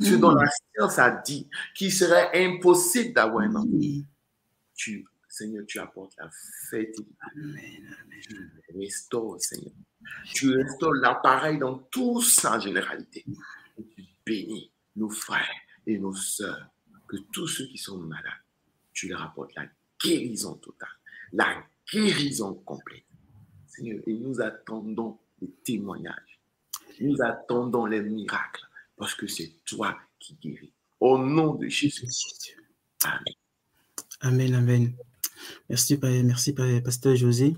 Ceux 0.00 0.18
dont 0.18 0.30
la 0.30 0.48
science 0.48 0.98
a 0.98 1.10
dit 1.10 1.48
qu'il 1.74 1.92
serait 1.92 2.30
impossible 2.46 3.12
d'avoir 3.14 3.44
un 3.44 3.54
enfant. 3.56 3.68
Tu, 4.74 5.04
Seigneur, 5.28 5.64
tu 5.66 5.78
apportes 5.78 6.16
la 6.18 6.30
fertilité. 6.70 7.04
Tu 8.22 8.52
restaures, 8.76 9.40
Seigneur. 9.40 9.72
Tu 10.32 10.50
restaures 10.50 10.94
l'appareil 10.94 11.58
dans 11.58 11.78
toute 11.78 12.24
sa 12.24 12.58
généralité. 12.58 13.24
tu 13.76 14.04
bénis 14.24 14.70
nos 14.96 15.10
frères 15.10 15.48
et 15.86 15.98
nos 15.98 16.14
sœurs 16.14 16.68
que 17.08 17.16
tous 17.32 17.46
ceux 17.48 17.66
qui 17.66 17.78
sont 17.78 17.98
malades, 17.98 18.24
tu 18.92 19.08
leur 19.08 19.22
apportes 19.22 19.54
la 19.54 19.66
guérison 20.02 20.54
totale, 20.54 20.88
la 21.32 21.64
guérison 21.90 22.54
complète. 22.54 23.04
Et 23.82 24.14
nous 24.14 24.40
attendons 24.40 25.18
les 25.40 25.50
témoignages. 25.64 26.40
Nous 27.00 27.16
attendons 27.22 27.86
les 27.86 28.00
miracles 28.00 28.66
parce 28.96 29.14
que 29.14 29.26
c'est 29.26 29.52
toi 29.64 29.96
qui 30.18 30.36
guéris. 30.42 30.72
Au 31.00 31.18
nom 31.18 31.54
de 31.54 31.68
Jésus. 31.68 32.06
Amen. 33.04 33.22
Amen, 34.20 34.54
amen. 34.54 34.92
Merci, 35.68 35.98
merci 36.02 36.52
Pasteur 36.52 37.14
José. 37.14 37.54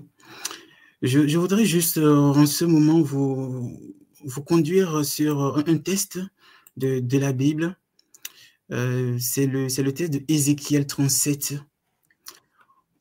Je, 1.01 1.37
voudrais 1.37 1.65
juste 1.65 1.97
euh, 1.97 2.15
en 2.15 2.45
ce 2.45 2.63
moment 2.63 3.01
vous, 3.01 3.79
vous 4.23 4.43
conduire 4.43 5.03
sur 5.03 5.57
un 5.67 5.77
test 5.79 6.19
de, 6.77 7.17
la 7.17 7.33
Bible 7.33 7.75
euh, 8.71 9.17
c'est 9.19 9.47
le, 9.47 9.67
le 9.67 9.93
texte 9.93 10.13
de 10.13 10.23
Ézéchiel 10.29 10.87
37, 10.87 11.55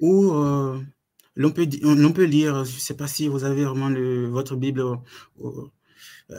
où 0.01 0.33
euh, 0.33 0.81
l'on 1.37 1.51
peut, 1.51 1.69
on, 1.83 2.13
peut 2.13 2.25
lire, 2.25 2.65
je 2.65 2.75
ne 2.75 2.81
sais 2.81 2.95
pas 2.95 3.07
si 3.07 3.29
vous 3.29 3.45
avez 3.45 3.65
vraiment 3.65 3.91
votre 4.31 4.57
Bible 4.57 4.83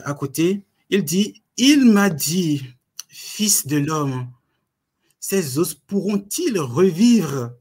à 0.04 0.14
côté, 0.14 0.64
il 0.90 1.04
dit, 1.04 1.42
il 1.56 1.84
m'a 1.84 2.10
dit, 2.10 2.62
fils 3.08 3.66
de 3.66 3.76
l'homme, 3.76 4.28
ces 5.20 5.58
os 5.58 5.74
pourront-ils 5.74 6.58
revivre? 6.58 7.52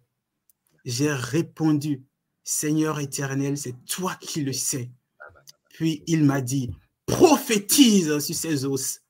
J'ai 0.83 1.13
répondu, 1.13 2.03
Seigneur 2.43 2.99
éternel, 2.99 3.57
c'est 3.57 3.75
toi 3.85 4.15
qui 4.19 4.41
le 4.41 4.53
sais. 4.53 4.89
Puis 5.69 6.03
il 6.07 6.23
m'a 6.23 6.41
dit, 6.41 6.71
prophétise 7.05 8.19
sur 8.19 8.35
ces 8.35 8.65
os. 8.65 9.01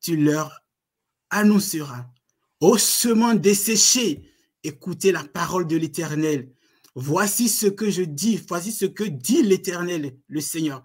Tu 0.00 0.16
leur 0.16 0.62
annoncera, 1.30 2.06
ossements 2.60 3.34
desséchés, 3.34 4.22
écoutez 4.62 5.12
la 5.12 5.24
parole 5.24 5.66
de 5.66 5.76
l'Éternel. 5.76 6.50
Voici 6.94 7.48
ce 7.48 7.66
que 7.66 7.90
je 7.90 8.02
dis, 8.02 8.40
voici 8.48 8.72
ce 8.72 8.84
que 8.84 9.04
dit 9.04 9.42
l'Éternel, 9.42 10.16
le 10.26 10.40
Seigneur. 10.40 10.84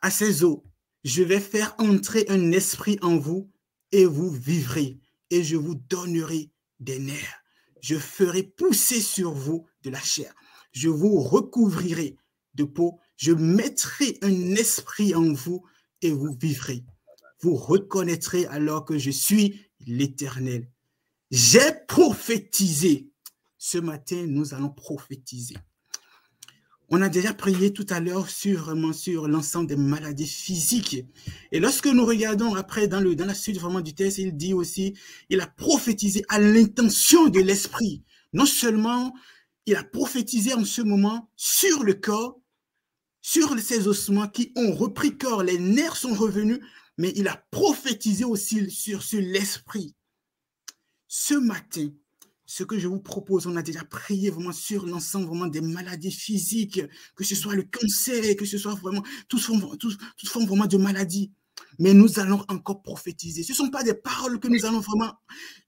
À 0.00 0.10
ces 0.10 0.44
eaux, 0.44 0.64
je 1.02 1.22
vais 1.22 1.40
faire 1.40 1.74
entrer 1.78 2.26
un 2.28 2.52
esprit 2.52 2.98
en 3.02 3.16
vous 3.16 3.50
et 3.92 4.06
vous 4.06 4.30
vivrez, 4.30 4.98
et 5.30 5.42
je 5.42 5.56
vous 5.56 5.74
donnerai 5.74 6.50
des 6.80 6.98
nerfs. 6.98 7.42
Je 7.80 7.96
ferai 7.96 8.42
pousser 8.42 9.00
sur 9.00 9.32
vous 9.32 9.66
de 9.82 9.90
la 9.90 10.00
chair. 10.00 10.32
Je 10.72 10.88
vous 10.88 11.20
recouvrirai 11.20 12.16
de 12.54 12.64
peau. 12.64 12.98
Je 13.16 13.32
mettrai 13.32 14.18
un 14.22 14.54
esprit 14.54 15.14
en 15.14 15.32
vous 15.32 15.64
et 16.00 16.10
vous 16.10 16.36
vivrez 16.40 16.84
vous 17.44 17.56
reconnaîtrez 17.56 18.46
alors 18.46 18.86
que 18.86 18.96
je 18.96 19.10
suis 19.10 19.60
l'Éternel. 19.86 20.66
J'ai 21.30 21.72
prophétisé. 21.86 23.10
Ce 23.66 23.78
matin, 23.78 24.26
nous 24.28 24.52
allons 24.52 24.68
prophétiser. 24.68 25.56
On 26.90 27.00
a 27.00 27.08
déjà 27.08 27.32
prié 27.32 27.72
tout 27.72 27.86
à 27.88 27.98
l'heure 27.98 28.28
sur, 28.28 28.74
sur 28.94 29.26
l'ensemble 29.26 29.68
des 29.68 29.76
maladies 29.76 30.26
physiques. 30.26 31.06
Et 31.50 31.60
lorsque 31.60 31.86
nous 31.86 32.04
regardons 32.04 32.54
après 32.56 32.88
dans, 32.88 33.00
le, 33.00 33.16
dans 33.16 33.24
la 33.24 33.32
suite 33.32 33.58
vraiment 33.58 33.80
du 33.80 33.94
texte, 33.94 34.18
il 34.18 34.36
dit 34.36 34.52
aussi, 34.52 34.92
il 35.30 35.40
a 35.40 35.46
prophétisé 35.46 36.26
à 36.28 36.38
l'intention 36.38 37.28
de 37.28 37.40
l'esprit. 37.40 38.04
Non 38.34 38.44
seulement 38.44 39.14
il 39.64 39.76
a 39.76 39.82
prophétisé 39.82 40.52
en 40.52 40.66
ce 40.66 40.82
moment 40.82 41.30
sur 41.34 41.84
le 41.84 41.94
corps, 41.94 42.38
sur 43.22 43.58
ces 43.58 43.88
ossements 43.88 44.28
qui 44.28 44.52
ont 44.56 44.74
repris 44.74 45.16
corps, 45.16 45.42
les 45.42 45.58
nerfs 45.58 45.96
sont 45.96 46.12
revenus, 46.12 46.60
mais 46.98 47.14
il 47.16 47.28
a 47.28 47.42
prophétisé 47.50 48.26
aussi 48.26 48.70
sur, 48.70 49.02
sur 49.02 49.22
l'esprit. 49.22 49.96
Ce 51.08 51.32
matin, 51.32 51.88
ce 52.46 52.64
que 52.64 52.78
je 52.78 52.88
vous 52.88 53.00
propose, 53.00 53.46
on 53.46 53.56
a 53.56 53.62
déjà 53.62 53.84
prié 53.84 54.30
vraiment 54.30 54.52
sur 54.52 54.86
l'ensemble 54.86 55.26
vraiment 55.26 55.46
des 55.46 55.60
maladies 55.60 56.12
physiques, 56.12 56.80
que 57.16 57.24
ce 57.24 57.34
soit 57.34 57.54
le 57.54 57.62
cancer, 57.64 58.36
que 58.36 58.44
ce 58.44 58.58
soit 58.58 58.74
vraiment 58.74 59.02
toutes 59.28 59.40
formes, 59.40 59.76
toutes, 59.78 59.98
formes 60.26 60.46
vraiment 60.46 60.66
de 60.66 60.76
maladies. 60.76 61.32
mais 61.78 61.94
nous 61.94 62.18
allons 62.18 62.44
encore 62.48 62.82
prophétiser. 62.82 63.42
Ce 63.42 63.52
ne 63.52 63.56
sont 63.56 63.70
pas 63.70 63.82
des 63.82 63.94
paroles 63.94 64.40
que 64.40 64.48
nous 64.48 64.64
allons 64.66 64.80
vraiment 64.80 65.12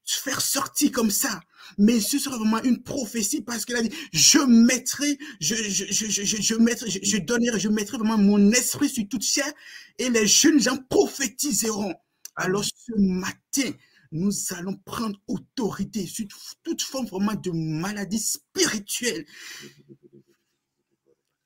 faire 0.05 0.41
sortir 0.41 0.93
comme 0.93 1.11
ça, 1.11 1.41
mais 1.79 2.01
ce 2.01 2.18
sera 2.18 2.37
vraiment 2.39 2.62
une 2.62 2.83
prophétie 2.83 3.43
parce 3.43 3.64
qu'elle 3.64 3.77
a 3.77 3.83
dit, 3.83 3.95
je 4.12 4.39
mettrai, 4.39 5.18
je, 5.41 5.55
je, 5.55 5.85
je, 5.91 6.07
je, 6.09 6.37
je 6.43 6.55
mettrai, 6.55 6.91
je, 6.91 6.99
je 7.03 7.16
donnerai, 7.18 7.59
je 7.59 7.68
mettrai 7.68 7.99
vraiment 7.99 8.18
mon 8.18 8.53
esprit 8.53 8.89
sur 8.89 9.07
toute 9.09 9.24
chair 9.24 9.51
et 9.99 10.09
les 10.11 10.27
jeunes 10.27 10.61
gens 10.61 10.79
prophétiseront. 10.89 11.95
Alors 12.37 12.64
ce 12.64 12.93
matin, 12.99 13.72
nous 14.13 14.33
allons 14.51 14.77
prendre 14.85 15.19
autorité 15.29 16.07
sur 16.07 16.27
toute 16.63 16.83
forme 16.83 17.07
vraiment 17.07 17.35
de 17.35 17.51
maladie 17.51 18.19
spirituelle. 18.19 19.25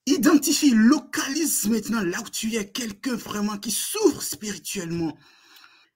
Identifie, 0.06 0.70
localise 0.70 1.66
maintenant 1.68 2.02
là 2.02 2.20
où 2.20 2.28
tu 2.28 2.54
es 2.56 2.70
quelqu'un 2.70 3.14
vraiment 3.14 3.58
qui 3.58 3.70
souffre 3.70 4.22
spirituellement. 4.22 5.16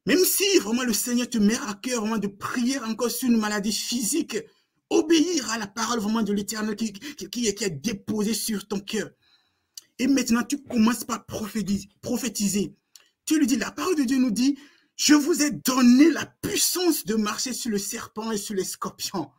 Même 0.06 0.24
si 0.24 0.58
vraiment 0.58 0.84
le 0.84 0.92
Seigneur 0.92 1.28
te 1.28 1.38
met 1.38 1.56
à 1.56 1.74
cœur 1.74 2.00
vraiment 2.00 2.18
de 2.18 2.26
prier 2.26 2.78
encore 2.80 3.10
sur 3.10 3.28
une 3.28 3.38
maladie 3.38 3.72
physique, 3.72 4.36
obéir 4.90 5.50
à 5.50 5.58
la 5.58 5.66
parole 5.66 5.98
vraiment 5.98 6.22
de 6.22 6.32
l'Éternel 6.32 6.76
qui, 6.76 6.92
qui, 6.92 7.28
qui, 7.30 7.46
est 7.46 7.70
déposée 7.70 8.34
sur 8.34 8.68
ton 8.68 8.80
cœur. 8.80 9.10
Et 9.98 10.06
maintenant, 10.06 10.42
tu 10.42 10.62
commences 10.62 11.04
par 11.04 11.24
prophétiser, 11.24 11.88
prophétiser. 12.02 12.74
Tu 13.24 13.38
lui 13.38 13.46
dis, 13.46 13.56
la 13.56 13.70
parole 13.70 13.96
de 13.96 14.02
Dieu 14.02 14.18
nous 14.18 14.30
dit, 14.30 14.58
je 14.96 15.14
vous 15.14 15.42
ai 15.42 15.50
donné 15.50 16.10
la 16.10 16.26
puissance 16.26 17.04
de 17.04 17.14
marcher 17.14 17.52
sur 17.52 17.70
le 17.70 17.78
serpent 17.78 18.30
et 18.30 18.38
sur 18.38 18.54
les 18.54 18.64
scorpions. 18.64 19.30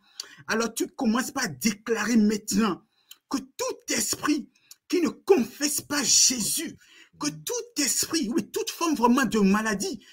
Alors 0.47 0.73
tu 0.73 0.87
commences 0.87 1.31
par 1.31 1.47
déclarer 1.49 2.17
maintenant 2.17 2.81
que 3.29 3.37
tout 3.37 3.93
esprit 3.93 4.49
qui 4.87 5.01
ne 5.01 5.09
confesse 5.09 5.81
pas 5.81 6.03
Jésus, 6.03 6.77
que 7.19 7.29
tout 7.29 7.81
esprit, 7.81 8.29
oui, 8.35 8.49
toute 8.51 8.69
forme 8.69 8.95
vraiment 8.95 9.25
de 9.25 9.39
maladie, 9.39 10.03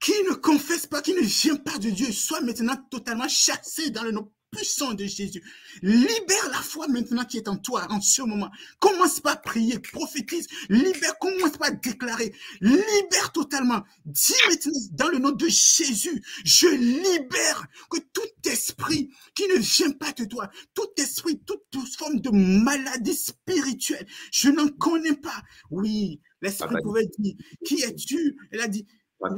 qui 0.00 0.12
ne 0.28 0.34
confesse 0.34 0.86
pas, 0.86 1.00
qui 1.00 1.14
ne 1.14 1.22
vient 1.22 1.56
pas 1.56 1.78
de 1.78 1.90
Dieu, 1.90 2.12
soit 2.12 2.42
maintenant 2.42 2.76
totalement 2.90 3.28
chassé 3.28 3.90
dans 3.90 4.02
le 4.02 4.12
nom 4.12 4.30
puissant 4.54 4.94
de 4.94 5.04
Jésus. 5.04 5.42
Libère 5.82 6.48
la 6.50 6.62
foi 6.62 6.86
maintenant 6.88 7.24
qui 7.24 7.38
est 7.38 7.48
en 7.48 7.56
toi 7.56 7.86
en 7.90 8.00
ce 8.00 8.22
moment. 8.22 8.50
Commence 8.78 9.20
pas 9.20 9.32
à 9.32 9.36
prier, 9.36 9.78
prophétise, 9.78 10.46
libère, 10.68 11.18
commence 11.18 11.56
pas 11.56 11.66
à 11.66 11.70
déclarer, 11.70 12.32
libère 12.60 13.32
totalement. 13.32 13.82
Dis 14.04 14.34
maintenant 14.48 14.72
dans 14.92 15.08
le 15.08 15.18
nom 15.18 15.30
de 15.30 15.46
Jésus, 15.46 16.22
je 16.44 16.68
libère 16.68 17.66
que 17.90 17.98
tout 18.12 18.50
esprit 18.50 19.10
qui 19.34 19.46
ne 19.48 19.58
vient 19.58 19.92
pas 19.92 20.12
de 20.12 20.24
toi, 20.24 20.50
tout 20.74 20.88
esprit, 20.98 21.40
toute, 21.44 21.62
toute 21.70 21.94
forme 21.96 22.20
de 22.20 22.30
maladie 22.30 23.14
spirituelle, 23.14 24.06
je 24.32 24.50
n'en 24.50 24.68
connais 24.68 25.16
pas. 25.16 25.42
Oui, 25.70 26.20
l'esprit 26.40 26.76
pouvait 26.82 27.08
dire, 27.18 27.34
qui 27.64 27.82
es-tu? 27.82 28.36
Elle 28.52 28.60
a 28.60 28.68
dit, 28.68 28.86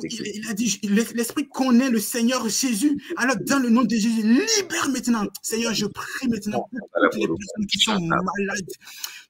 il, 0.02 0.48
a 0.48 0.54
dit, 0.54 0.80
l'Esprit 1.14 1.48
connaît 1.48 1.90
le 1.90 2.00
Seigneur 2.00 2.48
Jésus. 2.48 3.00
Alors, 3.16 3.36
dans 3.40 3.58
le 3.58 3.70
nom 3.70 3.82
de 3.82 3.94
Jésus, 3.94 4.22
libère 4.22 4.88
maintenant. 4.90 5.26
Seigneur, 5.42 5.74
je 5.74 5.86
prie 5.86 6.28
maintenant 6.28 6.68
pour 6.70 6.88
toutes 7.10 7.20
les 7.20 7.26
personnes 7.26 7.66
qui 7.70 7.78
sont 7.78 8.00
malades. 8.00 8.70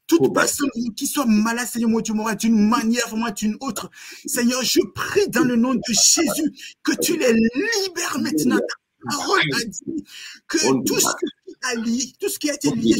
Toutes 0.07 0.32
personnes 0.32 0.70
qui 0.97 1.07
soient 1.07 1.26
malades, 1.26 1.66
Seigneur, 1.66 1.90
moi, 1.90 2.03
tu 2.03 2.12
m'auras 2.12 2.36
d'une 2.36 2.68
manière, 2.68 3.09
vraiment 3.09 3.30
d'une 3.30 3.57
autre. 3.61 3.90
Seigneur, 4.24 4.62
je 4.62 4.80
prie 4.94 5.28
dans 5.28 5.44
le 5.44 5.57
nom 5.57 5.74
de 5.74 5.80
Jésus 5.88 6.76
que 6.82 6.92
tu 7.01 7.18
les 7.18 7.32
libères 7.32 8.18
maintenant 8.20 8.61
parole 9.09 9.40
a 9.55 9.64
dit 9.64 10.05
que 10.49 10.84
tout 10.84 11.01
ce 11.01 11.07
qui 11.07 11.26
a 11.62 11.74
lié, 11.74 12.12
tout 12.20 12.28
ce 12.28 12.38
qui 12.38 12.51
a 12.51 12.55
été 12.55 12.70
lié 12.70 12.94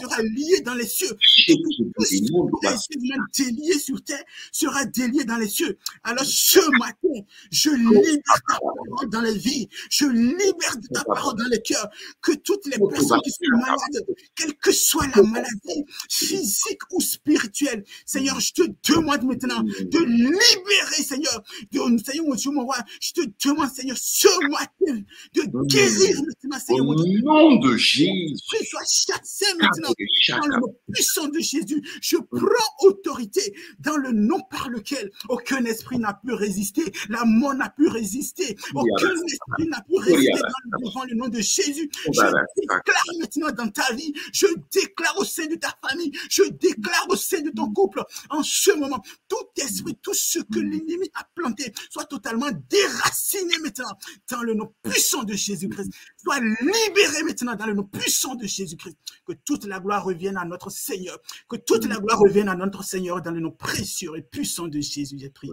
sera 0.00 0.22
lié 0.22 0.60
dans 0.64 0.74
les 0.74 0.86
cieux. 0.86 1.16
Et 1.48 1.56
tout 1.56 2.04
ce 2.04 2.08
qui 2.08 2.30
a 2.66 2.72
été 2.72 3.50
délié 3.50 3.78
sur 3.78 4.02
terre 4.02 4.22
sera 4.50 4.84
délié 4.84 5.24
dans 5.24 5.36
les 5.36 5.48
cieux. 5.48 5.78
Alors 6.02 6.24
ce 6.24 6.60
matin, 6.78 7.26
je 7.50 7.70
libère 7.70 8.22
ta 8.46 8.58
parole 8.58 9.08
dans 9.10 9.22
les 9.22 9.36
vies. 9.36 9.68
Je 9.90 10.06
libère 10.06 10.76
ta 10.92 11.04
parole 11.04 11.36
dans 11.38 11.48
les 11.50 11.62
cœurs. 11.62 11.88
Que 12.20 12.32
toutes 12.32 12.66
les 12.66 12.78
personnes 12.78 13.20
qui 13.24 13.30
sont 13.30 13.58
malades, 13.60 14.06
quelle 14.34 14.54
que 14.54 14.72
soit 14.72 15.06
la 15.14 15.22
maladie, 15.22 15.84
physique 16.08 16.80
ou 16.92 17.00
spirituelle, 17.00 17.84
Seigneur, 18.06 18.38
je 18.40 18.52
te 18.52 18.62
demande 18.92 19.24
maintenant 19.24 19.62
de 19.62 19.98
libérer, 19.98 21.02
Seigneur. 21.02 21.42
De, 21.70 21.78
Seigneur, 22.04 22.26
mon 22.26 22.34
Dieu, 22.34 22.50
mon 22.50 22.64
roi, 22.64 22.76
je 23.00 23.12
te 23.12 23.20
demande, 23.46 23.70
Seigneur, 23.70 23.96
ce 23.98 24.28
matin, 24.50 25.02
de 25.34 25.66
guérir 25.66 26.22
maintenant, 26.22 26.58
Seigneur. 26.58 26.86
Au 26.86 26.94
nom 26.94 27.56
de 27.56 27.76
Jésus. 27.82 28.34
Que 28.50 28.64
sois 28.64 28.80
chassé 28.84 29.46
maintenant 29.58 29.90
dans 30.28 30.46
le 30.46 30.60
nom 30.60 30.76
puissant 30.92 31.28
de 31.28 31.40
Jésus. 31.40 31.82
Je 32.00 32.16
prends 32.16 32.86
autorité 32.86 33.54
dans 33.78 33.96
le 33.96 34.12
nom 34.12 34.40
par 34.50 34.68
lequel 34.68 35.10
aucun 35.28 35.64
esprit 35.64 35.98
n'a 35.98 36.14
pu 36.14 36.32
résister. 36.32 36.84
La 37.08 37.24
mort 37.24 37.54
n'a 37.54 37.70
pu 37.70 37.88
résister. 37.88 38.56
Aucun 38.74 39.14
esprit 39.14 39.68
n'a 39.68 39.80
pu 39.82 39.98
résister 39.98 40.40
devant 40.80 41.04
le 41.04 41.14
nom 41.14 41.28
de 41.28 41.40
Jésus. 41.40 41.90
Je 42.06 42.22
déclare 42.56 43.04
maintenant 43.20 43.52
dans 43.52 43.68
ta 43.68 43.92
vie. 43.94 44.12
Je 44.32 44.46
déclare 44.72 45.18
au 45.18 45.24
sein 45.24 45.46
de 45.46 45.56
ta 45.56 45.76
famille. 45.86 46.12
Je 46.30 46.44
déclare 46.50 47.06
au 47.08 47.16
sein 47.16 47.40
de 47.40 47.50
ton 47.50 47.72
couple. 47.72 48.02
En 48.30 48.42
ce 48.42 48.72
moment, 48.72 49.02
tout 49.28 49.36
esprit, 49.56 49.96
tout 50.02 50.14
ce 50.14 50.38
que 50.38 50.58
l'ennemi 50.58 51.10
a 51.14 51.26
planté 51.34 51.72
soit 51.90 52.04
totalement 52.04 52.50
déraciné 52.68 53.54
maintenant 53.62 53.96
dans 54.30 54.42
le 54.42 54.54
nom 54.54 54.72
puissant 54.82 55.24
de 55.24 55.34
Jésus-Christ. 55.34 55.92
Sois 56.22 56.40
libéré 56.40 57.22
maintenant 57.24 57.54
dans 57.56 57.66
le 57.66 57.71
nom 57.74 57.84
puissant 57.84 58.34
de 58.34 58.46
Jésus-Christ. 58.46 58.96
Que 59.26 59.32
toute 59.44 59.64
la 59.64 59.80
gloire 59.80 60.04
revienne 60.04 60.36
à 60.36 60.44
notre 60.44 60.70
Seigneur. 60.70 61.18
Que 61.48 61.56
toute 61.56 61.86
la 61.86 61.96
gloire 61.96 62.18
revienne 62.18 62.48
à 62.48 62.56
notre 62.56 62.82
Seigneur 62.82 63.22
dans 63.22 63.30
le 63.30 63.40
nom 63.40 63.52
précieux 63.52 64.12
et 64.16 64.22
puissant 64.22 64.68
de 64.68 64.80
Jésus. 64.80 65.16
J'ai 65.18 65.30
prié. 65.30 65.52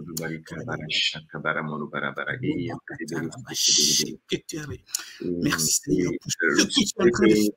Merci 5.22 5.72
Seigneur 5.72 6.12
pour 6.20 6.30
ce 6.30 6.36
que 6.36 6.66
tu 6.66 6.80
es 6.80 7.02
en 7.02 7.10
train 7.10 7.26
de 7.26 7.34
faire 7.34 7.50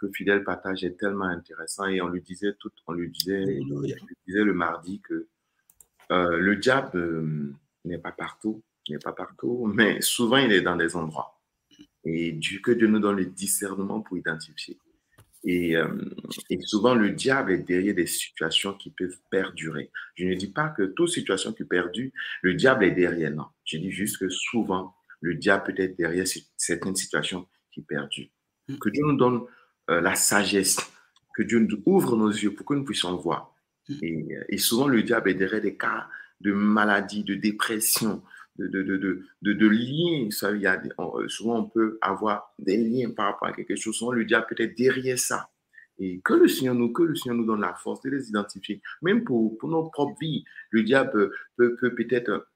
que 0.00 0.08
Fidèle 0.14 0.44
partage 0.44 0.82
est 0.82 0.98
tellement 0.98 1.26
intéressant 1.26 1.86
et 1.86 2.00
on 2.00 2.08
lui 2.08 2.22
disait 2.22 2.54
tout, 2.58 2.70
on 2.86 2.92
lui 2.92 3.10
disait, 3.10 3.60
on 3.70 3.80
lui 3.80 3.94
disait 4.26 4.44
le 4.44 4.54
mardi 4.54 5.00
que 5.00 5.28
euh, 6.10 6.38
le 6.38 6.56
diable 6.56 6.98
euh, 6.98 7.54
n'est 7.84 7.98
pas 7.98 8.12
partout, 8.12 8.62
n'est 8.88 8.98
pas 8.98 9.12
partout, 9.12 9.70
mais 9.72 10.00
souvent 10.00 10.38
il 10.38 10.52
est 10.52 10.62
dans 10.62 10.76
des 10.76 10.96
endroits. 10.96 11.39
Et 12.04 12.32
Dieu, 12.32 12.60
que 12.62 12.70
Dieu 12.72 12.86
nous 12.86 12.98
donne 12.98 13.16
le 13.16 13.26
discernement 13.26 14.00
pour 14.00 14.16
identifier. 14.16 14.78
Et, 15.44 15.76
euh, 15.76 15.88
et, 16.50 16.60
souvent, 16.60 16.94
le 16.94 17.10
diable 17.10 17.52
est 17.52 17.58
derrière 17.58 17.94
des 17.94 18.06
situations 18.06 18.74
qui 18.74 18.90
peuvent 18.90 19.18
perdurer. 19.30 19.90
Je 20.14 20.26
ne 20.26 20.34
dis 20.34 20.50
pas 20.50 20.68
que 20.68 20.82
toute 20.82 21.08
situation 21.08 21.52
qui 21.52 21.64
perdure, 21.64 22.10
le 22.42 22.54
diable 22.54 22.84
est 22.84 22.90
derrière. 22.90 23.30
Non. 23.30 23.46
Je 23.64 23.78
dis 23.78 23.90
juste 23.90 24.18
que 24.18 24.28
souvent, 24.28 24.94
le 25.20 25.34
diable 25.34 25.72
peut 25.72 25.82
être 25.82 25.96
derrière 25.96 26.26
certaines 26.56 26.96
situations 26.96 27.46
qui 27.72 27.82
perdurent. 27.82 28.28
Que 28.80 28.90
Dieu 28.90 29.02
nous 29.04 29.16
donne 29.16 29.42
euh, 29.88 30.00
la 30.00 30.14
sagesse, 30.14 30.78
que 31.34 31.42
Dieu 31.42 31.58
nous 31.58 31.82
ouvre 31.86 32.16
nos 32.16 32.30
yeux 32.30 32.54
pour 32.54 32.66
que 32.66 32.74
nous 32.74 32.84
puissions 32.84 33.16
voir. 33.16 33.54
Et, 34.02 34.28
et 34.48 34.58
souvent, 34.58 34.86
le 34.86 35.02
diable 35.02 35.30
est 35.30 35.34
derrière 35.34 35.62
des 35.62 35.76
cas 35.76 36.08
de 36.40 36.52
maladie, 36.52 37.24
de 37.24 37.34
dépression, 37.34 38.22
de, 38.68 39.68
liens. 39.68 40.28
On, 40.98 41.28
souvent, 41.28 41.60
on 41.60 41.64
peut 41.64 41.98
avoir 42.00 42.54
des 42.58 42.76
liens 42.76 43.10
par 43.10 43.32
rapport 43.32 43.48
à 43.48 43.52
quelque 43.52 43.76
chose. 43.76 43.96
Souvent, 43.96 44.12
le 44.12 44.24
diable 44.24 44.46
peut 44.48 44.62
être 44.62 44.76
derrière 44.76 45.18
ça. 45.18 45.48
Et 45.98 46.20
que 46.24 46.32
le 46.32 46.48
Seigneur 46.48 46.74
nous, 46.74 46.92
donne 47.44 47.60
la 47.60 47.74
force 47.74 48.00
de 48.02 48.10
les 48.10 48.28
identifier. 48.28 48.80
Même 49.02 49.22
pour, 49.22 49.58
pour 49.58 49.68
nos 49.68 49.84
propres 49.84 50.16
vies, 50.20 50.44
le 50.70 50.82
diable 50.82 51.30
peut, 51.56 51.76
peut 51.76 51.94
peut-être 51.94 52.46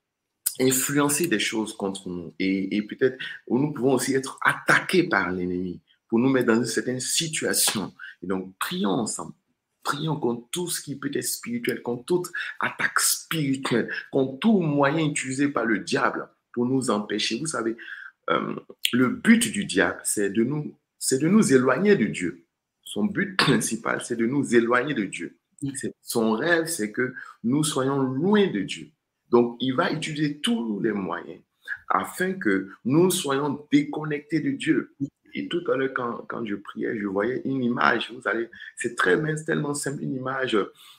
influencer 0.60 1.26
des 1.26 1.38
choses 1.38 1.76
contre 1.76 2.08
nous. 2.08 2.32
Et 2.38 2.80
peut-être, 2.82 3.18
nous 3.48 3.72
pouvons 3.72 3.94
aussi 3.94 4.14
être 4.14 4.38
attaqués 4.42 5.08
par 5.08 5.30
l'ennemi 5.30 5.80
pour 6.08 6.18
nous 6.18 6.28
mettre 6.28 6.46
dans 6.46 6.56
une 6.56 6.64
certaine 6.64 7.00
situation. 7.00 7.92
Et 8.22 8.26
donc, 8.26 8.54
prions 8.58 8.90
ensemble. 8.90 9.34
Prions 9.84 10.16
contre 10.16 10.48
tout 10.50 10.68
ce 10.68 10.80
qui 10.80 10.96
peut 10.96 11.10
être 11.14 11.22
spirituel, 11.22 11.82
contre 11.82 12.04
toute 12.06 12.32
attaque 12.58 12.98
spirituelle, 12.98 13.90
contre 14.10 14.38
tout 14.40 14.60
moyen 14.60 15.06
utilisé 15.06 15.48
par 15.48 15.66
le 15.66 15.78
diable 15.78 16.28
pour 16.52 16.66
nous 16.66 16.90
empêcher. 16.90 17.38
Vous 17.38 17.46
savez, 17.46 17.76
euh, 18.30 18.56
le 18.92 19.08
but 19.08 19.52
du 19.52 19.64
diable, 19.64 20.00
c'est 20.02 20.30
de 20.30 20.42
nous, 20.42 20.74
c'est 20.98 21.18
de 21.18 21.28
nous 21.28 21.52
éloigner 21.52 21.96
de 21.96 22.06
Dieu. 22.06 22.46
Son 22.82 23.04
but 23.04 23.36
principal, 23.38 24.02
c'est 24.02 24.16
de 24.16 24.26
nous 24.26 24.54
éloigner 24.54 24.94
de 24.94 25.04
Dieu. 25.04 25.38
Son 26.02 26.32
rêve, 26.32 26.66
c'est 26.66 26.92
que 26.92 27.14
nous 27.42 27.64
soyons 27.64 27.98
loin 27.98 28.46
de 28.48 28.60
Dieu. 28.60 28.90
Donc, 29.30 29.56
il 29.60 29.74
va 29.74 29.92
utiliser 29.92 30.40
tous 30.40 30.80
les 30.80 30.92
moyens 30.92 31.40
afin 31.88 32.34
que 32.34 32.68
nous 32.84 33.10
soyons 33.10 33.66
déconnectés 33.72 34.40
de 34.40 34.50
Dieu. 34.50 34.94
Et 35.34 35.48
tout 35.48 35.62
à 35.70 35.76
l'heure, 35.76 35.92
quand, 35.94 36.24
quand, 36.28 36.46
je 36.46 36.54
priais, 36.54 36.96
je 36.98 37.06
voyais 37.06 37.42
une 37.44 37.62
image. 37.62 38.12
Vous 38.12 38.26
allez, 38.28 38.48
c'est 38.76 38.94
très 38.94 39.16
mince, 39.16 39.44
tellement 39.44 39.74
simple, 39.74 40.02
une 40.02 40.14
image 40.14 40.56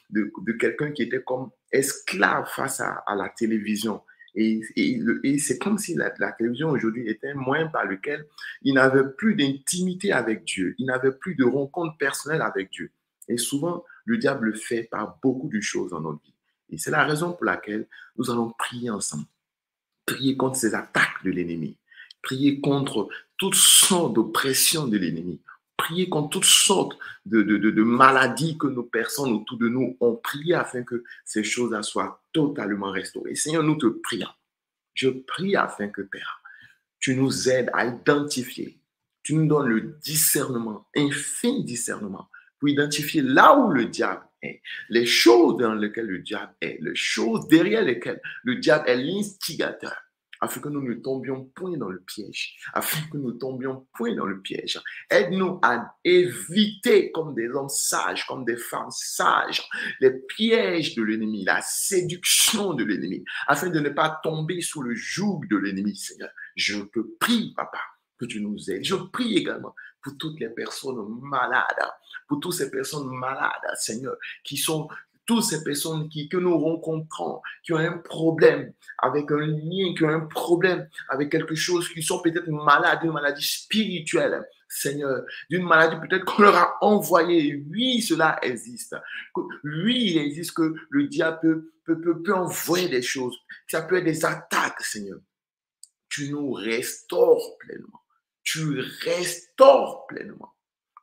de, 0.09 0.31
de 0.41 0.51
quelqu'un 0.51 0.91
qui 0.91 1.03
était 1.03 1.23
comme 1.23 1.49
esclave 1.71 2.47
face 2.49 2.81
à, 2.81 3.03
la 3.15 3.29
télévision. 3.29 4.01
Et, 4.35 4.59
et, 4.75 4.99
et 5.23 5.39
c'est 5.39 5.57
comme 5.57 5.77
si 5.77 5.95
la, 5.95 6.13
la 6.19 6.33
télévision 6.33 6.69
aujourd'hui 6.69 7.07
était 7.07 7.29
un 7.29 7.35
moyen 7.35 7.67
par 7.67 7.85
lequel 7.85 8.25
il 8.61 8.73
n'avait 8.73 9.09
plus 9.17 9.35
d'intimité 9.35 10.11
avec 10.11 10.43
Dieu, 10.43 10.75
il 10.77 10.87
n'avait 10.87 11.13
plus 11.13 11.35
de 11.35 11.45
rencontre 11.45 11.97
personnelle 11.97 12.41
avec 12.41 12.69
Dieu. 12.71 12.91
Et 13.29 13.37
souvent, 13.37 13.85
le 14.03 14.17
diable 14.17 14.55
fait 14.55 14.83
par 14.83 15.17
beaucoup 15.23 15.47
de 15.47 15.61
choses 15.61 15.91
dans 15.91 16.01
notre 16.01 16.21
vie. 16.21 16.33
Et 16.69 16.77
c'est 16.77 16.91
la 16.91 17.03
raison 17.03 17.33
pour 17.33 17.45
laquelle 17.45 17.87
nous 18.17 18.29
allons 18.29 18.51
prier 18.57 18.89
ensemble. 18.89 19.25
Prier 20.05 20.35
contre 20.35 20.57
ces 20.57 20.75
attaques 20.75 21.23
de 21.23 21.31
l'ennemi. 21.31 21.77
Prier 22.21 22.59
contre 22.59 23.09
toutes 23.37 23.55
sortes 23.55 24.13
d'oppressions 24.13 24.87
de 24.87 24.97
l'ennemi. 24.97 25.41
Prier 25.77 26.07
contre 26.07 26.29
toutes 26.29 26.45
sortes 26.45 26.97
de, 27.25 27.83
maladies 27.83 28.57
que 28.57 28.67
nos 28.67 28.83
personnes 28.83 29.33
autour 29.33 29.57
de 29.57 29.67
nous 29.67 29.97
ont 29.99 30.15
prié 30.15 30.53
afin 30.53 30.83
que 30.83 31.03
ces 31.25 31.43
choses-là 31.43 31.83
soient 31.83 32.23
totalement 32.31 32.91
restaurées. 32.91 33.35
Seigneur, 33.35 33.63
nous 33.63 33.75
te 33.75 33.87
prions. 33.87 34.29
Je 34.93 35.09
prie 35.09 35.55
afin 35.55 35.89
que, 35.89 36.01
Père, 36.01 36.41
tu 36.99 37.15
nous 37.15 37.49
aides 37.49 37.69
à 37.73 37.85
identifier, 37.85 38.79
tu 39.21 39.35
nous 39.35 39.47
donnes 39.47 39.67
le 39.67 39.81
discernement, 40.01 40.87
un 40.95 41.11
fin 41.11 41.59
discernement, 41.59 42.29
pour 42.57 42.69
identifier 42.69 43.21
là 43.21 43.57
où 43.57 43.69
le 43.69 43.85
diable 43.85 44.23
est, 44.41 44.61
les 44.89 45.05
choses 45.05 45.57
dans 45.57 45.73
lesquelles 45.73 46.07
le 46.07 46.19
diable 46.19 46.53
est, 46.61 46.77
les 46.81 46.95
choses 46.95 47.47
derrière 47.49 47.83
lesquelles 47.83 48.21
le 48.43 48.55
diable 48.55 48.87
est 48.87 48.95
l'instigateur 48.95 50.04
afin 50.41 50.61
que 50.61 50.69
nous 50.69 50.81
ne 50.81 50.95
tombions 50.95 51.45
point 51.55 51.77
dans 51.77 51.89
le 51.89 52.01
piège, 52.01 52.57
afin 52.73 52.99
que 53.09 53.17
nous 53.17 53.33
tombions 53.33 53.87
point 53.93 54.15
dans 54.15 54.25
le 54.25 54.41
piège. 54.41 54.79
Aide-nous 55.09 55.59
à 55.61 55.95
éviter 56.03 57.11
comme 57.11 57.33
des 57.33 57.47
hommes 57.49 57.69
sages, 57.69 58.25
comme 58.25 58.45
des 58.45 58.57
femmes 58.57 58.91
sages, 58.91 59.67
les 59.99 60.11
pièges 60.11 60.95
de 60.95 61.03
l'ennemi, 61.03 61.43
la 61.43 61.61
séduction 61.61 62.73
de 62.73 62.83
l'ennemi, 62.83 63.23
afin 63.47 63.69
de 63.69 63.79
ne 63.79 63.89
pas 63.89 64.19
tomber 64.23 64.61
sous 64.61 64.81
le 64.81 64.95
joug 64.95 65.41
de 65.49 65.57
l'ennemi, 65.57 65.95
Seigneur. 65.95 66.29
Je 66.55 66.79
te 66.79 66.99
prie, 67.19 67.53
Papa, 67.55 67.79
que 68.17 68.25
tu 68.25 68.41
nous 68.41 68.69
aides. 68.71 68.83
Je 68.83 68.95
prie 68.95 69.37
également 69.37 69.75
pour 70.01 70.17
toutes 70.17 70.39
les 70.39 70.49
personnes 70.49 71.03
malades, 71.21 71.89
pour 72.27 72.39
toutes 72.39 72.53
ces 72.53 72.69
personnes 72.69 73.07
malades, 73.07 73.75
Seigneur, 73.75 74.15
qui 74.43 74.57
sont 74.57 74.87
toutes 75.25 75.43
ces 75.43 75.63
personnes 75.63 76.07
qui, 76.09 76.29
que 76.29 76.37
nous 76.37 76.57
rencontrons, 76.57 77.41
qui 77.63 77.73
ont 77.73 77.77
un 77.77 77.97
problème 77.97 78.73
avec 78.99 79.31
un 79.31 79.45
lien, 79.45 79.93
qui 79.95 80.03
ont 80.03 80.09
un 80.09 80.25
problème 80.25 80.87
avec 81.09 81.31
quelque 81.31 81.55
chose, 81.55 81.89
qui 81.89 82.03
sont 82.03 82.21
peut-être 82.21 82.47
malades 82.49 83.01
d'une 83.01 83.11
maladie 83.11 83.45
spirituelle, 83.45 84.45
Seigneur, 84.67 85.23
d'une 85.49 85.63
maladie 85.63 85.95
peut-être 86.07 86.25
qu'on 86.25 86.43
leur 86.43 86.55
a 86.55 86.77
envoyé. 86.81 87.63
Oui, 87.69 88.01
cela 88.01 88.39
existe. 88.41 88.95
Oui, 89.63 90.11
il 90.11 90.17
existe 90.17 90.53
que 90.53 90.75
le 90.89 91.07
diable 91.07 91.39
peut, 91.85 92.01
peut, 92.01 92.21
peut 92.21 92.33
envoyer 92.33 92.89
des 92.89 93.01
choses. 93.01 93.37
Ça 93.67 93.83
peut 93.83 93.97
être 93.97 94.05
des 94.05 94.25
attaques, 94.25 94.81
Seigneur. 94.81 95.19
Tu 96.09 96.29
nous 96.29 96.51
restaures 96.51 97.57
pleinement. 97.59 98.01
Tu 98.43 98.79
restaures 98.79 100.05
pleinement. 100.07 100.53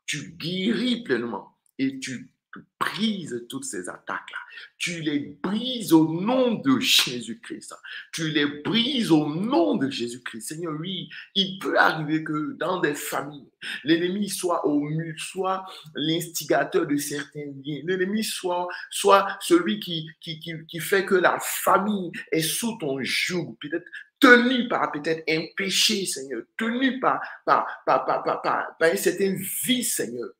Tu 0.06 0.32
guéris 0.32 1.02
pleinement. 1.02 1.56
Et 1.78 1.98
tu 1.98 2.32
brises 2.80 3.46
toutes 3.48 3.64
ces 3.64 3.88
attaques-là. 3.88 4.38
Tu 4.78 5.00
les 5.00 5.38
brises 5.42 5.92
au 5.92 6.09
nom 6.09 6.55
de 6.55 6.78
Jésus-Christ. 6.78 7.74
Tu 8.12 8.28
les 8.28 8.46
brises 8.62 9.11
au 9.11 9.26
nom 9.26 9.76
de 9.76 9.88
Jésus-Christ. 9.88 10.48
Seigneur, 10.48 10.74
oui, 10.78 11.09
il 11.34 11.59
peut 11.59 11.78
arriver 11.78 12.24
que 12.24 12.57
dans 12.59 12.80
des 12.80 12.94
familles, 12.94 13.50
l'ennemi 13.84 14.28
soit 14.28 14.66
au 14.66 14.80
mieux, 14.80 15.14
soit 15.16 15.64
l'instigateur 15.94 16.86
de 16.86 16.96
certains 16.96 17.46
liens. 17.64 17.80
L'ennemi 17.84 18.24
soit, 18.24 18.68
soit 18.90 19.26
celui 19.40 19.80
qui, 19.80 20.09
qui, 20.20 20.40
qui, 20.40 20.80
fait 20.80 21.05
que 21.05 21.14
la 21.14 21.38
famille 21.40 22.11
est 22.30 22.42
sous 22.42 22.76
ton 22.78 22.98
joug. 23.03 23.57
Peut-être 23.61 23.86
tenu 24.20 24.68
par 24.68 24.92
peut-être 24.92 25.22
un 25.28 25.46
péché, 25.57 26.07
Seigneur, 26.07 26.42
tenu 26.57 27.00
par, 27.00 27.20
par, 27.44 27.66
par, 27.86 28.05
par, 28.05 28.22
par, 28.22 28.42
par, 28.42 28.76
par 28.78 28.90
vie, 29.64 29.84
Seigneur. 29.84 30.30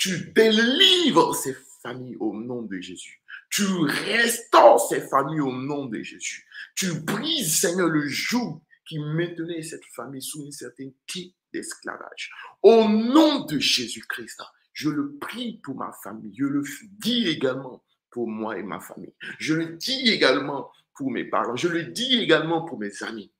Tu 0.00 0.32
délivres 0.34 1.34
ces 1.34 1.54
familles 1.82 2.16
au 2.20 2.32
nom 2.32 2.62
de 2.62 2.80
Jésus. 2.80 3.22
Tu 3.50 3.64
restaures 3.64 4.80
ces 4.80 5.02
familles 5.02 5.42
au 5.42 5.52
nom 5.52 5.84
de 5.84 6.00
Jésus. 6.00 6.46
Tu 6.74 7.00
brises, 7.00 7.60
Seigneur, 7.60 7.88
le 7.88 8.08
joug 8.08 8.62
qui 8.86 8.98
maintenait 8.98 9.60
cette 9.60 9.84
famille 9.94 10.22
sous 10.22 10.42
une 10.42 10.52
certaine 10.52 10.94
type 11.06 11.36
d'esclavage. 11.52 12.32
Au 12.62 12.88
nom 12.88 13.44
de 13.44 13.58
Jésus-Christ, 13.58 14.40
je 14.72 14.88
le 14.88 15.18
prie 15.18 15.60
pour 15.62 15.74
ma 15.74 15.92
famille. 16.02 16.32
Je 16.34 16.46
le 16.46 16.62
dis 16.98 17.28
également 17.28 17.84
pour 18.10 18.26
moi 18.26 18.56
et 18.56 18.62
ma 18.62 18.80
famille. 18.80 19.12
Je 19.38 19.52
le 19.52 19.76
dis 19.76 20.08
également 20.08 20.72
pour 20.94 21.10
mes 21.10 21.24
parents. 21.24 21.56
Je 21.56 21.68
le 21.68 21.84
dis 21.84 22.18
également 22.18 22.64
pour 22.64 22.78
mes 22.78 23.02
amis. 23.02 23.30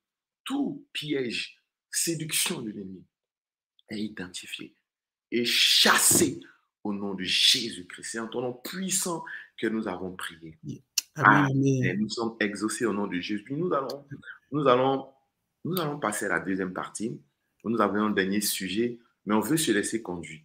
Tout 0.45 0.87
piège, 0.93 1.59
séduction 1.91 2.61
de 2.61 2.71
l'ennemi 2.71 3.07
est 3.89 4.01
identifié 4.01 4.75
et 5.31 5.45
chassé 5.45 6.41
au 6.85 6.93
nom 6.93 7.15
de 7.15 7.23
Jésus-Christ. 7.23 8.09
C'est 8.11 8.19
en 8.19 8.29
ton 8.29 8.43
nom 8.43 8.53
puissant 8.53 9.25
que 9.59 9.67
nous 9.67 9.89
avons 9.89 10.13
prié. 10.13 10.59
Amen. 11.17 11.99
Nous 11.99 12.09
sommes 12.09 12.37
exaucés 12.41 12.87
au 12.87 12.93
nom 12.93 13.07
de 13.07 13.21
Jésus. 13.21 13.45
Nous 13.51 13.73
allons, 13.73 14.05
nous 14.53 14.67
allons, 14.67 15.07
nous 15.65 15.81
allons 15.81 15.99
passer 15.99 16.27
à 16.27 16.31
la 16.31 16.41
deuxième 16.41 16.73
partie. 16.73 17.21
Nous 17.65 17.81
avons 17.81 18.07
un 18.07 18.11
dernier 18.11 18.41
sujet, 18.41 18.99
mais 19.27 19.35
on 19.35 19.41
veut 19.41 19.59
se 19.59 19.73
laisser 19.73 20.01
conduire 20.01 20.41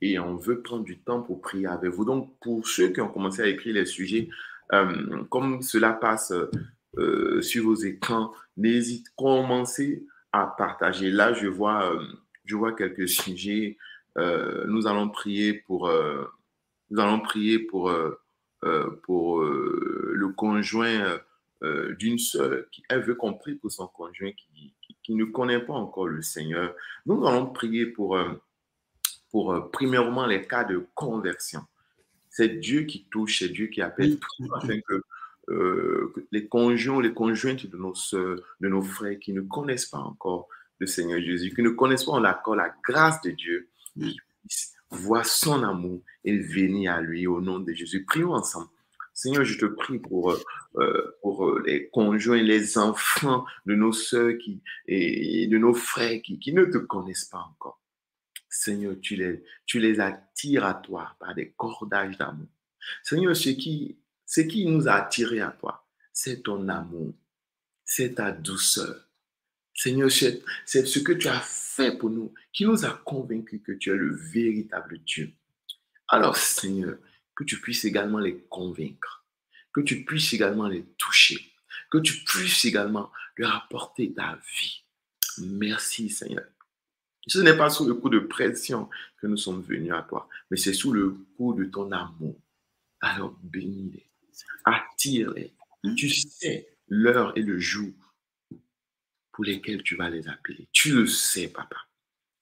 et 0.00 0.18
on 0.18 0.36
veut 0.36 0.60
prendre 0.62 0.84
du 0.84 0.98
temps 0.98 1.22
pour 1.22 1.40
prier 1.40 1.66
avec 1.66 1.90
vous. 1.90 2.04
Donc, 2.04 2.38
pour 2.40 2.66
ceux 2.66 2.88
qui 2.92 3.00
ont 3.00 3.08
commencé 3.08 3.42
à 3.42 3.46
écrire 3.46 3.74
les 3.74 3.86
sujets, 3.86 4.28
euh, 4.72 5.24
comme 5.30 5.62
cela 5.62 5.92
passe 5.92 6.32
euh, 6.98 7.40
sur 7.40 7.64
vos 7.64 7.74
écrans, 7.74 8.32
n'hésitez 8.56 9.10
commencez 9.16 10.06
à 10.32 10.46
partager. 10.46 11.10
Là, 11.10 11.32
je 11.32 11.46
vois, 11.46 11.94
euh, 11.94 12.04
je 12.44 12.56
vois 12.56 12.74
quelques 12.74 13.08
sujets 13.08 13.78
euh, 14.16 14.64
nous 14.66 14.86
allons 14.86 15.08
prier 15.08 15.54
pour, 15.54 15.88
euh, 15.88 16.24
nous 16.90 17.00
allons 17.00 17.20
prier 17.20 17.58
pour, 17.58 17.90
euh, 17.90 18.18
pour 19.04 19.42
le 19.42 20.28
conjoint 20.30 21.20
d'une 21.98 22.18
sœur 22.18 22.64
qui 22.70 22.82
elle 22.88 23.02
veut 23.02 23.14
qu'on 23.14 23.34
prie 23.34 23.54
pour 23.54 23.70
son 23.70 23.86
conjoint 23.86 24.32
qui, 24.32 24.74
qui, 25.02 25.14
ne 25.14 25.24
connaît 25.24 25.60
pas 25.60 25.74
encore 25.74 26.08
le 26.08 26.22
Seigneur. 26.22 26.74
Nous 27.06 27.24
allons 27.26 27.46
prier 27.46 27.86
pour, 27.86 28.18
pour 29.30 29.70
premièrement 29.70 30.26
les 30.26 30.46
cas 30.46 30.64
de 30.64 30.86
conversion. 30.94 31.60
C'est 32.30 32.60
Dieu 32.60 32.82
qui 32.82 33.06
touche, 33.10 33.38
c'est 33.40 33.48
Dieu 33.48 33.68
qui 33.68 33.80
appelle 33.80 34.18
afin 34.54 34.80
que 34.80 35.02
les 36.32 36.48
conjoints, 36.48 37.02
les 37.02 37.14
conjointes 37.14 37.66
de 37.66 37.76
nos 37.76 37.94
soeurs, 37.94 38.40
de 38.60 38.68
nos 38.68 38.82
frères 38.82 39.18
qui 39.20 39.32
ne 39.32 39.42
connaissent 39.42 39.86
pas 39.86 39.98
encore 39.98 40.48
le 40.78 40.86
Seigneur 40.86 41.20
Jésus, 41.20 41.54
qui 41.54 41.62
ne 41.62 41.70
connaissent 41.70 42.04
pas 42.04 42.12
encore 42.12 42.56
la 42.56 42.74
grâce 42.84 43.20
de 43.22 43.30
Dieu, 43.30 43.68
voir 44.90 45.26
son 45.26 45.62
amour 45.62 46.02
et 46.24 46.38
venir 46.38 46.94
à 46.94 47.00
lui 47.00 47.26
au 47.26 47.40
nom 47.40 47.58
de 47.58 47.72
Jésus. 47.72 48.04
Prions 48.04 48.32
ensemble. 48.32 48.68
Seigneur, 49.12 49.44
je 49.44 49.58
te 49.58 49.66
prie 49.66 49.98
pour, 49.98 50.30
euh, 50.30 50.40
euh, 50.76 51.18
euh, 51.24 51.62
les 51.66 51.88
conjoints, 51.88 52.40
les 52.40 52.78
enfants 52.78 53.44
de 53.66 53.74
nos 53.74 53.92
soeurs 53.92 54.38
qui, 54.38 54.62
et 54.86 55.48
de 55.48 55.58
nos 55.58 55.74
frères 55.74 56.22
qui, 56.22 56.38
qui 56.38 56.52
ne 56.52 56.64
te 56.64 56.78
connaissent 56.78 57.24
pas 57.24 57.40
encore. 57.50 57.82
Seigneur, 58.48 58.94
tu 59.02 59.16
les, 59.16 59.42
tu 59.66 59.80
les 59.80 59.98
attires 59.98 60.64
à 60.64 60.74
toi 60.74 61.16
par 61.18 61.34
des 61.34 61.50
cordages 61.50 62.16
d'amour. 62.16 62.46
Seigneur, 63.02 63.34
ce 63.34 63.50
qui, 63.50 63.98
ce 64.24 64.40
qui 64.42 64.66
nous 64.66 64.86
a 64.86 64.92
attirés 64.92 65.40
à 65.40 65.50
toi, 65.50 65.84
c'est 66.12 66.44
ton 66.44 66.68
amour, 66.68 67.12
c'est 67.84 68.14
ta 68.14 68.30
douceur. 68.30 69.07
Seigneur, 69.78 70.10
c'est 70.10 70.86
ce 70.86 70.98
que 70.98 71.12
tu 71.12 71.28
as 71.28 71.40
pour 72.00 72.10
nous, 72.10 72.34
qui 72.52 72.64
nous 72.64 72.84
a 72.84 72.90
convaincus 73.04 73.60
que 73.64 73.70
tu 73.70 73.92
es 73.92 73.94
le 73.94 74.12
véritable 74.12 74.98
Dieu. 75.04 75.32
Alors, 76.08 76.36
Seigneur, 76.36 76.98
que 77.36 77.44
tu 77.44 77.60
puisses 77.60 77.84
également 77.84 78.18
les 78.18 78.40
convaincre, 78.48 79.24
que 79.72 79.80
tu 79.80 80.04
puisses 80.04 80.32
également 80.32 80.66
les 80.66 80.84
toucher, 80.98 81.52
que 81.92 81.98
tu 81.98 82.24
puisses 82.24 82.64
également 82.64 83.12
leur 83.36 83.54
apporter 83.54 84.12
ta 84.12 84.40
vie. 84.58 84.82
Merci, 85.38 86.10
Seigneur. 86.10 86.44
Ce 87.28 87.38
n'est 87.38 87.56
pas 87.56 87.70
sous 87.70 87.86
le 87.86 87.94
coup 87.94 88.08
de 88.08 88.18
pression 88.18 88.90
que 89.20 89.28
nous 89.28 89.36
sommes 89.36 89.62
venus 89.62 89.92
à 89.92 90.02
toi, 90.02 90.28
mais 90.50 90.56
c'est 90.56 90.72
sous 90.72 90.92
le 90.92 91.10
coup 91.36 91.54
de 91.54 91.66
ton 91.66 91.92
amour. 91.92 92.36
Alors 93.00 93.38
bénis-les, 93.44 94.10
attire-les. 94.64 95.54
Tu 95.94 96.08
sais 96.08 96.68
l'heure 96.88 97.32
et 97.38 97.42
le 97.42 97.60
jour 97.60 97.92
pour 99.38 99.44
lesquels 99.44 99.84
tu 99.84 99.94
vas 99.94 100.10
les 100.10 100.26
appeler. 100.26 100.66
Tu 100.72 100.92
le 100.92 101.06
sais, 101.06 101.46
papa. 101.46 101.76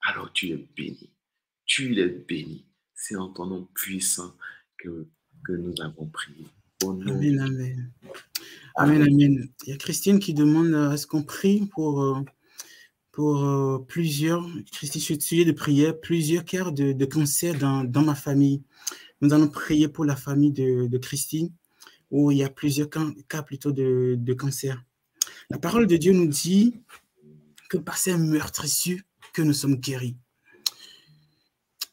Alors 0.01 0.33
tu 0.33 0.49
es 0.49 0.67
béni. 0.75 1.11
Tu 1.67 1.95
es 2.01 2.09
béni. 2.09 2.65
C'est 2.95 3.17
en 3.17 3.29
ton 3.29 3.45
nom 3.45 3.69
puissant 3.75 4.35
que, 4.79 5.07
que 5.45 5.53
nous 5.53 5.75
avons 5.83 6.07
prié. 6.07 6.47
amen, 6.83 7.39
amen. 7.39 7.93
Amen, 8.77 9.03
amen. 9.03 9.47
Il 9.67 9.69
y 9.69 9.73
a 9.75 9.77
Christine 9.77 10.19
qui 10.19 10.33
demande 10.33 10.73
euh, 10.73 10.93
est-ce 10.93 11.07
qu'on 11.07 11.23
prie 11.23 11.67
pour, 11.67 12.03
euh, 12.03 12.23
pour 13.13 13.45
euh, 13.45 13.79
plusieurs, 13.87 14.43
Christine, 14.73 15.03
je 15.03 15.05
suis 15.05 15.21
sujet 15.21 15.45
de 15.45 15.53
prière, 15.53 16.01
plusieurs 16.01 16.47
cas 16.47 16.71
de, 16.71 16.95
de 16.95 17.05
cancer 17.05 17.59
dans, 17.59 17.85
dans, 17.85 18.05
ma 18.05 18.15
famille. 18.15 18.63
Nous 19.21 19.35
allons 19.35 19.49
prier 19.49 19.89
pour 19.89 20.07
la 20.07 20.17
famille 20.17 20.53
de, 20.53 20.87
de 20.87 20.97
Christine, 20.97 21.53
où 22.11 22.31
il 22.31 22.39
y 22.39 22.43
a 22.43 22.49
plusieurs 22.49 22.89
cas, 22.89 23.05
cas 23.29 23.43
plutôt 23.43 23.73
de, 23.73 24.15
de 24.19 24.33
cancer. 24.33 24.83
La 25.49 25.59
parole 25.59 25.87
de 25.87 25.97
Dieu 25.97 26.13
nous 26.13 26.27
dit 26.27 26.75
que 27.69 27.77
par 27.77 27.99
ces 27.99 28.17
meurtrissures 28.17 29.01
que 29.33 29.43
nous 29.43 29.53
sommes 29.53 29.77
guéris. 29.77 30.17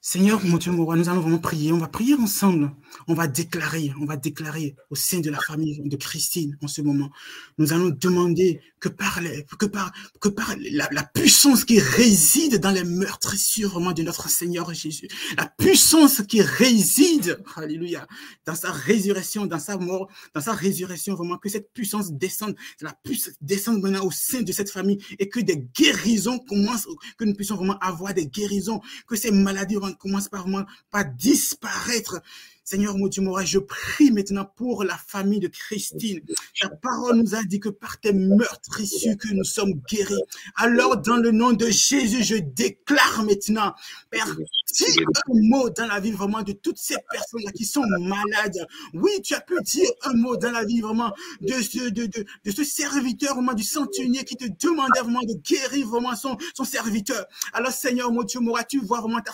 Seigneur, 0.01 0.43
mon 0.43 0.58
Dieu, 0.58 0.72
nous 0.72 1.10
allons 1.10 1.22
vraiment 1.22 1.38
prier. 1.38 1.72
On 1.72 1.78
va 1.78 1.88
prier 1.88 2.16
ensemble. 2.16 2.72
On 3.08 3.14
va 3.14 3.28
déclarer, 3.28 3.91
on 4.00 4.06
va 4.06 4.18
déclarer 4.18 4.76
au 4.89 4.96
sein 4.96 5.20
de 5.20 5.30
la 5.30 5.39
famille 5.39 5.82
de 5.84 5.96
Christine 5.96 6.58
en 6.62 6.68
ce 6.68 6.82
moment. 6.82 7.12
Nous 7.58 7.74
allons 7.74 7.89
demander 7.89 8.62
que 8.80 8.89
par, 8.89 9.20
que 9.58 9.66
par, 9.66 9.91
que 10.20 10.30
par 10.30 10.56
la, 10.72 11.04
puissance 11.04 11.64
qui 11.64 11.80
réside 11.80 12.58
dans 12.58 12.72
les 12.72 12.84
meurtrissures 12.84 13.70
vraiment 13.70 13.94
de 13.94 14.04
notre 14.04 14.30
Seigneur 14.30 14.74
Jésus, 14.74 15.08
la 15.38 15.46
puissance 15.46 16.22
qui 16.28 16.41
réside, 16.41 17.41
alléluia, 17.56 18.08
dans 18.46 18.56
sa 18.56 18.72
résurrection, 18.72 19.46
dans 19.46 19.60
sa 19.60 19.78
mort, 19.78 20.10
dans 20.34 20.41
sa 20.41 20.54
résurrection, 20.54 21.16
vraiment 21.16 21.38
que 21.38 21.50
cette 21.50 21.72
puissance 21.72 22.12
descende, 22.12 22.56
la 22.82 22.94
puissance 22.94 23.34
descende 23.41 23.82
maintenant 23.82 24.06
au 24.06 24.12
sein 24.12 24.41
de 24.41 24.52
cette 24.52 24.70
famille 24.70 25.04
et 25.20 25.30
que 25.30 25.39
des 25.39 25.58
guérisons 25.58 26.39
commencent, 26.39 26.88
que 27.18 27.26
nous 27.26 27.34
puissions 27.34 27.56
vraiment 27.56 27.78
avoir 27.80 28.14
des 28.14 28.28
guérisons, 28.28 28.82
que 29.08 29.16
ces 29.16 29.32
maladies 29.32 29.78
commencent 30.00 30.30
par, 30.30 30.44
vraiment, 30.44 30.66
par 30.91 31.06
disparaître 31.06 32.22
Seigneur 32.64 32.97
mon 32.97 33.07
Dieu, 33.07 33.22
je 33.43 33.59
prie 33.59 34.11
maintenant 34.11 34.45
pour 34.45 34.84
la 34.84 34.97
famille 34.97 35.39
de 35.39 35.47
Christine. 35.47 36.22
Ta 36.61 36.70
parole 36.70 37.18
nous 37.18 37.36
a 37.36 37.43
dit 37.43 37.59
que 37.59 37.70
par 37.70 37.99
tes 37.99 38.14
meurtres 38.14 38.80
issus 38.80 39.18
que 39.18 39.28
nous 39.34 39.43
sommes 39.43 39.74
guéris. 39.89 40.22
Alors, 40.55 40.97
dans 40.97 41.18
le 41.18 41.32
nom 41.32 41.51
de 41.51 41.66
Jésus, 41.68 42.24
je 42.24 42.36
déclare 42.36 43.24
maintenant, 43.24 43.74
Père, 44.09 44.28
dis 44.74 44.99
un 45.01 45.49
mot 45.49 45.70
dans 45.70 45.88
la 45.88 45.99
vie 45.99 46.11
vraiment 46.11 46.41
de 46.41 46.53
toutes 46.53 46.78
ces 46.78 46.95
personnes-là 47.11 47.51
qui 47.51 47.66
sont 47.66 47.84
malades. 47.99 48.66
Oui, 48.93 49.11
tu 49.24 49.34
as 49.36 49.41
pu 49.41 49.55
dire 49.64 49.89
un 50.03 50.14
mot 50.14 50.38
dans 50.38 50.51
la 50.51 50.64
vie 50.64 50.80
vraiment 50.80 51.11
de 51.41 51.53
ce, 51.53 51.89
de, 51.89 52.05
de, 52.05 52.26
de 52.45 52.51
ce 52.51 52.64
serviteur 52.64 53.36
vraiment 53.36 53.53
du 53.53 53.64
centenier 53.64 54.24
qui 54.24 54.38
te 54.38 54.45
demandait 54.66 55.01
vraiment 55.01 55.22
de 55.22 55.34
guérir 55.34 55.88
vraiment 55.88 56.16
son, 56.16 56.38
son 56.55 56.64
serviteur. 56.64 57.26
Alors, 57.51 57.72
Seigneur 57.72 58.11
mon 58.11 58.24
Dieu, 58.24 58.39
tu 58.70 58.80
vois 58.80 59.01
vraiment 59.01 59.22
ta 59.22 59.34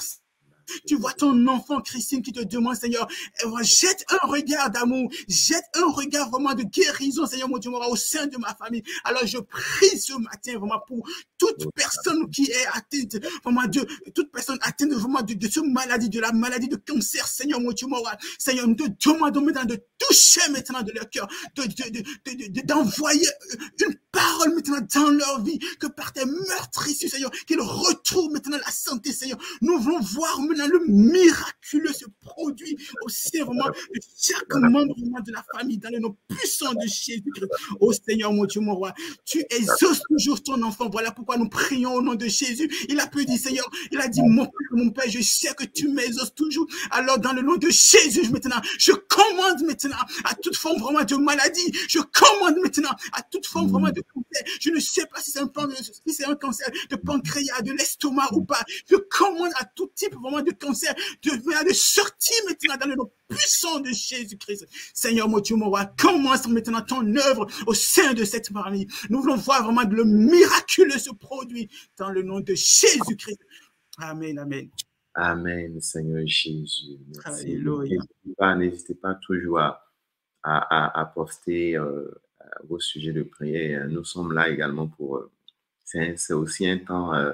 tu 0.87 0.95
vois 0.95 1.13
ton 1.13 1.47
enfant, 1.47 1.81
Christine, 1.81 2.21
qui 2.21 2.31
te 2.31 2.43
demande, 2.43 2.75
Seigneur, 2.75 3.07
jette 3.61 4.05
un 4.09 4.27
regard 4.27 4.69
d'amour, 4.69 5.11
jette 5.27 5.65
un 5.75 5.91
regard 5.91 6.29
vraiment 6.29 6.53
de 6.53 6.63
guérison, 6.63 7.25
Seigneur, 7.25 7.49
mon 7.49 7.57
Dieu, 7.57 7.71
au 7.71 7.95
sein 7.95 8.27
de 8.27 8.37
ma 8.37 8.53
famille. 8.55 8.83
Alors, 9.03 9.25
je 9.25 9.37
prie 9.37 9.99
ce 9.99 10.13
matin 10.13 10.57
vraiment 10.57 10.81
pour 10.87 11.07
toute 11.37 11.67
personne 11.75 12.29
qui 12.29 12.51
est 12.51 12.65
atteinte, 12.73 13.17
vraiment 13.43 13.67
de, 13.67 13.85
toute 14.13 14.31
personne 14.31 14.57
atteinte 14.61 14.93
vraiment 14.93 15.21
de, 15.21 15.33
de 15.33 15.47
ce 15.47 15.59
maladie, 15.59 16.09
de 16.09 16.19
la 16.19 16.31
maladie 16.31 16.67
de 16.67 16.75
cancer, 16.75 17.27
Seigneur, 17.27 17.59
mon 17.59 17.71
Dieu, 17.71 17.87
Seigneur, 18.37 18.67
nous 18.67 18.75
te 18.75 18.83
demandons 19.07 19.41
maintenant 19.41 19.65
de 19.65 19.79
toucher 19.97 20.49
maintenant 20.51 20.81
de 20.81 20.91
leur 20.91 21.09
cœur, 21.09 21.27
d'envoyer 22.65 23.27
de, 23.77 23.85
une 23.85 23.95
parole 24.11 24.55
maintenant 24.55 24.79
dans 24.93 25.09
leur 25.09 25.43
vie, 25.43 25.59
que 25.79 25.87
par 25.87 26.13
tes 26.13 26.25
meurtres 26.25 26.87
Seigneur, 26.87 27.31
qu'ils 27.47 27.61
retrouvent 27.61 28.31
maintenant 28.31 28.57
la 28.57 28.71
santé, 28.71 29.11
Seigneur. 29.11 29.37
Nous 29.61 29.79
voulons 29.79 29.99
voir 29.99 30.39
maintenant 30.41 30.58
le 30.67 30.85
miraculeux 30.87 31.93
se 31.93 32.05
produit 32.21 32.77
au 33.03 33.09
sein 33.09 33.43
vraiment 33.43 33.67
de 33.67 33.99
chaque 34.17 34.53
membre 34.55 34.95
de 34.95 35.31
la 35.31 35.43
famille, 35.55 35.77
dans 35.77 35.89
le 35.89 35.99
nom 35.99 36.15
puissant 36.27 36.73
de 36.73 36.87
Jésus-Christ. 36.87 37.47
Oh 37.79 37.91
Seigneur, 37.93 38.33
mon 38.33 38.45
Dieu, 38.45 38.61
mon 38.61 38.75
roi, 38.75 38.93
tu 39.25 39.43
exauces 39.49 40.01
toujours 40.09 40.41
ton 40.41 40.61
enfant. 40.63 40.89
Voilà 40.89 41.11
pourquoi 41.11 41.37
nous 41.37 41.49
prions 41.49 41.93
au 41.93 42.01
nom 42.01 42.15
de 42.15 42.27
Jésus. 42.27 42.69
Il 42.89 42.99
a 42.99 43.07
pu 43.07 43.25
dire, 43.25 43.39
Seigneur, 43.39 43.69
il 43.91 43.99
a 43.99 44.07
dit, 44.07 44.21
mon 44.21 44.45
Père, 44.45 44.53
mon 44.71 44.89
Père, 44.91 45.09
je 45.09 45.21
sais 45.21 45.53
que 45.55 45.65
tu 45.65 45.89
m'exauces 45.89 46.33
toujours. 46.33 46.67
Alors, 46.91 47.19
dans 47.19 47.33
le 47.33 47.41
nom 47.41 47.57
de 47.57 47.69
Jésus, 47.69 48.29
maintenant, 48.31 48.61
je 48.77 48.91
commande 48.91 49.63
maintenant 49.63 49.97
à 50.25 50.35
toute 50.35 50.55
forme 50.55 50.79
vraiment 50.79 51.03
de 51.03 51.15
maladie. 51.15 51.71
Je 51.87 51.99
commande 51.99 52.57
maintenant 52.63 52.91
à 53.13 53.21
toute 53.21 53.45
forme 53.45 53.69
vraiment 53.69 53.91
de 53.91 54.01
cancer. 54.13 54.43
Je 54.59 54.69
ne 54.71 54.79
sais 54.79 55.05
pas 55.05 55.21
si 55.21 55.31
c'est 55.31 55.39
un, 55.39 55.51
si 56.07 56.23
un 56.23 56.35
cancer 56.35 56.69
de 56.89 56.95
pancréas, 56.95 57.61
de 57.61 57.71
l'estomac 57.71 58.29
ou 58.33 58.43
pas. 58.43 58.63
Je 58.89 58.95
commande 58.95 59.51
à 59.59 59.65
tout 59.65 59.89
type 59.95 60.15
vraiment 60.15 60.41
de 60.41 60.48
cancer 60.51 60.93
de, 61.23 61.67
de 61.67 61.73
sortir 61.73 62.37
maintenant 62.47 62.77
dans 62.77 62.87
le 62.87 62.95
nom 62.95 63.11
puissant 63.27 63.79
de 63.79 63.89
Jésus-Christ. 63.89 64.67
Seigneur, 64.93 65.29
mon 65.29 65.39
Dieu, 65.39 65.55
mon 65.55 65.69
roi, 65.69 65.85
commence 65.97 66.47
maintenant 66.47 66.81
ton 66.81 67.15
œuvre 67.15 67.47
au 67.67 67.73
sein 67.73 68.13
de 68.13 68.23
cette 68.23 68.51
famille. 68.51 68.87
Nous 69.09 69.21
voulons 69.21 69.35
voir 69.35 69.63
vraiment 69.63 69.83
le 69.89 70.03
miraculeux 70.03 70.97
se 70.97 71.11
produit 71.11 71.69
dans 71.97 72.09
le 72.09 72.23
nom 72.23 72.39
de 72.39 72.53
Jésus-Christ. 72.53 73.39
Amen, 73.99 74.39
amen. 74.39 74.69
Amen, 75.15 75.81
Seigneur 75.81 76.25
Jésus. 76.25 76.97
N'hésitez 78.55 78.95
pas, 78.95 79.15
toujours 79.15 79.59
à, 79.59 79.81
à, 80.43 81.05
poster 81.13 81.75
euh, 81.75 82.07
vos 82.63 82.79
sujets 82.79 83.11
de 83.11 83.23
prière. 83.23 83.87
Nous 83.89 84.03
sommes 84.03 84.33
là 84.33 84.49
également 84.49 84.87
pour. 84.87 85.17
Euh, 85.17 85.31
c'est 85.83 86.33
aussi 86.33 86.69
un 86.69 86.77
temps 86.77 87.13
euh, 87.15 87.33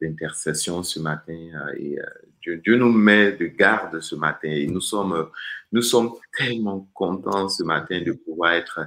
d'intercession 0.00 0.82
ce 0.82 0.98
matin 0.98 1.50
et 1.76 1.96
Dieu, 2.42 2.56
Dieu, 2.56 2.76
nous 2.76 2.92
met 2.92 3.32
de 3.32 3.46
garde 3.46 4.00
ce 4.00 4.14
matin 4.14 4.48
et 4.48 4.66
nous 4.66 4.80
sommes, 4.80 5.28
nous 5.72 5.82
sommes 5.82 6.12
tellement 6.36 6.88
contents 6.94 7.48
ce 7.48 7.62
matin 7.62 8.00
de 8.02 8.12
pouvoir 8.12 8.52
être 8.52 8.80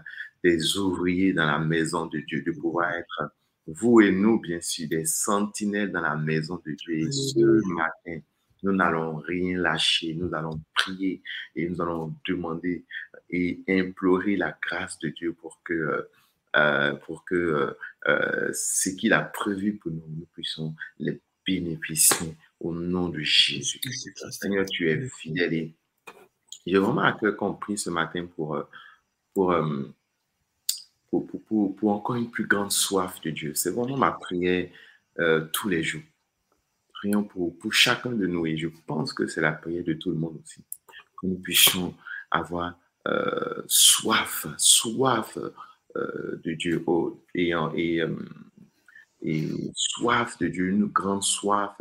des 0.43 0.77
ouvriers 0.77 1.33
dans 1.33 1.45
la 1.45 1.59
maison 1.59 2.07
de 2.07 2.19
Dieu, 2.19 2.41
de 2.41 2.51
pouvoir 2.51 2.91
être 2.91 3.31
vous 3.67 4.01
et 4.01 4.11
nous, 4.11 4.39
bien 4.39 4.59
sûr, 4.61 4.87
des 4.89 5.05
sentinelles 5.05 5.91
dans 5.91 6.01
la 6.01 6.15
maison 6.15 6.61
de 6.65 6.71
Dieu. 6.73 7.07
Et 7.07 7.11
ce 7.11 7.73
matin, 7.73 8.19
nous 8.63 8.73
n'allons 8.73 9.17
rien 9.17 9.57
lâcher, 9.57 10.15
nous 10.15 10.33
allons 10.33 10.59
prier 10.73 11.21
et 11.55 11.69
nous 11.69 11.81
allons 11.81 12.13
demander 12.27 12.85
et 13.29 13.61
implorer 13.67 14.35
la 14.35 14.57
grâce 14.61 14.97
de 14.99 15.09
Dieu 15.09 15.33
pour 15.33 15.61
que, 15.63 15.73
euh, 15.73 16.01
pour 17.05 17.25
que 17.25 17.75
euh, 18.07 18.51
ce 18.53 18.89
qu'il 18.89 19.13
a 19.13 19.21
prévu 19.21 19.77
pour 19.77 19.91
nous, 19.91 20.03
nous 20.07 20.27
puissions 20.33 20.75
les 20.99 21.21
bénéficier 21.45 22.35
au 22.59 22.73
nom 22.73 23.09
de 23.09 23.19
Jésus. 23.19 23.81
Seigneur, 24.31 24.65
tu 24.65 24.89
es 24.89 25.07
fidèle 25.09 25.53
et 25.53 25.75
j'ai 26.65 26.77
vraiment 26.77 27.01
à 27.01 27.13
cœur 27.13 27.35
compris 27.35 27.77
ce 27.77 27.89
matin 27.89 28.25
pour, 28.25 28.55
euh, 28.55 28.63
pour 29.33 29.53
pour, 31.47 31.91
encore 31.91 32.15
une 32.15 32.31
plus 32.31 32.47
grande 32.47 32.71
soif 32.71 33.21
de 33.21 33.29
Dieu. 33.29 33.53
C'est 33.55 33.71
vraiment 33.71 33.97
ma 33.97 34.11
prière 34.11 34.69
euh, 35.19 35.45
tous 35.51 35.69
les 35.69 35.83
jours. 35.83 36.01
Prions 36.93 37.23
pour, 37.23 37.57
pour 37.57 37.73
chacun 37.73 38.11
de 38.11 38.25
nous 38.25 38.45
et 38.45 38.57
je 38.57 38.67
pense 38.87 39.13
que 39.13 39.27
c'est 39.27 39.41
la 39.41 39.51
prière 39.51 39.83
de 39.83 39.93
tout 39.93 40.09
le 40.09 40.17
monde 40.17 40.39
aussi. 40.41 40.63
Que 41.19 41.27
nous 41.27 41.39
puissions 41.39 41.93
avoir 42.31 42.79
euh, 43.07 43.61
soif, 43.67 44.47
soif 44.57 45.37
euh, 45.37 45.53
de 45.95 46.53
Dieu 46.53 46.83
oh, 46.87 47.23
et, 47.35 47.53
et, 47.75 48.01
et 49.23 49.49
soif 49.75 50.37
de 50.39 50.47
Dieu, 50.47 50.67
une 50.67 50.85
grande 50.85 51.23
soif, 51.23 51.75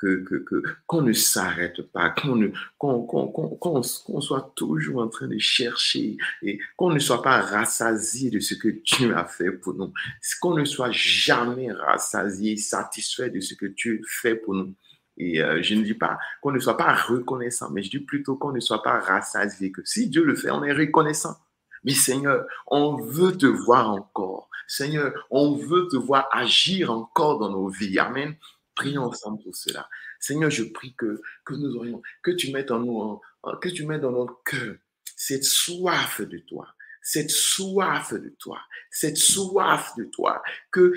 que, 0.00 0.24
que, 0.24 0.62
qu'on 0.86 1.02
ne 1.02 1.12
s'arrête 1.12 1.82
pas, 1.92 2.10
qu'on, 2.10 2.36
ne, 2.36 2.48
qu'on, 2.78 3.02
qu'on, 3.02 3.28
qu'on, 3.28 3.82
soit 3.82 4.52
toujours 4.56 5.02
en 5.02 5.08
train 5.08 5.28
de 5.28 5.38
chercher 5.38 6.16
et 6.42 6.58
qu'on 6.76 6.90
ne 6.90 6.98
soit 6.98 7.22
pas 7.22 7.40
rassasié 7.40 8.30
de 8.30 8.40
ce 8.40 8.54
que 8.54 8.68
Dieu 8.68 9.16
a 9.16 9.24
fait 9.24 9.52
pour 9.52 9.74
nous, 9.74 9.92
qu'on 10.40 10.56
ne 10.56 10.64
soit 10.64 10.90
jamais 10.90 11.70
rassasié, 11.70 12.56
satisfait 12.56 13.30
de 13.30 13.40
ce 13.40 13.54
que 13.54 13.66
Dieu 13.66 14.00
fait 14.06 14.36
pour 14.36 14.54
nous. 14.54 14.74
Et 15.16 15.42
euh, 15.42 15.62
je 15.62 15.74
ne 15.74 15.82
dis 15.82 15.94
pas 15.94 16.18
qu'on 16.40 16.52
ne 16.52 16.58
soit 16.58 16.78
pas 16.78 16.94
reconnaissant, 16.94 17.70
mais 17.70 17.82
je 17.82 17.90
dis 17.90 18.00
plutôt 18.00 18.36
qu'on 18.36 18.52
ne 18.52 18.60
soit 18.60 18.82
pas 18.82 18.98
rassasié, 18.98 19.70
que 19.70 19.82
si 19.84 20.08
Dieu 20.08 20.24
le 20.24 20.34
fait, 20.34 20.50
on 20.50 20.64
est 20.64 20.72
reconnaissant. 20.72 21.36
Mais 21.84 21.94
Seigneur, 21.94 22.46
on 22.66 22.96
veut 22.96 23.36
te 23.36 23.46
voir 23.46 23.90
encore. 23.90 24.48
Seigneur, 24.66 25.26
on 25.30 25.56
veut 25.56 25.88
te 25.90 25.96
voir 25.96 26.28
agir 26.32 26.92
encore 26.92 27.38
dans 27.38 27.50
nos 27.50 27.68
vies. 27.68 27.98
Amen. 27.98 28.36
Prions 28.74 29.04
ensemble 29.04 29.42
pour 29.42 29.56
cela. 29.56 29.88
Seigneur, 30.20 30.50
je 30.50 30.64
prie 30.64 30.94
que, 30.94 31.20
nous 31.50 31.76
aurions, 31.76 32.02
que 32.22 32.30
tu 32.30 32.52
mettes 32.52 32.70
en 32.70 32.80
nous, 32.80 33.20
que 33.60 33.68
tu 33.68 33.86
mettes 33.86 34.02
dans 34.02 34.12
notre 34.12 34.42
cœur 34.44 34.76
cette 35.20 35.44
soif 35.44 36.22
de 36.22 36.38
toi, 36.38 36.66
cette 37.02 37.30
soif 37.30 38.14
de 38.14 38.34
toi, 38.38 38.58
cette 38.90 39.18
soif 39.18 39.92
de 39.98 40.04
toi, 40.04 40.42
que, 40.70 40.94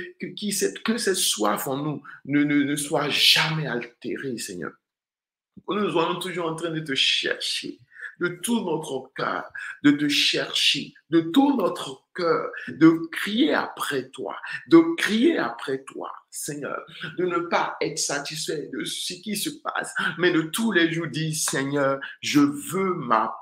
cette, 0.49 0.81
que 0.81 0.97
cette 0.97 1.17
soif 1.17 1.67
en 1.67 1.75
nous 1.75 2.01
ne, 2.23 2.75
soit 2.77 3.09
jamais 3.09 3.67
altérée, 3.67 4.37
Seigneur. 4.37 4.71
Nous 5.67 5.91
soyons 5.91 6.19
toujours 6.19 6.47
en 6.47 6.55
train 6.55 6.71
de 6.71 6.79
te 6.79 6.95
chercher, 6.95 7.79
de 8.23 8.39
tout 8.41 8.63
notre 8.63 9.11
cœur, 9.15 9.43
de 9.83 9.91
te 9.91 10.07
chercher, 10.07 10.93
de 11.09 11.19
tout 11.19 11.57
notre 11.57 12.05
cœur, 12.15 12.49
de 12.69 13.09
crier 13.11 13.53
après 13.53 14.09
toi, 14.11 14.37
de 14.67 14.95
crier 14.95 15.37
après 15.37 15.83
toi, 15.83 16.09
Seigneur, 16.31 16.79
de 17.17 17.25
ne 17.25 17.39
pas 17.39 17.75
être 17.81 17.99
satisfait 17.99 18.69
de 18.71 18.85
ce 18.85 19.13
qui 19.13 19.35
se 19.35 19.49
passe, 19.49 19.93
mais 20.17 20.31
de 20.31 20.41
tous 20.41 20.71
les 20.71 20.91
jours 20.91 21.07
dire, 21.07 21.35
Seigneur, 21.35 21.99
je 22.21 22.39
veux 22.39 22.93
ma 22.93 23.35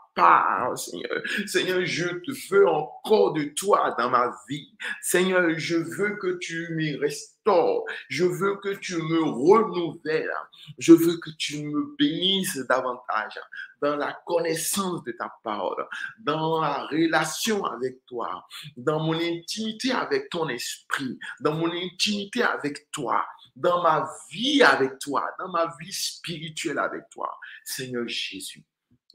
Seigneur. 0.76 1.22
Seigneur, 1.48 1.86
je 1.86 2.10
te 2.10 2.54
veux 2.54 2.68
encore 2.68 3.34
de 3.34 3.44
toi 3.56 3.96
dans 3.98 4.10
ma 4.10 4.32
vie. 4.50 4.76
Seigneur, 5.02 5.58
je 5.58 5.78
veux 5.78 6.18
que 6.18 6.38
tu 6.40 6.68
m'y 6.74 6.96
restaures. 6.98 7.86
Je 8.10 8.26
veux 8.26 8.58
que 8.58 8.76
tu 8.76 8.98
me 8.98 9.24
renouvelles. 9.24 10.30
Je 10.78 10.94
veux 10.94 11.18
que 11.18 11.30
tu 11.38 11.64
me 11.64 11.96
bénisses 11.98 12.58
davantage 12.68 13.40
dans 13.82 13.96
la 13.96 14.14
connaissance 14.26 15.04
de 15.04 15.14
ta 15.14 15.34
parole, 15.44 15.88
dans 16.20 16.62
la 16.62 16.86
relation 16.88 17.64
avec 17.66 18.06
toi, 18.06 18.46
dans 18.78 19.00
mon 19.00 19.16
intimité 19.16 19.92
avec 19.92 20.30
ton 20.30 20.48
esprit, 20.50 21.18
dans 21.40 21.56
mon 21.56 21.72
intimité 21.72 22.44
avec 22.44 22.92
toi, 22.92 23.26
dans 23.56 23.82
ma 23.82 24.08
vie 24.30 24.62
avec 24.62 25.00
toi, 25.00 25.24
dans 25.40 25.50
ma 25.50 25.74
vie 25.80 25.94
spirituelle 25.94 26.80
avec 26.80 27.10
toi. 27.10 27.40
Seigneur 27.64 28.08
Jésus, 28.08 28.64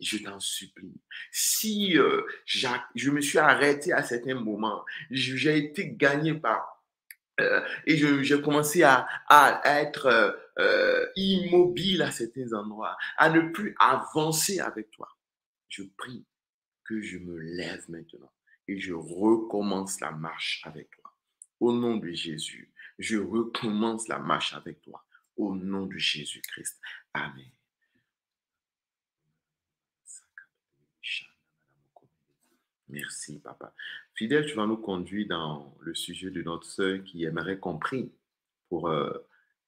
je 0.01 0.19
t'en 0.19 0.41
supplie. 0.41 1.01
Si 1.31 1.99
euh, 1.99 2.23
je 2.45 3.11
me 3.11 3.21
suis 3.21 3.39
arrêté 3.39 3.93
à 3.93 4.03
certains 4.03 4.35
moments, 4.35 4.85
j'ai 5.11 5.57
été 5.59 5.91
gagné 5.91 6.35
par... 6.35 6.85
Euh, 7.41 7.61
et 7.87 7.97
j'ai 7.97 8.41
commencé 8.41 8.83
à, 8.83 9.07
être 9.65 10.39
euh, 10.59 11.07
immobile 11.17 12.03
à 12.03 12.11
certains 12.11 12.53
endroits, 12.55 12.97
à 13.19 13.29
ne 13.29 13.41
plus 13.51 13.75
avancer 13.79 14.59
avec 14.59 14.91
toi. 14.91 15.09
Je 15.69 15.83
prie 15.99 16.25
que 16.85 17.03
je 17.03 17.19
me 17.19 17.37
lève 17.39 17.85
maintenant 17.91 18.33
et 18.69 18.81
je 18.81 18.95
recommence 18.95 20.01
la 20.01 20.13
marche 20.13 20.63
avec 20.65 20.91
toi. 20.91 21.13
Au 21.61 21.73
nom 21.73 21.97
de 21.97 22.11
Jésus, 22.13 22.73
je 22.99 23.19
recommence 23.19 24.09
la 24.09 24.19
marche 24.19 24.55
avec 24.55 24.81
toi. 24.83 25.05
Au 25.37 25.55
nom 25.55 25.87
de 25.87 25.99
Jésus-Christ. 25.99 26.81
Amen. 27.13 27.56
Merci, 32.89 33.41
papa. 33.41 33.73
Fidèle, 34.15 34.47
tu 34.47 34.55
vas 34.55 34.67
nous 34.67 34.77
conduire 34.77 35.27
dans 35.29 35.75
le 35.81 35.95
sujet 35.95 36.31
de 36.31 36.43
notre 36.43 36.67
sœur 36.67 37.03
qui 37.05 37.25
aimerait 37.25 37.59
compris 37.59 38.13
pour, 38.69 38.89
euh, 38.89 39.11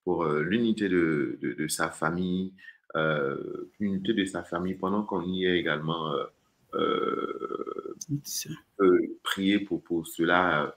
pour 0.05 0.25
euh, 0.25 0.43
l'unité 0.43 0.89
de, 0.89 1.39
de, 1.43 1.69
sa 1.69 1.91
famille, 1.91 2.55
euh, 2.95 3.71
l'unité 3.81 4.15
de 4.15 4.25
sa 4.25 4.45
famille, 4.45 4.75
pendant 4.75 5.03
qu'on 5.03 5.23
y 5.23 5.47
est 5.47 5.59
également 5.59 6.15
prier 9.23 9.59
pour, 9.61 9.83
pour 9.83 10.07
cela 10.07 10.77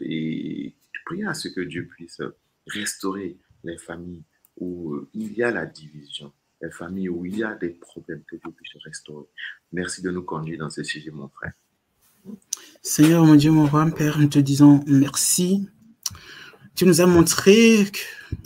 et 0.00 0.74
prier 1.04 1.24
à 1.24 1.34
ce 1.34 1.48
que 1.48 1.60
Dieu 1.60 1.86
puisse 1.86 2.22
restaurer 2.68 3.36
les 3.64 3.78
familles 3.78 4.22
où 4.58 5.08
il 5.12 5.32
y 5.32 5.42
a 5.42 5.50
la 5.50 5.66
division, 5.66 6.32
les 6.62 6.70
familles 6.70 7.08
où 7.08 7.24
il 7.26 7.38
y 7.38 7.44
a 7.44 7.54
des 7.54 7.70
problèmes 7.70 8.22
que 8.26 8.36
Dieu 8.36 8.50
puisse 8.52 8.82
restaurer. 8.84 9.26
Merci 9.72 10.02
de 10.02 10.10
nous 10.10 10.22
conduire 10.22 10.58
dans 10.58 10.70
ce 10.70 10.82
sujet, 10.82 11.10
mon 11.10 11.28
frère. 11.28 11.52
Seigneur, 12.82 13.24
mon 13.24 13.34
Dieu, 13.34 13.50
mon 13.50 13.66
roi, 13.66 13.86
Père, 13.90 14.18
nous 14.18 14.28
te 14.28 14.38
disons 14.38 14.82
merci. 14.86 15.68
Tu 16.74 16.86
nous 16.86 17.00
as 17.00 17.06
montré 17.06 17.86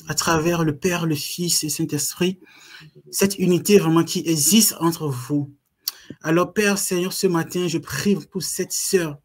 à 0.09 0.15
travers 0.15 0.65
le 0.65 0.77
Père, 0.77 1.07
le 1.07 1.15
Fils 1.15 1.63
et 1.63 1.69
Saint-Esprit, 1.69 2.41
cette 3.11 3.39
unité 3.39 3.79
vraiment 3.79 4.03
qui 4.03 4.23
existe 4.27 4.75
entre 4.81 5.09
vous. 5.09 5.55
Alors, 6.23 6.53
Père, 6.53 6.79
Seigneur, 6.79 7.13
ce 7.13 7.27
matin, 7.27 7.69
je 7.69 7.79
prie 7.79 8.17
pour 8.17 8.43
cette 8.43 8.73
sœur 8.73 9.19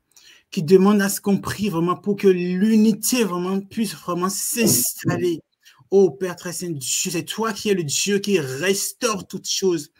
qui 0.51 0.63
demande 0.63 1.01
à 1.01 1.07
ce 1.07 1.21
qu'on 1.21 1.37
prie 1.37 1.69
vraiment 1.69 1.95
pour 1.95 2.17
que 2.17 2.27
l'unité 2.27 3.23
vraiment 3.23 3.61
puisse 3.61 3.95
vraiment 3.95 4.29
s'installer 4.29 5.41
Oh 5.93 6.09
Père 6.09 6.37
très 6.37 6.53
saint, 6.53 6.73
c'est 6.81 7.25
toi 7.25 7.51
qui 7.51 7.69
es 7.69 7.73
le 7.73 7.83
Dieu 7.83 8.19
qui 8.19 8.39
restaure 8.39 9.27
toutes 9.27 9.49
choses. 9.49 9.91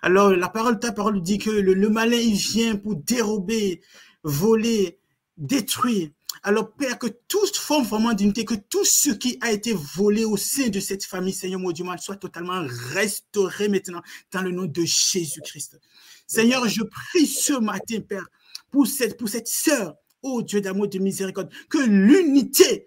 Alors 0.00 0.30
la 0.30 0.48
parole, 0.48 0.78
ta 0.78 0.92
parole 0.92 1.20
dit 1.22 1.38
que 1.38 1.50
le, 1.50 1.88
malin, 1.88 2.16
il 2.16 2.36
vient 2.36 2.76
pour 2.76 2.94
dérober, 2.94 3.80
voler, 4.22 5.00
détruire. 5.36 6.10
Alors, 6.44 6.72
Père, 6.72 6.98
que 6.98 7.08
toute 7.28 7.56
forme 7.56 7.84
vraiment 7.84 8.14
d'unité, 8.14 8.44
que 8.44 8.54
tout 8.54 8.84
ce 8.84 9.10
qui 9.10 9.38
a 9.42 9.50
été 9.50 9.74
volé 9.74 10.24
au 10.24 10.36
sein 10.36 10.68
de 10.68 10.78
cette 10.80 11.04
famille, 11.04 11.34
Seigneur 11.34 11.60
mon 11.60 11.72
Dieu, 11.72 11.84
soit 11.98 12.16
totalement 12.16 12.64
restauré 12.92 13.68
maintenant 13.68 14.00
dans 14.30 14.42
le 14.42 14.52
nom 14.52 14.64
de 14.64 14.82
Jésus-Christ. 14.82 15.80
Seigneur, 16.26 16.66
je 16.68 16.82
prie 16.82 17.26
ce 17.26 17.54
matin, 17.54 18.00
Père, 18.00 18.26
pour 18.70 18.86
cette, 18.86 19.18
pour 19.18 19.28
sœur, 19.44 19.96
oh 20.22 20.42
Dieu 20.42 20.60
d'amour, 20.60 20.88
de 20.88 20.98
miséricorde, 20.98 21.50
que 21.68 21.78
l'unité 21.78 22.86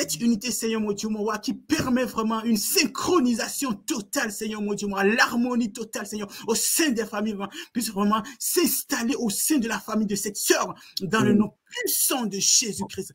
cette 0.00 0.20
unité, 0.20 0.52
Seigneur 0.52 0.80
mon 0.80 0.92
Dieu, 0.92 1.08
qui 1.42 1.54
permet 1.54 2.04
vraiment 2.04 2.42
une 2.44 2.56
synchronisation 2.56 3.72
totale, 3.72 4.30
Seigneur 4.30 4.62
mon 4.62 4.74
Dieu, 4.74 4.86
mon 4.86 4.96
l'harmonie 4.96 5.72
totale, 5.72 6.06
Seigneur, 6.06 6.28
au 6.46 6.54
sein 6.54 6.90
des 6.90 7.04
familles, 7.04 7.36
puisse 7.72 7.90
vraiment 7.90 8.22
s'installer 8.38 9.16
au 9.16 9.28
sein 9.28 9.58
de 9.58 9.66
la 9.66 9.80
famille 9.80 10.06
de 10.06 10.14
cette 10.14 10.36
sœur, 10.36 10.72
dans 11.02 11.22
le 11.22 11.34
nom 11.34 11.52
puissant 11.68 12.26
de 12.26 12.38
Jésus-Christ 12.38 13.12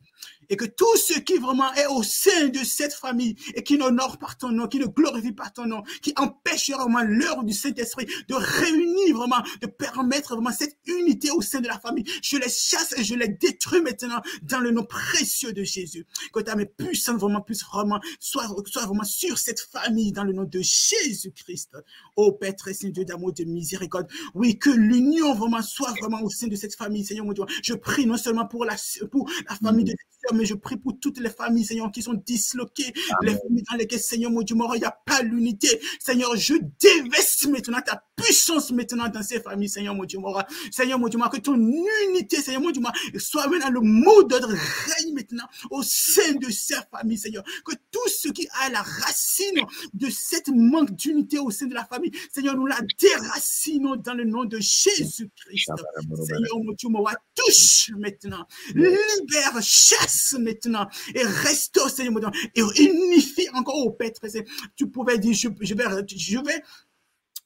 et 0.48 0.56
que 0.56 0.64
tout 0.64 0.96
ce 0.96 1.18
qui 1.20 1.36
vraiment 1.38 1.72
est 1.74 1.86
au 1.86 2.02
sein 2.02 2.48
de 2.48 2.58
cette 2.58 2.94
famille 2.94 3.36
et 3.54 3.62
qui 3.62 3.78
n'honore 3.78 4.18
pas 4.18 4.34
ton 4.38 4.50
nom, 4.50 4.66
qui 4.66 4.78
ne 4.78 4.86
glorifie 4.86 5.32
pas 5.32 5.50
ton 5.50 5.66
nom, 5.66 5.82
qui 6.02 6.12
empêche 6.16 6.70
vraiment 6.70 7.02
l'heure 7.02 7.44
du 7.44 7.52
Saint-Esprit 7.52 8.06
de 8.28 8.34
réunir 8.34 9.16
vraiment, 9.16 9.42
de 9.60 9.66
permettre 9.66 10.34
vraiment 10.34 10.52
cette 10.52 10.76
unité 10.86 11.30
au 11.30 11.40
sein 11.40 11.60
de 11.60 11.68
la 11.68 11.78
famille. 11.78 12.04
Je 12.22 12.36
les 12.36 12.48
chasse 12.48 12.94
et 12.96 13.04
je 13.04 13.14
les 13.14 13.28
détruis 13.28 13.80
maintenant 13.80 14.20
dans 14.42 14.60
le 14.60 14.70
nom 14.70 14.84
précieux 14.84 15.52
de 15.52 15.62
Jésus. 15.62 16.06
Que 16.32 16.40
ta 16.40 16.56
main 16.56 16.64
puissante 16.64 17.18
vraiment 17.18 17.40
puisse 17.40 17.64
vraiment 17.64 18.00
soit, 18.20 18.46
soit 18.66 18.86
vraiment 18.86 19.04
sur 19.04 19.38
cette 19.38 19.60
famille 19.60 20.12
dans 20.12 20.24
le 20.24 20.32
nom 20.32 20.44
de 20.44 20.60
Jésus-Christ. 20.60 21.76
Ô 22.16 22.32
Père 22.32 22.56
très 22.56 22.74
Saint 22.74 22.88
Dieu 22.88 23.04
d'amour, 23.04 23.32
de 23.32 23.44
miséricorde. 23.44 24.08
Oui, 24.34 24.58
que 24.58 24.70
l'union 24.70 25.34
vraiment 25.34 25.62
soit 25.62 25.92
vraiment 26.00 26.22
au 26.22 26.30
sein 26.30 26.46
de 26.46 26.56
cette 26.56 26.74
famille, 26.74 27.04
Seigneur 27.04 27.24
mon 27.24 27.32
Dieu. 27.32 27.44
Je 27.62 27.74
prie 27.74 28.06
non 28.06 28.16
seulement 28.16 28.46
pour 28.46 28.64
la, 28.64 28.76
pour 29.10 29.30
la 29.48 29.56
famille 29.56 29.84
de 29.84 29.94
mais 30.32 30.44
je 30.44 30.54
prie 30.54 30.76
pour 30.76 30.98
toutes 30.98 31.18
les 31.20 31.30
familles, 31.30 31.64
Seigneur, 31.64 31.90
qui 31.92 32.02
sont 32.02 32.14
disloquées, 32.14 32.92
les 33.22 33.36
familles 33.36 33.64
dans 33.70 33.76
lesquelles, 33.76 34.00
Seigneur, 34.00 34.30
mon 34.30 34.42
Dieu, 34.42 34.56
il 34.74 34.78
n'y 34.78 34.84
a 34.84 34.90
pas 34.90 35.22
l'unité. 35.22 35.80
Seigneur, 35.98 36.36
je 36.36 36.54
déveste 36.80 37.46
maintenant 37.48 37.80
ta 37.84 38.02
puissance 38.16 38.70
maintenant 38.70 39.08
dans 39.08 39.22
ces 39.22 39.40
familles, 39.40 39.68
Seigneur, 39.68 39.94
mon 39.94 40.04
Dieu, 40.04 40.18
Seigneur, 40.70 40.98
mon 40.98 41.08
Dieu, 41.08 41.18
que 41.32 41.38
ton 41.38 41.56
unité, 41.56 42.36
Seigneur, 42.36 42.60
mon 42.62 42.70
Dieu, 42.70 42.82
soit 43.18 43.46
maintenant 43.48 43.70
le 43.70 43.80
mot 43.80 44.22
d'ordre 44.22 44.48
règne 44.48 45.14
maintenant 45.14 45.44
au 45.70 45.82
sein 45.82 46.32
de 46.34 46.50
ces 46.50 46.76
familles, 46.90 47.18
Seigneur. 47.18 47.44
Que 47.64 47.72
tout 47.90 48.08
ce 48.08 48.28
qui 48.28 48.46
a 48.60 48.70
la 48.70 48.82
racine 48.82 49.60
de 49.92 50.08
cette 50.10 50.48
manque 50.48 50.92
d'unité 50.92 51.38
au 51.38 51.50
sein 51.50 51.66
de 51.66 51.74
la 51.74 51.84
famille, 51.84 52.12
Seigneur, 52.32 52.56
nous 52.56 52.66
la 52.66 52.78
déracinons 52.98 53.96
dans 53.96 54.14
le 54.14 54.24
nom 54.24 54.44
de 54.44 54.58
Jésus-Christ. 54.58 55.70
Seigneur, 56.26 56.58
mon 56.62 56.72
Dieu, 56.72 56.88
touche 57.34 57.90
maintenant, 57.98 58.46
libère, 58.74 59.60
chasse 59.60 60.13
maintenant 60.38 60.88
et 61.14 61.22
restaure, 61.22 61.90
Seigneur, 61.90 62.32
et 62.54 62.62
unifie 62.82 63.48
encore 63.54 63.78
au 63.78 63.90
Père. 63.90 64.10
Tu 64.76 64.88
pouvais 64.88 65.18
dire, 65.18 65.34
je, 65.34 65.48
vais, 65.48 65.84
je 65.86 66.38
vais 66.38 66.62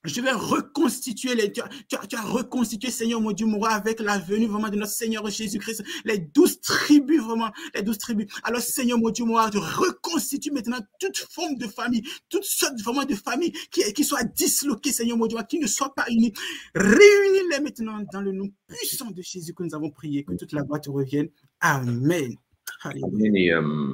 je 0.05 0.21
vais 0.21 0.33
reconstituer 0.33 1.35
les, 1.35 1.53
tu 1.53 1.61
as, 1.61 2.23
reconstitué, 2.23 2.91
Seigneur, 2.91 3.21
mon 3.21 3.33
Dieu, 3.33 3.47
mon 3.47 3.59
roi, 3.59 3.71
avec 3.71 4.01
la 4.01 4.19
venue 4.19 4.47
vraiment 4.47 4.69
de 4.69 4.77
notre 4.77 4.93
Seigneur 4.93 5.29
Jésus-Christ, 5.29 5.83
les 6.05 6.19
douze 6.19 6.61
tribus, 6.61 7.21
vraiment, 7.21 7.51
les 7.75 7.83
douze 7.83 7.99
tribus. 7.99 8.27
Alors, 8.45 8.61
Seigneur, 8.61 8.99
mon 8.99 9.11
Dieu, 9.11 9.25
mon 9.25 9.35
roi, 9.35 9.51
tu 9.51 9.59
reconstitues 9.59 10.53
maintenant 10.53 10.79
toute 11.01 11.17
forme 11.17 11.57
de 11.57 11.67
famille, 11.67 12.03
toute 12.29 12.45
sorte 12.45 12.81
vraiment 12.81 13.05
de 13.05 13.15
famille 13.15 13.53
qui, 13.71 13.93
qui 13.93 14.05
soit 14.05 14.23
disloquée, 14.23 14.93
Seigneur, 14.93 15.17
mon 15.17 15.27
Dieu, 15.27 15.39
qui 15.49 15.59
ne 15.59 15.67
soit 15.67 15.93
pas 15.95 16.07
unie. 16.11 16.33
Réunis-les 16.75 17.61
maintenant 17.61 18.01
dans 18.13 18.21
le 18.21 18.33
nom 18.33 18.49
puissant 18.69 19.11
de 19.11 19.23
Jésus 19.23 19.53
que 19.53 19.65
nous 19.65 19.75
avons 19.75 19.91
prié, 19.91 20.25
que 20.25 20.35
toute 20.35 20.53
la 20.53 20.63
gloire 20.63 20.81
te 20.81 20.91
revienne. 20.91 21.29
Amen. 21.61 22.37
Et, 22.85 23.53
euh, 23.53 23.93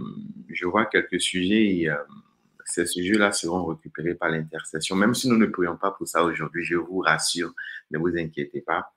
je 0.48 0.66
vois 0.66 0.86
quelques 0.86 1.20
sujets 1.20 1.76
et 1.76 1.88
euh, 1.88 1.96
ces 2.64 2.86
sujets-là 2.86 3.32
seront 3.32 3.64
récupérés 3.66 4.14
par 4.14 4.28
l'intercession. 4.30 4.96
Même 4.96 5.14
si 5.14 5.28
nous 5.28 5.36
ne 5.36 5.46
prions 5.46 5.76
pas 5.76 5.90
pour 5.90 6.06
ça 6.06 6.22
aujourd'hui, 6.22 6.64
je 6.64 6.76
vous 6.76 6.98
rassure, 6.98 7.52
ne 7.90 7.98
vous 7.98 8.16
inquiétez 8.16 8.60
pas. 8.60 8.94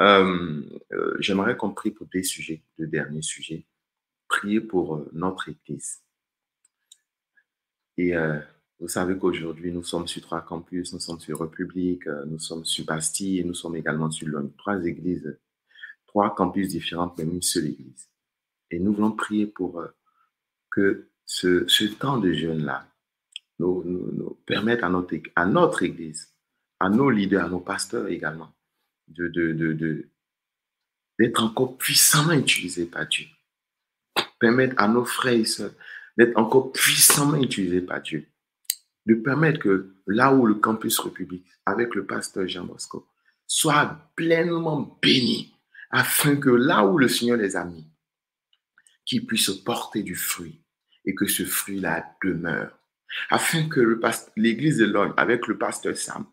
Euh, 0.00 0.62
j'aimerais 1.18 1.56
qu'on 1.56 1.72
prie 1.72 1.90
pour 1.90 2.06
des 2.06 2.22
sujets, 2.22 2.62
deux 2.78 2.86
derniers 2.86 3.22
sujets. 3.22 3.66
Prier 4.28 4.60
pour 4.60 5.06
notre 5.12 5.48
Église. 5.48 6.00
Et 7.96 8.14
vous 8.80 8.88
savez 8.88 9.16
qu'aujourd'hui, 9.16 9.70
nous 9.70 9.84
sommes 9.84 10.08
sur 10.08 10.22
trois 10.22 10.40
campus, 10.40 10.92
nous 10.92 10.98
sommes 10.98 11.20
sur 11.20 11.40
République, 11.40 12.06
nous 12.26 12.40
sommes 12.40 12.64
sur 12.64 12.84
Bastille 12.84 13.44
nous 13.44 13.54
sommes 13.54 13.76
également 13.76 14.10
sur 14.10 14.26
Londres. 14.26 14.50
Trois 14.56 14.84
églises, 14.84 15.38
trois 16.06 16.34
campus 16.34 16.68
différents, 16.68 17.14
mais 17.16 17.24
une 17.24 17.42
seule 17.42 17.66
église. 17.66 18.08
Et 18.70 18.78
nous 18.78 18.92
voulons 18.92 19.12
prier 19.12 19.46
pour 19.46 19.80
euh, 19.80 19.88
que 20.70 21.08
ce, 21.24 21.66
ce, 21.68 21.84
temps 21.84 22.18
de 22.18 22.32
jeûne-là 22.32 22.86
nous, 23.58 23.82
nous, 23.84 24.38
permette 24.46 24.82
à 24.82 24.88
notre, 24.88 25.14
à 25.36 25.46
notre 25.46 25.82
Église, 25.82 26.34
à 26.80 26.88
nos 26.88 27.10
leaders, 27.10 27.44
à 27.44 27.48
nos 27.48 27.60
pasteurs 27.60 28.08
également, 28.08 28.52
de, 29.08 29.28
de, 29.28 29.52
de, 29.52 30.08
d'être 31.18 31.42
encore 31.42 31.78
puissamment 31.78 32.32
utilisés 32.32 32.86
par 32.86 33.06
Dieu. 33.06 33.26
Permettre 34.38 34.74
à 34.78 34.88
nos 34.88 35.04
frères 35.04 35.34
et 35.34 35.44
sœurs 35.44 35.72
d'être 36.16 36.36
encore 36.36 36.72
puissamment 36.72 37.36
utilisés 37.36 37.80
par 37.80 38.02
Dieu. 38.02 38.28
De 39.06 39.14
permettre 39.14 39.60
que 39.60 39.94
là 40.06 40.34
où 40.34 40.46
le 40.46 40.54
campus 40.54 40.98
République, 40.98 41.46
avec 41.66 41.94
le 41.94 42.06
pasteur 42.06 42.48
Jean 42.48 42.64
Bosco, 42.64 43.06
soit 43.46 44.10
pleinement 44.16 44.98
béni, 45.02 45.54
afin 45.90 46.36
que 46.36 46.50
là 46.50 46.84
où 46.84 46.98
le 46.98 47.08
Seigneur 47.08 47.36
les 47.36 47.56
a 47.56 47.64
mis, 47.64 47.86
qui 49.04 49.20
puisse 49.20 49.50
porter 49.50 50.02
du 50.02 50.14
fruit 50.14 50.60
et 51.04 51.14
que 51.14 51.26
ce 51.26 51.44
fruit-là 51.44 52.16
demeure. 52.22 52.78
Afin 53.30 53.68
que 53.68 54.00
l'église 54.36 54.78
de 54.78 54.86
l'homme, 54.86 55.14
avec 55.16 55.46
le 55.46 55.58
pasteur 55.58 55.96
Sam, 55.96 56.26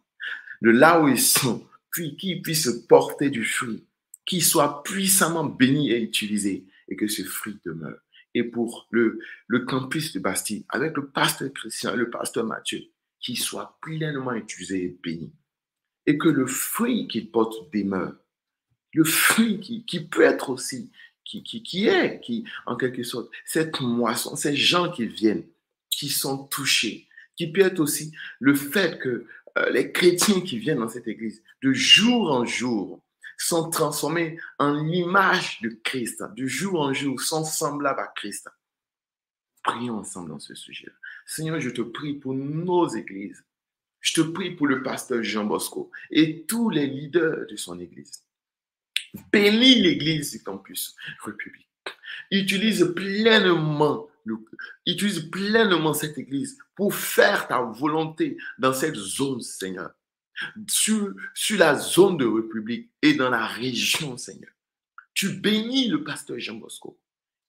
de 0.61 0.72
là 0.72 1.01
où 1.01 1.07
ils 1.07 1.19
sont, 1.19 1.67
puis 1.91 2.15
qu'ils 2.15 2.41
puissent 2.41 2.86
porter 2.88 3.30
du 3.30 3.45
fruit, 3.45 3.86
qui 4.26 4.41
soit 4.41 4.84
puissamment 4.84 5.43
béni 5.43 5.91
et 5.91 6.01
utilisé 6.01 6.65
et 6.88 6.95
que 6.95 7.07
ce 7.07 7.24
fruit 7.24 7.59
demeure. 7.65 7.99
Et 8.34 8.43
pour 8.43 8.88
le, 8.91 9.19
campus 9.67 10.13
de 10.13 10.19
Bastille, 10.19 10.65
avec 10.69 10.95
le 10.95 11.09
pasteur 11.09 11.51
Christian 11.53 11.93
et 11.93 11.97
le 11.97 12.09
pasteur 12.09 12.45
Mathieu, 12.45 12.82
qui 13.19 13.36
soit 13.36 13.78
pleinement 13.82 14.34
utilisé 14.34 14.86
et 14.86 14.99
béni. 15.03 15.34
et 16.07 16.17
que 16.17 16.30
le 16.30 16.47
fruit 16.47 17.07
qu'il 17.07 17.30
porte 17.30 17.72
demeure. 17.72 18.15
Le 18.93 19.03
fruit 19.03 19.59
qui, 19.59 19.86
qui 19.86 19.99
peut 19.99 20.24
être 20.24 20.49
aussi, 20.49 20.91
qui, 21.39 21.88
est, 21.88 22.19
qui, 22.21 22.45
en 22.65 22.75
quelque 22.75 23.03
sorte, 23.03 23.29
cette 23.45 23.79
moisson, 23.79 24.36
ces 24.36 24.55
gens 24.55 24.91
qui 24.91 25.05
viennent, 25.05 25.45
qui 25.89 26.09
sont 26.09 26.45
touchés, 26.45 27.07
qui 27.36 27.51
peut 27.51 27.73
aussi 27.77 28.11
le 28.39 28.53
fait 28.53 28.99
que 28.99 29.25
euh, 29.57 29.69
les 29.71 29.91
chrétiens 29.91 30.41
qui 30.41 30.57
viennent 30.57 30.79
dans 30.79 30.89
cette 30.89 31.07
église, 31.07 31.41
de 31.61 31.73
jour 31.73 32.32
en 32.32 32.45
jour, 32.45 33.01
sont 33.38 33.69
transformés 33.69 34.38
en 34.59 34.73
l'image 34.73 35.61
de 35.61 35.69
Christ, 35.84 36.23
de 36.36 36.45
jour 36.45 36.82
en 36.82 36.93
jour, 36.93 37.19
sont 37.19 37.43
semblables 37.43 37.99
à 37.99 38.07
Christ. 38.15 38.47
Prions 39.63 39.97
ensemble 39.97 40.29
dans 40.29 40.39
ce 40.39 40.53
sujet. 40.55 40.89
Seigneur, 41.25 41.59
je 41.59 41.69
te 41.69 41.82
prie 41.82 42.13
pour 42.13 42.34
nos 42.34 42.88
églises. 42.88 43.43
Je 43.99 44.13
te 44.13 44.21
prie 44.21 44.51
pour 44.51 44.67
le 44.67 44.82
pasteur 44.82 45.23
Jean 45.23 45.45
Bosco 45.45 45.91
et 46.09 46.45
tous 46.45 46.69
les 46.69 46.88
leaders 46.88 47.45
de 47.47 47.55
son 47.55 47.79
église. 47.79 48.23
Bénis 49.32 49.82
l'église 49.82 50.32
du 50.32 50.43
campus 50.43 50.95
République. 51.24 51.68
Utilise 52.32 52.93
pleinement, 52.95 54.07
utilise 54.86 55.30
pleinement 55.30 55.93
cette 55.93 56.18
église 56.18 56.57
pour 56.76 56.93
faire 56.93 57.47
ta 57.47 57.62
volonté 57.62 58.38
dans 58.57 58.74
cette 58.74 58.95
zone, 58.95 59.41
Seigneur 59.41 59.91
sur, 60.68 61.14
sur 61.34 61.59
la 61.59 61.76
zone 61.76 62.18
de 62.18 62.26
République 62.26 62.89
et 63.01 63.14
dans 63.14 63.30
la 63.30 63.45
région, 63.45 64.18
Seigneur. 64.18 64.51
Tu 65.14 65.30
bénis 65.30 65.88
le 65.88 66.03
pasteur 66.03 66.39
Jean 66.39 66.55
Bosco. 66.55 66.99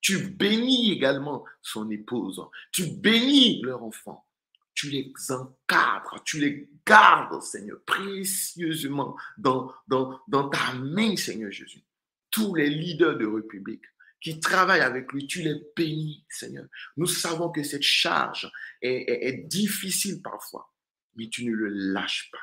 Tu 0.01 0.19
bénis 0.19 0.93
également 0.93 1.45
son 1.61 1.91
épouse. 1.91 2.43
Tu 2.73 2.87
bénis 2.87 3.63
leur 3.63 3.83
enfant. 3.83 4.27
Tu 4.75 4.89
les 4.89 5.13
encadres, 5.31 6.23
tu 6.25 6.41
les 6.41 6.69
gardes, 6.87 7.43
Seigneur, 7.43 7.79
précieusement 7.85 9.17
dans, 9.37 9.73
dans, 9.87 10.21
dans 10.29 10.49
ta 10.49 10.73
main, 10.75 11.17
Seigneur 11.17 11.51
Jésus. 11.51 11.85
Tous 12.31 12.55
les 12.55 12.71
leaders 12.71 13.19
de 13.19 13.27
République 13.27 13.85
qui 14.21 14.41
travaillent 14.41 14.81
avec 14.81 15.13
lui, 15.13 15.27
tu 15.27 15.43
les 15.43 15.61
bénis, 15.77 16.25
Seigneur. 16.29 16.67
Nous 16.97 17.07
savons 17.07 17.51
que 17.51 17.63
cette 17.63 17.83
charge 17.83 18.51
est 18.81 19.47
difficile 19.49 20.23
parfois, 20.23 20.73
mais 21.17 21.29
tu 21.29 21.45
ne 21.45 21.53
le 21.53 21.69
lâches 21.69 22.31
pas 22.31 22.39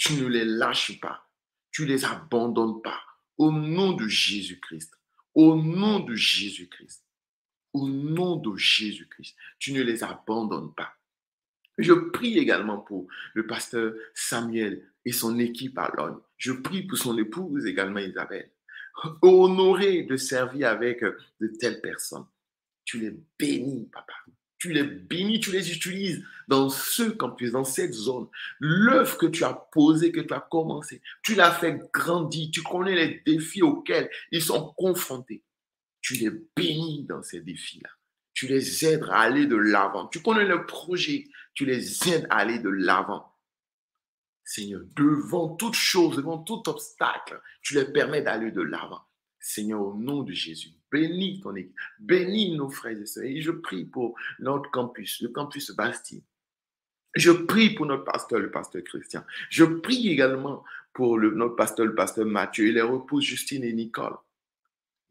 tu 0.00 0.14
ne 0.14 0.26
les 0.26 0.46
lâches 0.46 0.98
pas, 0.98 1.30
tu 1.70 1.84
les 1.84 2.06
abandonnes 2.06 2.80
pas. 2.80 3.02
Au 3.36 3.52
nom 3.52 3.92
de 3.92 4.08
Jésus-Christ, 4.08 4.98
au 5.34 5.56
nom 5.56 6.00
de 6.00 6.14
Jésus-Christ, 6.14 7.04
au 7.74 7.86
nom 7.86 8.36
de 8.36 8.56
Jésus-Christ, 8.56 9.36
tu 9.58 9.74
ne 9.74 9.82
les 9.82 10.02
abandonnes 10.02 10.72
pas. 10.74 10.94
Je 11.82 11.92
prie 11.92 12.38
également 12.38 12.78
pour 12.78 13.06
le 13.34 13.46
pasteur 13.46 13.92
Samuel 14.14 14.86
et 15.04 15.12
son 15.12 15.38
équipe 15.38 15.78
à 15.78 15.90
Londres. 15.96 16.22
Je 16.36 16.52
prie 16.52 16.82
pour 16.82 16.98
son 16.98 17.16
épouse 17.18 17.66
également 17.66 18.00
Isabelle. 18.00 18.50
Honoré 19.22 20.02
de 20.02 20.16
servir 20.16 20.68
avec 20.68 21.02
de 21.02 21.46
telles 21.58 21.80
personnes. 21.80 22.26
Tu 22.84 22.98
les 22.98 23.14
bénis, 23.38 23.88
papa 23.92 24.14
tu 24.60 24.74
les 24.74 24.84
bénis, 24.84 25.40
tu 25.40 25.50
les 25.50 25.72
utilises 25.72 26.22
dans 26.46 26.68
ce 26.68 27.04
campus, 27.04 27.50
dans 27.50 27.64
cette 27.64 27.94
zone. 27.94 28.28
L'œuvre 28.60 29.16
que 29.16 29.26
tu 29.26 29.42
as 29.42 29.54
posée, 29.54 30.12
que 30.12 30.20
tu 30.20 30.34
as 30.34 30.46
commencé, 30.50 31.00
tu 31.22 31.34
l'as 31.34 31.50
fait 31.50 31.80
grandir. 31.92 32.50
Tu 32.52 32.62
connais 32.62 32.94
les 32.94 33.22
défis 33.24 33.62
auxquels 33.62 34.10
ils 34.30 34.42
sont 34.42 34.74
confrontés. 34.76 35.42
Tu 36.02 36.14
les 36.14 36.30
bénis 36.54 37.06
dans 37.08 37.22
ces 37.22 37.40
défis-là. 37.40 37.88
Tu 38.40 38.46
les 38.46 38.86
aides 38.86 39.04
à 39.10 39.20
aller 39.20 39.44
de 39.44 39.54
l'avant. 39.54 40.06
Tu 40.06 40.22
connais 40.22 40.46
le 40.46 40.64
projet, 40.64 41.28
tu 41.52 41.66
les 41.66 42.08
aides 42.08 42.26
à 42.30 42.38
aller 42.38 42.58
de 42.58 42.70
l'avant. 42.70 43.36
Seigneur, 44.42 44.80
devant 44.96 45.56
toute 45.56 45.74
chose, 45.74 46.16
devant 46.16 46.38
tout 46.38 46.62
obstacle, 46.66 47.38
tu 47.60 47.74
les 47.74 47.84
permets 47.84 48.22
d'aller 48.22 48.50
de 48.50 48.62
l'avant. 48.62 49.02
Seigneur, 49.38 49.82
au 49.82 49.94
nom 49.94 50.22
de 50.22 50.32
Jésus, 50.32 50.70
bénis 50.90 51.40
ton 51.42 51.54
équipe, 51.54 51.76
bénis 51.98 52.56
nos 52.56 52.70
frères 52.70 52.98
et 52.98 53.04
sœurs. 53.04 53.24
Et 53.24 53.42
je 53.42 53.50
prie 53.50 53.84
pour 53.84 54.14
notre 54.38 54.70
campus, 54.70 55.20
le 55.20 55.28
campus 55.28 55.70
Bastille. 55.72 56.24
Je 57.14 57.32
prie 57.32 57.74
pour 57.74 57.84
notre 57.84 58.04
pasteur, 58.04 58.38
le 58.38 58.50
pasteur 58.50 58.82
Christian. 58.84 59.22
Je 59.50 59.64
prie 59.64 60.08
également 60.08 60.64
pour 60.94 61.18
notre 61.18 61.56
pasteur, 61.56 61.84
le 61.84 61.94
pasteur 61.94 62.24
Mathieu, 62.24 62.68
et 62.68 62.72
les 62.72 62.80
repouses 62.80 63.24
Justine 63.24 63.64
et 63.64 63.74
Nicole. 63.74 64.16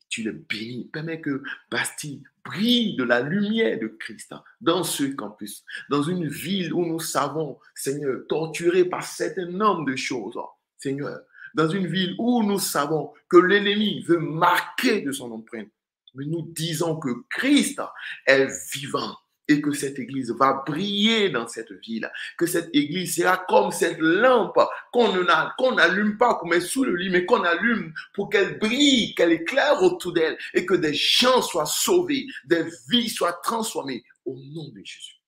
Tu 0.10 0.24
les 0.24 0.32
bénis. 0.32 0.90
Permets 0.92 1.22
que 1.22 1.44
Bastille 1.70 2.24
brille 2.50 2.96
de 2.96 3.04
la 3.04 3.22
lumière 3.22 3.80
de 3.80 3.88
Christ 3.88 4.34
dans 4.62 4.84
ce 4.84 5.04
campus, 5.04 5.64
dans 5.90 6.04
une 6.04 6.28
ville 6.28 6.74
où 6.74 6.86
nous 6.86 7.00
savons, 7.00 7.60
Seigneur, 7.76 8.22
torturé 8.28 8.86
par 8.86 9.04
certain 9.04 9.46
nombre 9.46 9.86
de 9.86 9.96
choses. 9.96 10.38
Seigneur, 10.78 11.20
dans 11.54 11.70
une 11.70 11.88
ville 11.88 12.16
où 12.18 12.44
nous 12.44 12.60
savons 12.60 13.12
que 13.30 13.38
l'ennemi 13.38 14.04
veut 14.04 14.20
marquer 14.20 15.02
de 15.02 15.12
son 15.12 15.32
empreinte. 15.32 15.70
Mais 16.16 16.26
nous 16.26 16.42
disons 16.52 16.98
que 16.98 17.10
Christ 17.30 17.82
est 18.26 18.48
vivant 18.74 19.16
et 19.48 19.62
que 19.62 19.72
cette 19.72 20.00
église 20.00 20.32
va 20.32 20.64
briller 20.66 21.30
dans 21.30 21.48
cette 21.48 21.72
ville, 21.72 22.10
que 22.38 22.46
cette 22.46 22.70
église 22.74 23.16
sera 23.16 23.38
comme 23.50 23.72
cette 23.72 24.00
lampe 24.00 24.60
qu'on 24.92 25.76
n'allume 25.76 26.18
pas, 26.18 26.36
qu'on 26.36 26.48
met 26.48 26.62
sous 26.62 26.84
le 26.84 26.96
lit, 26.96 27.10
mais 27.10 27.26
qu'on 27.26 27.44
allume 27.44 27.94
pour 28.14 28.30
qu'elle 28.30 28.60
brille, 28.60 29.14
qu'elle 29.16 29.32
éclaire 29.32 29.82
autour 29.82 30.14
d'elle 30.14 30.38
et 30.54 30.66
que 30.66 30.74
des 30.74 30.94
gens 30.94 31.42
soient 31.42 31.66
sauvés, 31.66 32.26
des 32.46 32.66
vies 32.90 33.10
soient 33.10 33.40
transformées 33.44 34.04
au 34.26 34.36
nom 34.36 34.70
de 34.70 34.82
Jésus. 34.84 35.22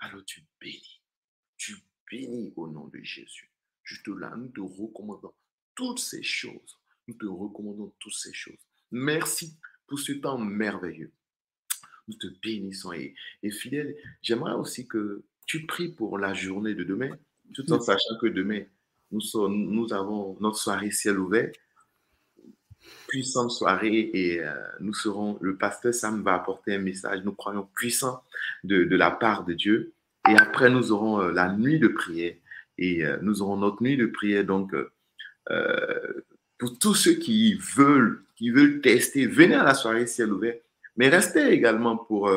Alors 0.00 0.24
tu 0.24 0.44
bénis, 0.60 1.02
tu 1.56 1.76
bénis 2.10 2.52
au 2.56 2.68
nom 2.68 2.86
de 2.88 3.00
Jésus. 3.02 3.50
Juste 3.82 4.06
là, 4.08 4.32
nous 4.36 4.48
te 4.48 4.60
recommandons 4.60 5.32
toutes 5.74 5.98
ces 5.98 6.22
choses. 6.22 6.78
Nous 7.06 7.14
te 7.14 7.26
recommandons 7.26 7.94
toutes 7.98 8.14
ces 8.14 8.32
choses. 8.32 8.58
Merci 8.90 9.56
pour 9.86 9.98
ce 9.98 10.12
temps 10.12 10.38
merveilleux. 10.38 11.12
Nous 12.06 12.14
te 12.14 12.26
bénissons 12.42 12.92
et, 12.92 13.14
fidèle. 13.50 13.96
J'aimerais 14.22 14.54
aussi 14.54 14.86
que 14.86 15.24
tu 15.46 15.66
pries 15.66 15.88
pour 15.88 16.18
la 16.18 16.34
journée 16.34 16.74
de 16.74 16.84
demain, 16.84 17.10
tout 17.54 17.70
en 17.72 17.80
sachant 17.80 18.18
que 18.20 18.26
demain, 18.26 18.64
nous, 19.10 19.92
avons 19.92 20.36
notre 20.40 20.58
soirée 20.58 20.90
ciel 20.90 21.18
ouvert, 21.18 21.50
puissante 23.06 23.50
soirée 23.50 24.10
et 24.12 24.40
euh, 24.40 24.52
nous 24.80 24.94
serons, 24.94 25.38
le 25.40 25.56
pasteur 25.56 25.94
Sam 25.94 26.22
va 26.22 26.34
apporter 26.34 26.74
un 26.74 26.78
message, 26.78 27.20
nous 27.24 27.32
croyons 27.32 27.68
puissant 27.74 28.22
de, 28.64 28.84
la 28.96 29.10
part 29.10 29.44
de 29.44 29.54
Dieu. 29.54 29.92
Et 30.28 30.36
après, 30.36 30.70
nous 30.70 30.92
aurons 30.92 31.20
euh, 31.20 31.32
la 31.32 31.52
nuit 31.52 31.78
de 31.78 31.88
prière. 31.88 32.34
Et 32.76 33.04
euh, 33.04 33.18
nous 33.22 33.42
aurons 33.42 33.56
notre 33.56 33.82
nuit 33.82 33.96
de 33.96 34.06
prière. 34.06 34.44
Donc 34.44 34.74
pour 36.58 36.78
tous 36.78 36.94
ceux 36.94 37.14
qui 37.14 37.54
veulent, 37.54 38.22
qui 38.36 38.50
veulent 38.50 38.80
tester, 38.80 39.26
venez 39.26 39.54
à 39.54 39.64
la 39.64 39.74
soirée 39.74 40.06
ciel 40.06 40.32
ouvert, 40.32 40.56
mais 40.96 41.08
restez 41.08 41.48
également 41.48 41.96
pour, 41.96 42.30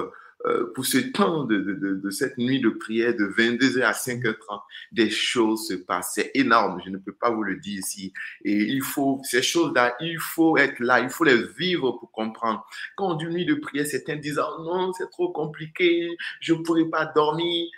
euh, 0.45 0.71
pour 0.73 0.85
ce 0.85 0.97
temps 0.97 1.43
de, 1.43 1.57
de, 1.57 1.95
de, 1.95 2.09
cette 2.09 2.37
nuit 2.37 2.59
de 2.59 2.69
prière 2.69 3.15
de 3.15 3.25
22h 3.25 3.83
à 3.83 3.91
5h30. 3.91 4.61
Des 4.91 5.09
choses 5.09 5.67
se 5.67 5.73
passent, 5.75 6.13
c'est 6.15 6.31
énorme, 6.33 6.81
je 6.83 6.89
ne 6.89 6.97
peux 6.97 7.13
pas 7.13 7.29
vous 7.29 7.43
le 7.43 7.57
dire 7.57 7.79
ici. 7.79 8.13
Et 8.43 8.55
il 8.55 8.81
faut, 8.81 9.21
ces 9.23 9.43
choses-là, 9.43 9.95
il 9.99 10.19
faut 10.19 10.57
être 10.57 10.79
là, 10.79 10.99
il 10.99 11.09
faut 11.09 11.23
les 11.23 11.43
vivre 11.57 11.91
pour 11.91 12.11
comprendre. 12.11 12.65
Quand 12.95 13.11
on 13.11 13.15
dit 13.15 13.25
nuit 13.25 13.45
de 13.45 13.55
prière, 13.55 13.85
certains 13.85 14.15
disent, 14.15 14.39
oh 14.39 14.63
non, 14.63 14.93
c'est 14.93 15.09
trop 15.11 15.31
compliqué, 15.31 16.09
je 16.39 16.53
ne 16.53 16.63
pourrai 16.63 16.85
pas 16.85 17.05
dormir. 17.05 17.69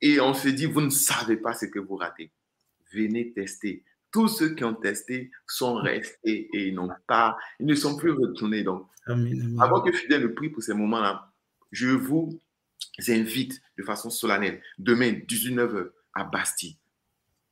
Et 0.00 0.20
on 0.20 0.34
se 0.34 0.48
dit, 0.48 0.66
vous 0.66 0.80
ne 0.80 0.90
savez 0.90 1.36
pas 1.36 1.54
ce 1.54 1.66
que 1.66 1.78
vous 1.78 1.96
ratez. 1.96 2.30
Venez 2.92 3.32
tester 3.32 3.84
tous 4.10 4.28
ceux 4.28 4.54
qui 4.54 4.64
ont 4.64 4.74
testé 4.74 5.30
sont 5.46 5.74
restés 5.74 6.48
et 6.52 6.68
ils 6.68 6.74
n'ont 6.74 6.88
pas, 7.06 7.36
ils 7.60 7.66
ne 7.66 7.74
sont 7.74 7.96
plus 7.96 8.12
retournés. 8.12 8.62
Donc, 8.62 8.86
avant 9.06 9.80
que 9.80 9.92
Fidèle 9.92 10.22
ne 10.22 10.28
prie 10.28 10.48
pour 10.48 10.62
ces 10.62 10.74
moments-là, 10.74 11.27
je 11.72 11.88
vous 11.88 12.40
invite 13.08 13.60
de 13.76 13.82
façon 13.82 14.10
solennelle, 14.10 14.62
demain, 14.78 15.12
19h, 15.12 15.90
à 16.14 16.24
Bastille. 16.24 16.76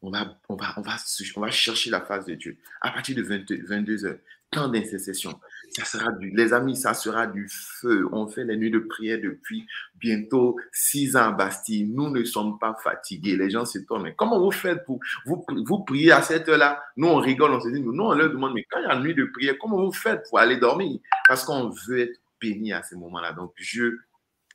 On 0.03 0.11
va, 0.11 0.39
on, 0.49 0.57
va, 0.57 0.75
on, 0.77 0.83
va, 0.83 0.97
on 1.37 1.41
va 1.41 1.51
chercher 1.51 1.91
la 1.91 2.01
face 2.01 2.27
de 2.27 2.35
Dieu. 2.35 2.59
À 2.81 2.91
partir 2.91 3.17
de 3.17 3.23
22h, 3.23 4.19
temps 4.51 4.69
d'intercession. 4.69 5.39
Ça 5.71 5.85
sera 5.85 6.13
du, 6.13 6.31
les 6.31 6.53
amis, 6.53 6.77
ça 6.77 6.95
sera 6.95 7.27
du 7.27 7.49
feu. 7.49 8.09
On 8.13 8.29
fait 8.29 8.45
les 8.45 8.57
nuits 8.57 8.71
de 8.71 8.79
prière 8.79 9.19
depuis 9.21 9.67
bientôt 9.97 10.57
six 10.73 11.17
ans 11.17 11.29
à 11.29 11.33
Bastille. 11.33 11.85
Nous 11.85 12.11
ne 12.11 12.25
sommes 12.25 12.59
pas 12.59 12.77
fatigués. 12.83 13.37
Les 13.37 13.51
gens 13.51 13.65
se 13.65 13.79
tournent. 13.81 14.13
Comment 14.17 14.39
vous 14.39 14.53
faites 14.53 14.85
pour, 14.85 15.01
vous, 15.25 15.45
vous 15.65 15.81
prier 15.81 16.13
à 16.13 16.23
cette 16.23 16.49
heure-là? 16.49 16.83
Nous, 16.97 17.09
on 17.09 17.17
rigole, 17.17 17.53
on 17.53 17.61
se 17.61 17.69
dit, 17.69 17.81
nous, 17.81 18.03
on 18.03 18.13
leur 18.13 18.31
demande, 18.31 18.55
mais 18.55 18.65
quand 18.71 18.79
il 18.79 18.85
y 18.85 18.87
a 18.87 18.95
une 18.95 19.03
nuit 19.03 19.15
de 19.15 19.25
prière, 19.25 19.57
comment 19.61 19.85
vous 19.85 19.93
faites 19.93 20.25
pour 20.29 20.39
aller 20.39 20.57
dormir? 20.57 21.01
Parce 21.27 21.45
qu'on 21.45 21.71
veut 21.89 22.01
être 22.01 22.21
béni 22.41 22.73
à 22.73 22.83
ces 22.83 22.97
moments-là. 22.97 23.33
Donc, 23.33 23.53
je, 23.57 23.97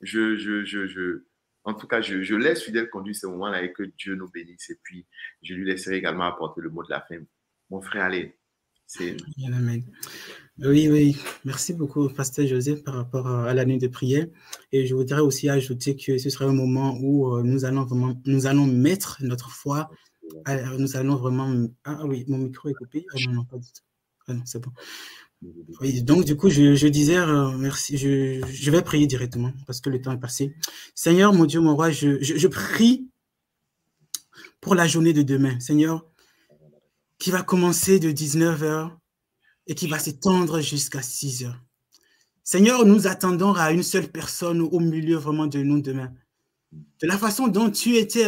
je, 0.00 0.36
je, 0.36 0.64
je, 0.64 0.86
je, 0.86 1.24
en 1.64 1.74
tout 1.74 1.86
cas, 1.86 2.00
je, 2.00 2.22
je 2.22 2.34
laisse 2.34 2.62
fidèle 2.62 2.90
conduire 2.90 3.16
ces 3.16 3.26
moments-là 3.28 3.62
et 3.62 3.72
que 3.72 3.82
Dieu 3.82 4.14
nous 4.14 4.28
bénisse. 4.30 4.70
Et 4.70 4.78
puis, 4.82 5.06
je 5.42 5.54
lui 5.54 5.64
laisserai 5.64 5.96
également 5.96 6.24
apporter 6.24 6.60
le 6.60 6.70
mot 6.70 6.82
de 6.82 6.90
la 6.90 7.00
fin. 7.00 7.18
Mon 7.70 7.80
frère, 7.80 8.04
allez. 8.04 8.36
Oui, 10.58 10.88
oui. 10.88 11.16
Merci 11.44 11.72
beaucoup, 11.72 12.08
Pasteur 12.10 12.46
José, 12.46 12.76
par 12.76 12.94
rapport 12.94 13.26
à 13.26 13.54
la 13.54 13.64
nuit 13.64 13.78
de 13.78 13.88
prière. 13.88 14.26
Et 14.70 14.86
je 14.86 14.94
voudrais 14.94 15.20
aussi 15.20 15.48
ajouter 15.48 15.96
que 15.96 16.18
ce 16.18 16.28
sera 16.28 16.44
un 16.44 16.52
moment 16.52 16.98
où 17.00 17.34
euh, 17.34 17.42
nous 17.42 17.64
allons 17.64 17.84
vraiment, 17.84 18.20
nous 18.26 18.46
allons 18.46 18.66
mettre 18.66 19.18
notre 19.22 19.50
foi 19.50 19.90
nous 20.78 20.96
allons 20.96 21.16
vraiment. 21.16 21.68
Ah 21.84 22.04
oui, 22.06 22.24
mon 22.28 22.38
micro 22.38 22.68
est 22.68 22.74
coupé. 22.74 23.04
Ah 23.12 23.16
non, 23.26 23.32
non, 23.32 23.44
pas 23.44 23.58
du 23.58 23.70
tout. 23.72 23.82
Ah 24.28 24.34
non, 24.34 24.42
c'est 24.44 24.60
bon. 24.60 24.70
Donc 26.02 26.24
du 26.24 26.36
coup, 26.36 26.50
je, 26.50 26.86
disais, 26.86 27.16
euh, 27.16 27.50
merci, 27.58 27.96
je, 27.96 28.70
vais 28.70 28.82
prier 28.82 29.06
directement 29.06 29.52
parce 29.66 29.80
que 29.80 29.90
le 29.90 30.00
temps 30.00 30.12
est 30.12 30.20
passé. 30.20 30.54
Seigneur, 30.94 31.32
mon 31.32 31.44
Dieu, 31.44 31.60
mon 31.60 31.74
roi, 31.74 31.90
je, 31.90 32.22
je 32.22 32.48
prie 32.48 33.08
pour 34.60 34.74
la 34.74 34.86
journée 34.86 35.12
de 35.12 35.22
demain. 35.22 35.58
Seigneur, 35.58 36.06
qui 37.18 37.30
va 37.30 37.42
commencer 37.42 37.98
de 37.98 38.10
19h 38.10 38.90
et 39.66 39.74
qui 39.74 39.88
va 39.88 39.98
s'étendre 39.98 40.60
jusqu'à 40.60 41.02
6 41.02 41.44
h 41.44 41.54
Seigneur, 42.44 42.84
nous 42.84 43.06
attendons 43.06 43.54
à 43.54 43.70
une 43.70 43.84
seule 43.84 44.08
personne 44.08 44.60
au 44.60 44.80
milieu 44.80 45.16
vraiment 45.16 45.46
de 45.46 45.60
nous 45.62 45.80
demain. 45.80 46.12
De 46.72 47.06
la 47.06 47.16
façon 47.16 47.48
dont 47.48 47.70
tu 47.70 47.96
étais 47.96 48.26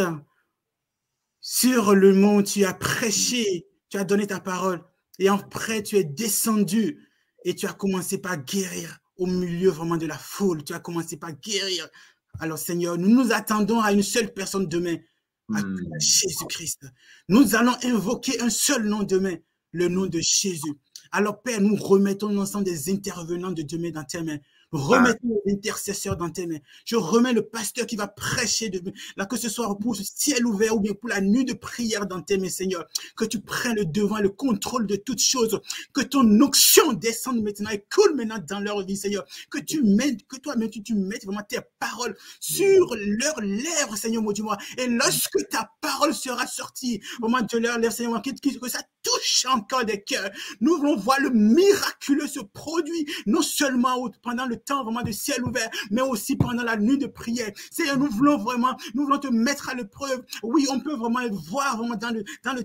sur 1.40 1.94
le 1.94 2.14
mont, 2.14 2.42
tu 2.42 2.64
as 2.64 2.74
prêché, 2.74 3.66
tu 3.88 3.98
as 3.98 4.04
donné 4.04 4.26
ta 4.26 4.40
parole. 4.40 4.84
Et 5.18 5.28
après, 5.28 5.82
tu 5.82 5.96
es 5.96 6.04
descendu 6.04 7.03
et 7.44 7.54
tu 7.54 7.66
as 7.66 7.72
commencé 7.72 8.18
par 8.18 8.36
guérir 8.38 8.98
au 9.16 9.26
milieu 9.26 9.70
vraiment 9.70 9.96
de 9.96 10.06
la 10.06 10.18
foule. 10.18 10.64
Tu 10.64 10.72
as 10.72 10.80
commencé 10.80 11.16
par 11.16 11.32
guérir. 11.32 11.88
Alors 12.40 12.58
Seigneur, 12.58 12.98
nous 12.98 13.08
nous 13.08 13.32
attendons 13.32 13.80
à 13.80 13.92
une 13.92 14.02
seule 14.02 14.32
personne 14.32 14.66
demain, 14.66 14.96
à 15.54 15.60
hmm. 15.60 16.00
Jésus-Christ. 16.00 16.86
Nous 17.28 17.54
allons 17.54 17.76
invoquer 17.84 18.40
un 18.40 18.50
seul 18.50 18.84
nom 18.84 19.02
demain, 19.02 19.36
le 19.72 19.88
nom 19.88 20.06
de 20.06 20.18
Jésus. 20.20 20.74
Alors 21.12 21.42
Père, 21.42 21.60
nous 21.60 21.76
remettons 21.76 22.28
l'ensemble 22.28 22.64
des 22.64 22.90
intervenants 22.90 23.52
de 23.52 23.62
demain 23.62 23.90
dans 23.90 24.04
tes 24.04 24.22
mains. 24.22 24.38
Remettons 24.72 25.40
l'intercesseur 25.46 26.16
dans 26.16 26.30
tes 26.30 26.46
mains. 26.46 26.58
Je 26.84 26.96
remets 26.96 27.32
le 27.32 27.42
pasteur 27.42 27.86
qui 27.86 27.96
va 27.96 28.08
prêcher 28.08 28.68
de 28.68 28.82
là, 29.16 29.26
que 29.26 29.36
ce 29.36 29.48
soit 29.48 29.78
pour 29.78 29.96
ce 29.96 30.02
ciel 30.04 30.46
ouvert 30.46 30.76
ou 30.76 30.80
bien 30.80 30.92
pour 30.94 31.08
la 31.08 31.20
nuit 31.20 31.44
de 31.44 31.52
prière 31.52 32.06
dans 32.06 32.20
tes 32.20 32.38
mains, 32.38 32.48
Seigneur. 32.48 32.86
Que 33.16 33.24
tu 33.24 33.40
prennes 33.40 33.76
le 33.76 33.84
devant, 33.84 34.18
le 34.18 34.30
contrôle 34.30 34.86
de 34.86 34.96
toutes 34.96 35.20
choses. 35.20 35.60
Que 35.92 36.00
ton 36.00 36.24
onction 36.40 36.92
descende 36.92 37.42
maintenant 37.42 37.70
et 37.70 37.84
coule 37.92 38.14
maintenant 38.14 38.38
dans 38.38 38.60
leur 38.60 38.84
vie, 38.84 38.96
Seigneur. 38.96 39.24
Que 39.50 39.58
tu 39.58 39.82
mettes, 39.82 40.26
que 40.26 40.36
toi-même, 40.36 40.70
tu, 40.70 40.94
mettes 40.94 41.24
vraiment 41.24 41.42
tes 41.48 41.58
paroles 41.78 42.16
sur 42.40 42.94
leurs 42.96 43.40
lèvres, 43.40 43.96
Seigneur, 43.96 44.22
mon 44.22 44.32
Dieu. 44.32 44.44
Et 44.78 44.86
lorsque 44.86 45.48
ta 45.50 45.70
parole 45.80 46.14
sera 46.14 46.46
sortie, 46.46 47.00
au 47.20 47.28
moment 47.28 47.42
de 47.42 47.58
leur 47.58 47.78
lèvres, 47.78 47.92
Seigneur, 47.92 48.22
que, 48.22 48.30
que 48.30 48.68
ça 48.68 48.80
touche 49.04 49.46
encore 49.46 49.84
des 49.84 50.02
cœurs. 50.02 50.30
Nous 50.60 50.76
voulons 50.78 50.96
voir 50.96 51.20
le 51.20 51.30
miraculeux 51.30 52.26
se 52.26 52.40
produire, 52.40 53.04
non 53.26 53.42
seulement 53.42 54.10
pendant 54.22 54.46
le 54.46 54.56
temps 54.64 54.84
vraiment 54.84 55.02
de 55.02 55.12
ciel 55.12 55.44
ouvert, 55.44 55.70
mais 55.90 56.02
aussi 56.02 56.36
pendant 56.36 56.62
la 56.62 56.76
nuit 56.76 56.98
de 56.98 57.06
prière. 57.06 57.50
Seigneur, 57.70 57.98
nous 57.98 58.08
voulons 58.08 58.38
vraiment, 58.38 58.76
nous 58.94 59.04
voulons 59.04 59.18
te 59.18 59.28
mettre 59.28 59.68
à 59.68 59.74
l'épreuve. 59.74 60.24
Oui, 60.42 60.66
on 60.70 60.80
peut 60.80 60.94
vraiment 60.94 61.20
voir 61.48 61.76
vraiment 61.76 61.96
dans 61.96 62.10
le, 62.10 62.24
dans 62.42 62.52
le 62.52 62.64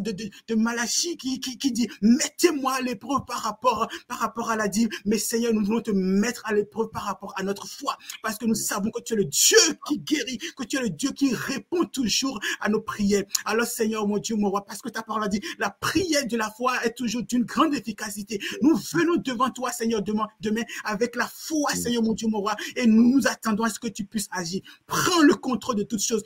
de, 0.00 0.12
de, 0.12 0.30
de 0.48 0.54
Malachie 0.54 1.16
qui, 1.16 1.40
qui, 1.40 1.58
qui 1.58 1.72
dit, 1.72 1.88
mettez-moi 2.02 2.74
à 2.74 2.80
l'épreuve 2.80 3.24
par 3.26 3.38
rapport, 3.38 3.88
par 4.08 4.18
rapport 4.18 4.50
à 4.50 4.56
la 4.56 4.68
dîme. 4.68 4.88
Mais 5.04 5.18
Seigneur, 5.18 5.52
nous 5.52 5.64
voulons 5.64 5.80
te 5.80 5.90
mettre 5.90 6.42
à 6.44 6.54
l'épreuve 6.54 6.90
par 6.90 7.04
rapport 7.04 7.34
à 7.36 7.42
notre 7.42 7.66
foi, 7.66 7.96
parce 8.22 8.36
que 8.36 8.44
nous 8.46 8.54
savons 8.54 8.90
que 8.90 9.00
tu 9.02 9.14
es 9.14 9.16
le 9.16 9.24
Dieu 9.24 9.58
qui 9.86 9.98
guérit, 9.98 10.38
que 10.56 10.64
tu 10.64 10.76
es 10.76 10.80
le 10.80 10.90
Dieu 10.90 11.10
qui 11.12 11.34
répond 11.34 11.84
toujours 11.84 12.40
à 12.60 12.68
nos 12.68 12.80
prières. 12.80 13.24
Alors 13.44 13.66
Seigneur, 13.66 14.06
mon 14.06 14.18
Dieu, 14.18 14.36
mon 14.36 14.50
roi, 14.50 14.64
parce 14.64 14.80
que 14.80 14.88
ta 14.88 15.02
parole 15.02 15.24
a 15.24 15.28
dit, 15.28 15.40
la 15.58 15.70
prière 15.70 16.26
de 16.26 16.36
la 16.36 16.50
foi 16.50 16.84
est 16.84 16.96
toujours 16.96 17.22
d'une 17.22 17.44
grande 17.44 17.74
efficacité. 17.74 18.40
Nous 18.62 18.76
venons 18.76 19.16
devant 19.16 19.50
toi, 19.50 19.72
Seigneur, 19.72 20.02
demain, 20.02 20.26
demain 20.40 20.62
avec 20.84 21.16
la 21.16 21.26
foi, 21.32 21.74
Seigneur, 21.74 22.02
mon 22.02 22.12
Dieu, 22.12 22.28
mon 22.28 22.40
roi, 22.40 22.56
et 22.76 22.86
nous 22.86 23.16
nous 23.16 23.26
attendons 23.26 23.64
à 23.64 23.70
ce 23.70 23.78
que 23.78 23.88
tu 23.88 24.04
puisses 24.04 24.28
agir. 24.30 24.60
Prends 24.86 25.22
le 25.22 25.34
contrôle 25.34 25.76
de 25.76 25.82
toutes 25.82 26.02
choses. 26.02 26.22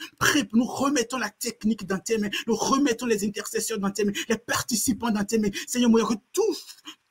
Nous 0.53 0.65
remettons 0.65 1.19
la 1.19 1.31
technique 1.31 1.87
dans 1.87 1.99
tes 1.99 2.19
mains. 2.19 2.31
Nous 2.47 2.55
remettons 2.55 3.07
les 3.07 3.25
intercesseurs 3.25 3.79
dans 3.79 3.91
tes 3.91 4.05
mains, 4.05 4.13
les 4.29 4.39
participants 4.39 5.11
dans 5.11 5.25
tes 5.25 5.39
mains. 5.39 5.51
Seigneur, 5.67 5.91
mon 5.91 5.99
Dieu, 5.99 6.17
tout 6.33 6.43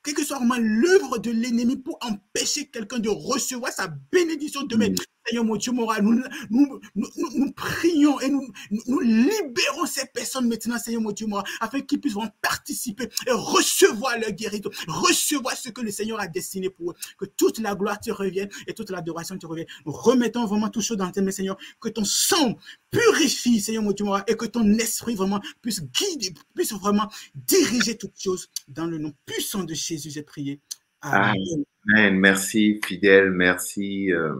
quelle 0.04 0.14
que 0.14 0.24
soit 0.24 0.36
vraiment 0.36 0.58
l'œuvre 0.58 1.18
de 1.18 1.30
l'ennemi 1.30 1.76
pour 1.76 1.98
empêcher 2.02 2.66
quelqu'un 2.66 2.98
de 2.98 3.08
recevoir 3.08 3.72
sa 3.72 3.88
bénédiction 4.12 4.62
demain. 4.62 4.90
Mm. 4.90 4.96
Seigneur 5.26 5.44
mon 5.44 5.56
Dieu, 5.56 5.72
mon 5.72 5.84
roi, 5.84 6.00
nous, 6.00 6.22
nous, 6.50 6.80
nous, 6.94 7.52
prions 7.52 8.20
et 8.20 8.28
nous, 8.28 8.46
nous 8.86 9.00
libérons 9.00 9.86
ces 9.86 10.06
personnes 10.06 10.48
maintenant, 10.48 10.78
Seigneur 10.78 11.00
mon 11.00 11.12
Dieu, 11.12 11.26
mon 11.26 11.36
roi, 11.36 11.44
afin 11.60 11.80
qu'ils 11.80 12.00
puissent 12.00 12.14
participer 12.42 13.08
et 13.26 13.32
recevoir 13.32 14.18
leur 14.18 14.32
guérison, 14.32 14.70
recevoir 14.86 15.56
ce 15.56 15.70
que 15.70 15.80
le 15.80 15.90
Seigneur 15.90 16.20
a 16.20 16.26
destiné 16.26 16.70
pour 16.70 16.90
eux. 16.90 16.94
Que 17.18 17.24
toute 17.24 17.58
la 17.58 17.74
gloire 17.74 18.00
te 18.00 18.10
revienne 18.10 18.48
et 18.66 18.74
toute 18.74 18.90
l'adoration 18.90 19.38
te 19.38 19.46
revienne. 19.46 19.66
Nous 19.86 19.92
remettons 19.92 20.44
vraiment 20.46 20.68
tout 20.68 20.80
choses 20.80 20.98
dans 20.98 21.10
tes 21.10 21.22
mains, 21.22 21.30
Seigneur. 21.30 21.56
Que 21.80 21.88
ton 21.88 22.04
sang 22.04 22.56
purifie, 22.90 23.60
Seigneur 23.60 23.82
mon 23.82 23.92
Dieu, 23.92 24.04
mon 24.04 24.12
roi, 24.12 24.24
et 24.26 24.36
que 24.36 24.46
ton 24.46 24.70
esprit 24.74 25.14
vraiment 25.14 25.40
puisse 25.62 25.82
guider, 25.82 26.34
puisse 26.54 26.72
vraiment 26.72 27.08
diriger 27.34 27.96
toutes 27.96 28.20
choses. 28.20 28.50
Dans 28.68 28.86
le 28.86 28.98
nom 28.98 29.12
puissant 29.26 29.64
de 29.64 29.74
Jésus, 29.74 30.10
j'ai 30.10 30.22
prié. 30.22 30.60
Amen. 31.00 32.18
Merci, 32.18 32.80
fidèle. 32.84 33.30
Merci. 33.30 34.10
Euh, 34.12 34.34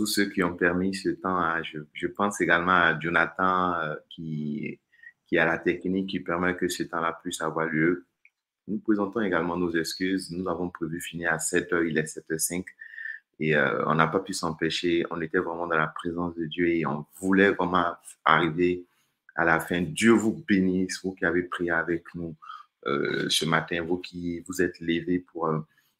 tous 0.00 0.06
ceux 0.06 0.30
qui 0.30 0.42
ont 0.42 0.54
permis 0.54 0.94
ce 0.94 1.10
temps. 1.10 1.62
je, 1.62 2.06
pense 2.06 2.40
également 2.40 2.72
à 2.72 2.98
Jonathan 2.98 3.74
euh, 3.74 3.96
qui, 4.08 4.78
a 5.36 5.44
la 5.44 5.58
technique 5.58 6.08
qui 6.08 6.20
permet 6.20 6.56
que 6.56 6.68
ce 6.68 6.84
temps-là 6.84 7.20
puisse 7.22 7.42
avoir 7.42 7.66
lieu. 7.66 8.06
Nous 8.66 8.78
présentons 8.78 9.20
également 9.20 9.58
nos 9.58 9.70
excuses. 9.72 10.30
Nous 10.30 10.48
avons 10.48 10.70
prévu 10.70 11.02
finir 11.02 11.34
à 11.34 11.36
7h, 11.36 11.86
il 11.86 11.98
est 11.98 12.16
7h05 12.16 12.64
et 13.40 13.54
euh, 13.54 13.84
on 13.88 13.94
n'a 13.94 14.06
pas 14.06 14.20
pu 14.20 14.32
s'empêcher. 14.32 15.04
On 15.10 15.20
était 15.20 15.36
vraiment 15.36 15.66
dans 15.66 15.76
la 15.76 15.88
présence 15.88 16.34
de 16.34 16.46
Dieu 16.46 16.68
et 16.68 16.86
on 16.86 17.04
voulait 17.20 17.50
vraiment 17.50 17.94
arriver 18.24 18.86
à 19.36 19.44
la 19.44 19.60
fin. 19.60 19.82
Dieu 19.82 20.12
vous 20.12 20.42
bénisse, 20.48 21.04
vous 21.04 21.12
qui 21.12 21.26
avez 21.26 21.42
prié 21.42 21.72
avec 21.72 22.04
nous 22.14 22.34
euh, 22.86 23.28
ce 23.28 23.44
matin, 23.44 23.82
vous 23.82 23.98
qui 23.98 24.40
vous 24.48 24.62
êtes 24.62 24.80
levés 24.80 25.18
pour, 25.18 25.46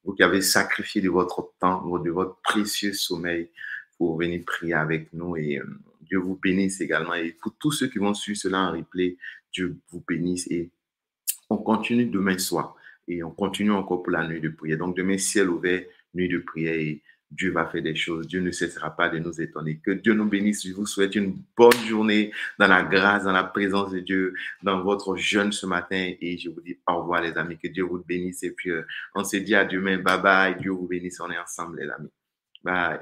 vous 0.05 0.15
qui 0.15 0.23
avez 0.23 0.41
sacrifié 0.41 1.03
de 1.03 1.11
votre 1.11 1.53
temps, 1.61 1.87
de 1.99 2.11
votre 2.11 2.41
précieux 2.41 2.95
sommeil 2.95 3.51
pour 4.01 4.17
venir 4.17 4.43
prier 4.47 4.73
avec 4.73 5.13
nous 5.13 5.37
et 5.37 5.59
euh, 5.59 5.65
Dieu 6.01 6.17
vous 6.17 6.35
bénisse 6.43 6.81
également. 6.81 7.13
Et 7.13 7.37
pour 7.39 7.55
tous 7.59 7.71
ceux 7.71 7.89
qui 7.89 7.99
vont 7.99 8.15
suivre 8.15 8.39
cela 8.39 8.61
en 8.61 8.73
replay, 8.73 9.19
Dieu 9.53 9.77
vous 9.91 10.03
bénisse 10.09 10.51
et 10.51 10.71
on 11.51 11.59
continue 11.59 12.07
demain 12.07 12.39
soir 12.39 12.75
et 13.07 13.23
on 13.23 13.31
continue 13.31 13.73
encore 13.73 14.03
pour 14.03 14.13
la 14.13 14.27
nuit 14.27 14.41
de 14.41 14.49
prière. 14.49 14.79
Donc 14.79 14.97
demain, 14.97 15.19
ciel 15.19 15.51
ouvert, 15.51 15.83
nuit 16.15 16.31
de 16.31 16.39
prière 16.39 16.77
et 16.77 17.03
Dieu 17.31 17.53
va 17.53 17.67
faire 17.67 17.83
des 17.83 17.95
choses. 17.95 18.27
Dieu 18.27 18.41
ne 18.41 18.51
cessera 18.51 18.97
pas 18.97 19.11
de 19.11 19.19
nous 19.19 19.39
étonner. 19.39 19.77
Que 19.85 19.91
Dieu 19.91 20.15
nous 20.15 20.25
bénisse. 20.25 20.67
Je 20.67 20.73
vous 20.73 20.87
souhaite 20.87 21.15
une 21.15 21.37
bonne 21.55 21.85
journée 21.87 22.33
dans 22.59 22.69
la 22.69 22.83
grâce, 22.83 23.25
dans 23.25 23.33
la 23.33 23.45
présence 23.45 23.91
de 23.91 24.01
Dieu, 24.01 24.33
dans 24.63 24.83
votre 24.83 25.15
jeûne 25.17 25.53
ce 25.53 25.67
matin. 25.67 26.11
Et 26.23 26.39
je 26.39 26.49
vous 26.49 26.63
dis 26.63 26.79
au 26.89 27.03
revoir, 27.03 27.21
les 27.21 27.37
amis. 27.37 27.59
Que 27.59 27.69
Dieu 27.69 27.85
vous 27.85 28.03
bénisse. 28.03 28.43
Et 28.45 28.53
puis, 28.53 28.71
euh, 28.71 28.83
on 29.15 29.25
se 29.25 29.37
dit 29.37 29.55
à 29.55 29.67
demain. 29.67 29.99
Bye 29.99 30.23
bye. 30.23 30.57
Dieu 30.57 30.71
vous 30.71 30.89
bénisse. 30.89 31.21
On 31.21 31.31
est 31.31 31.39
ensemble, 31.39 31.81
les 31.81 31.91
amis. 31.91 32.11
Bye. 32.65 33.01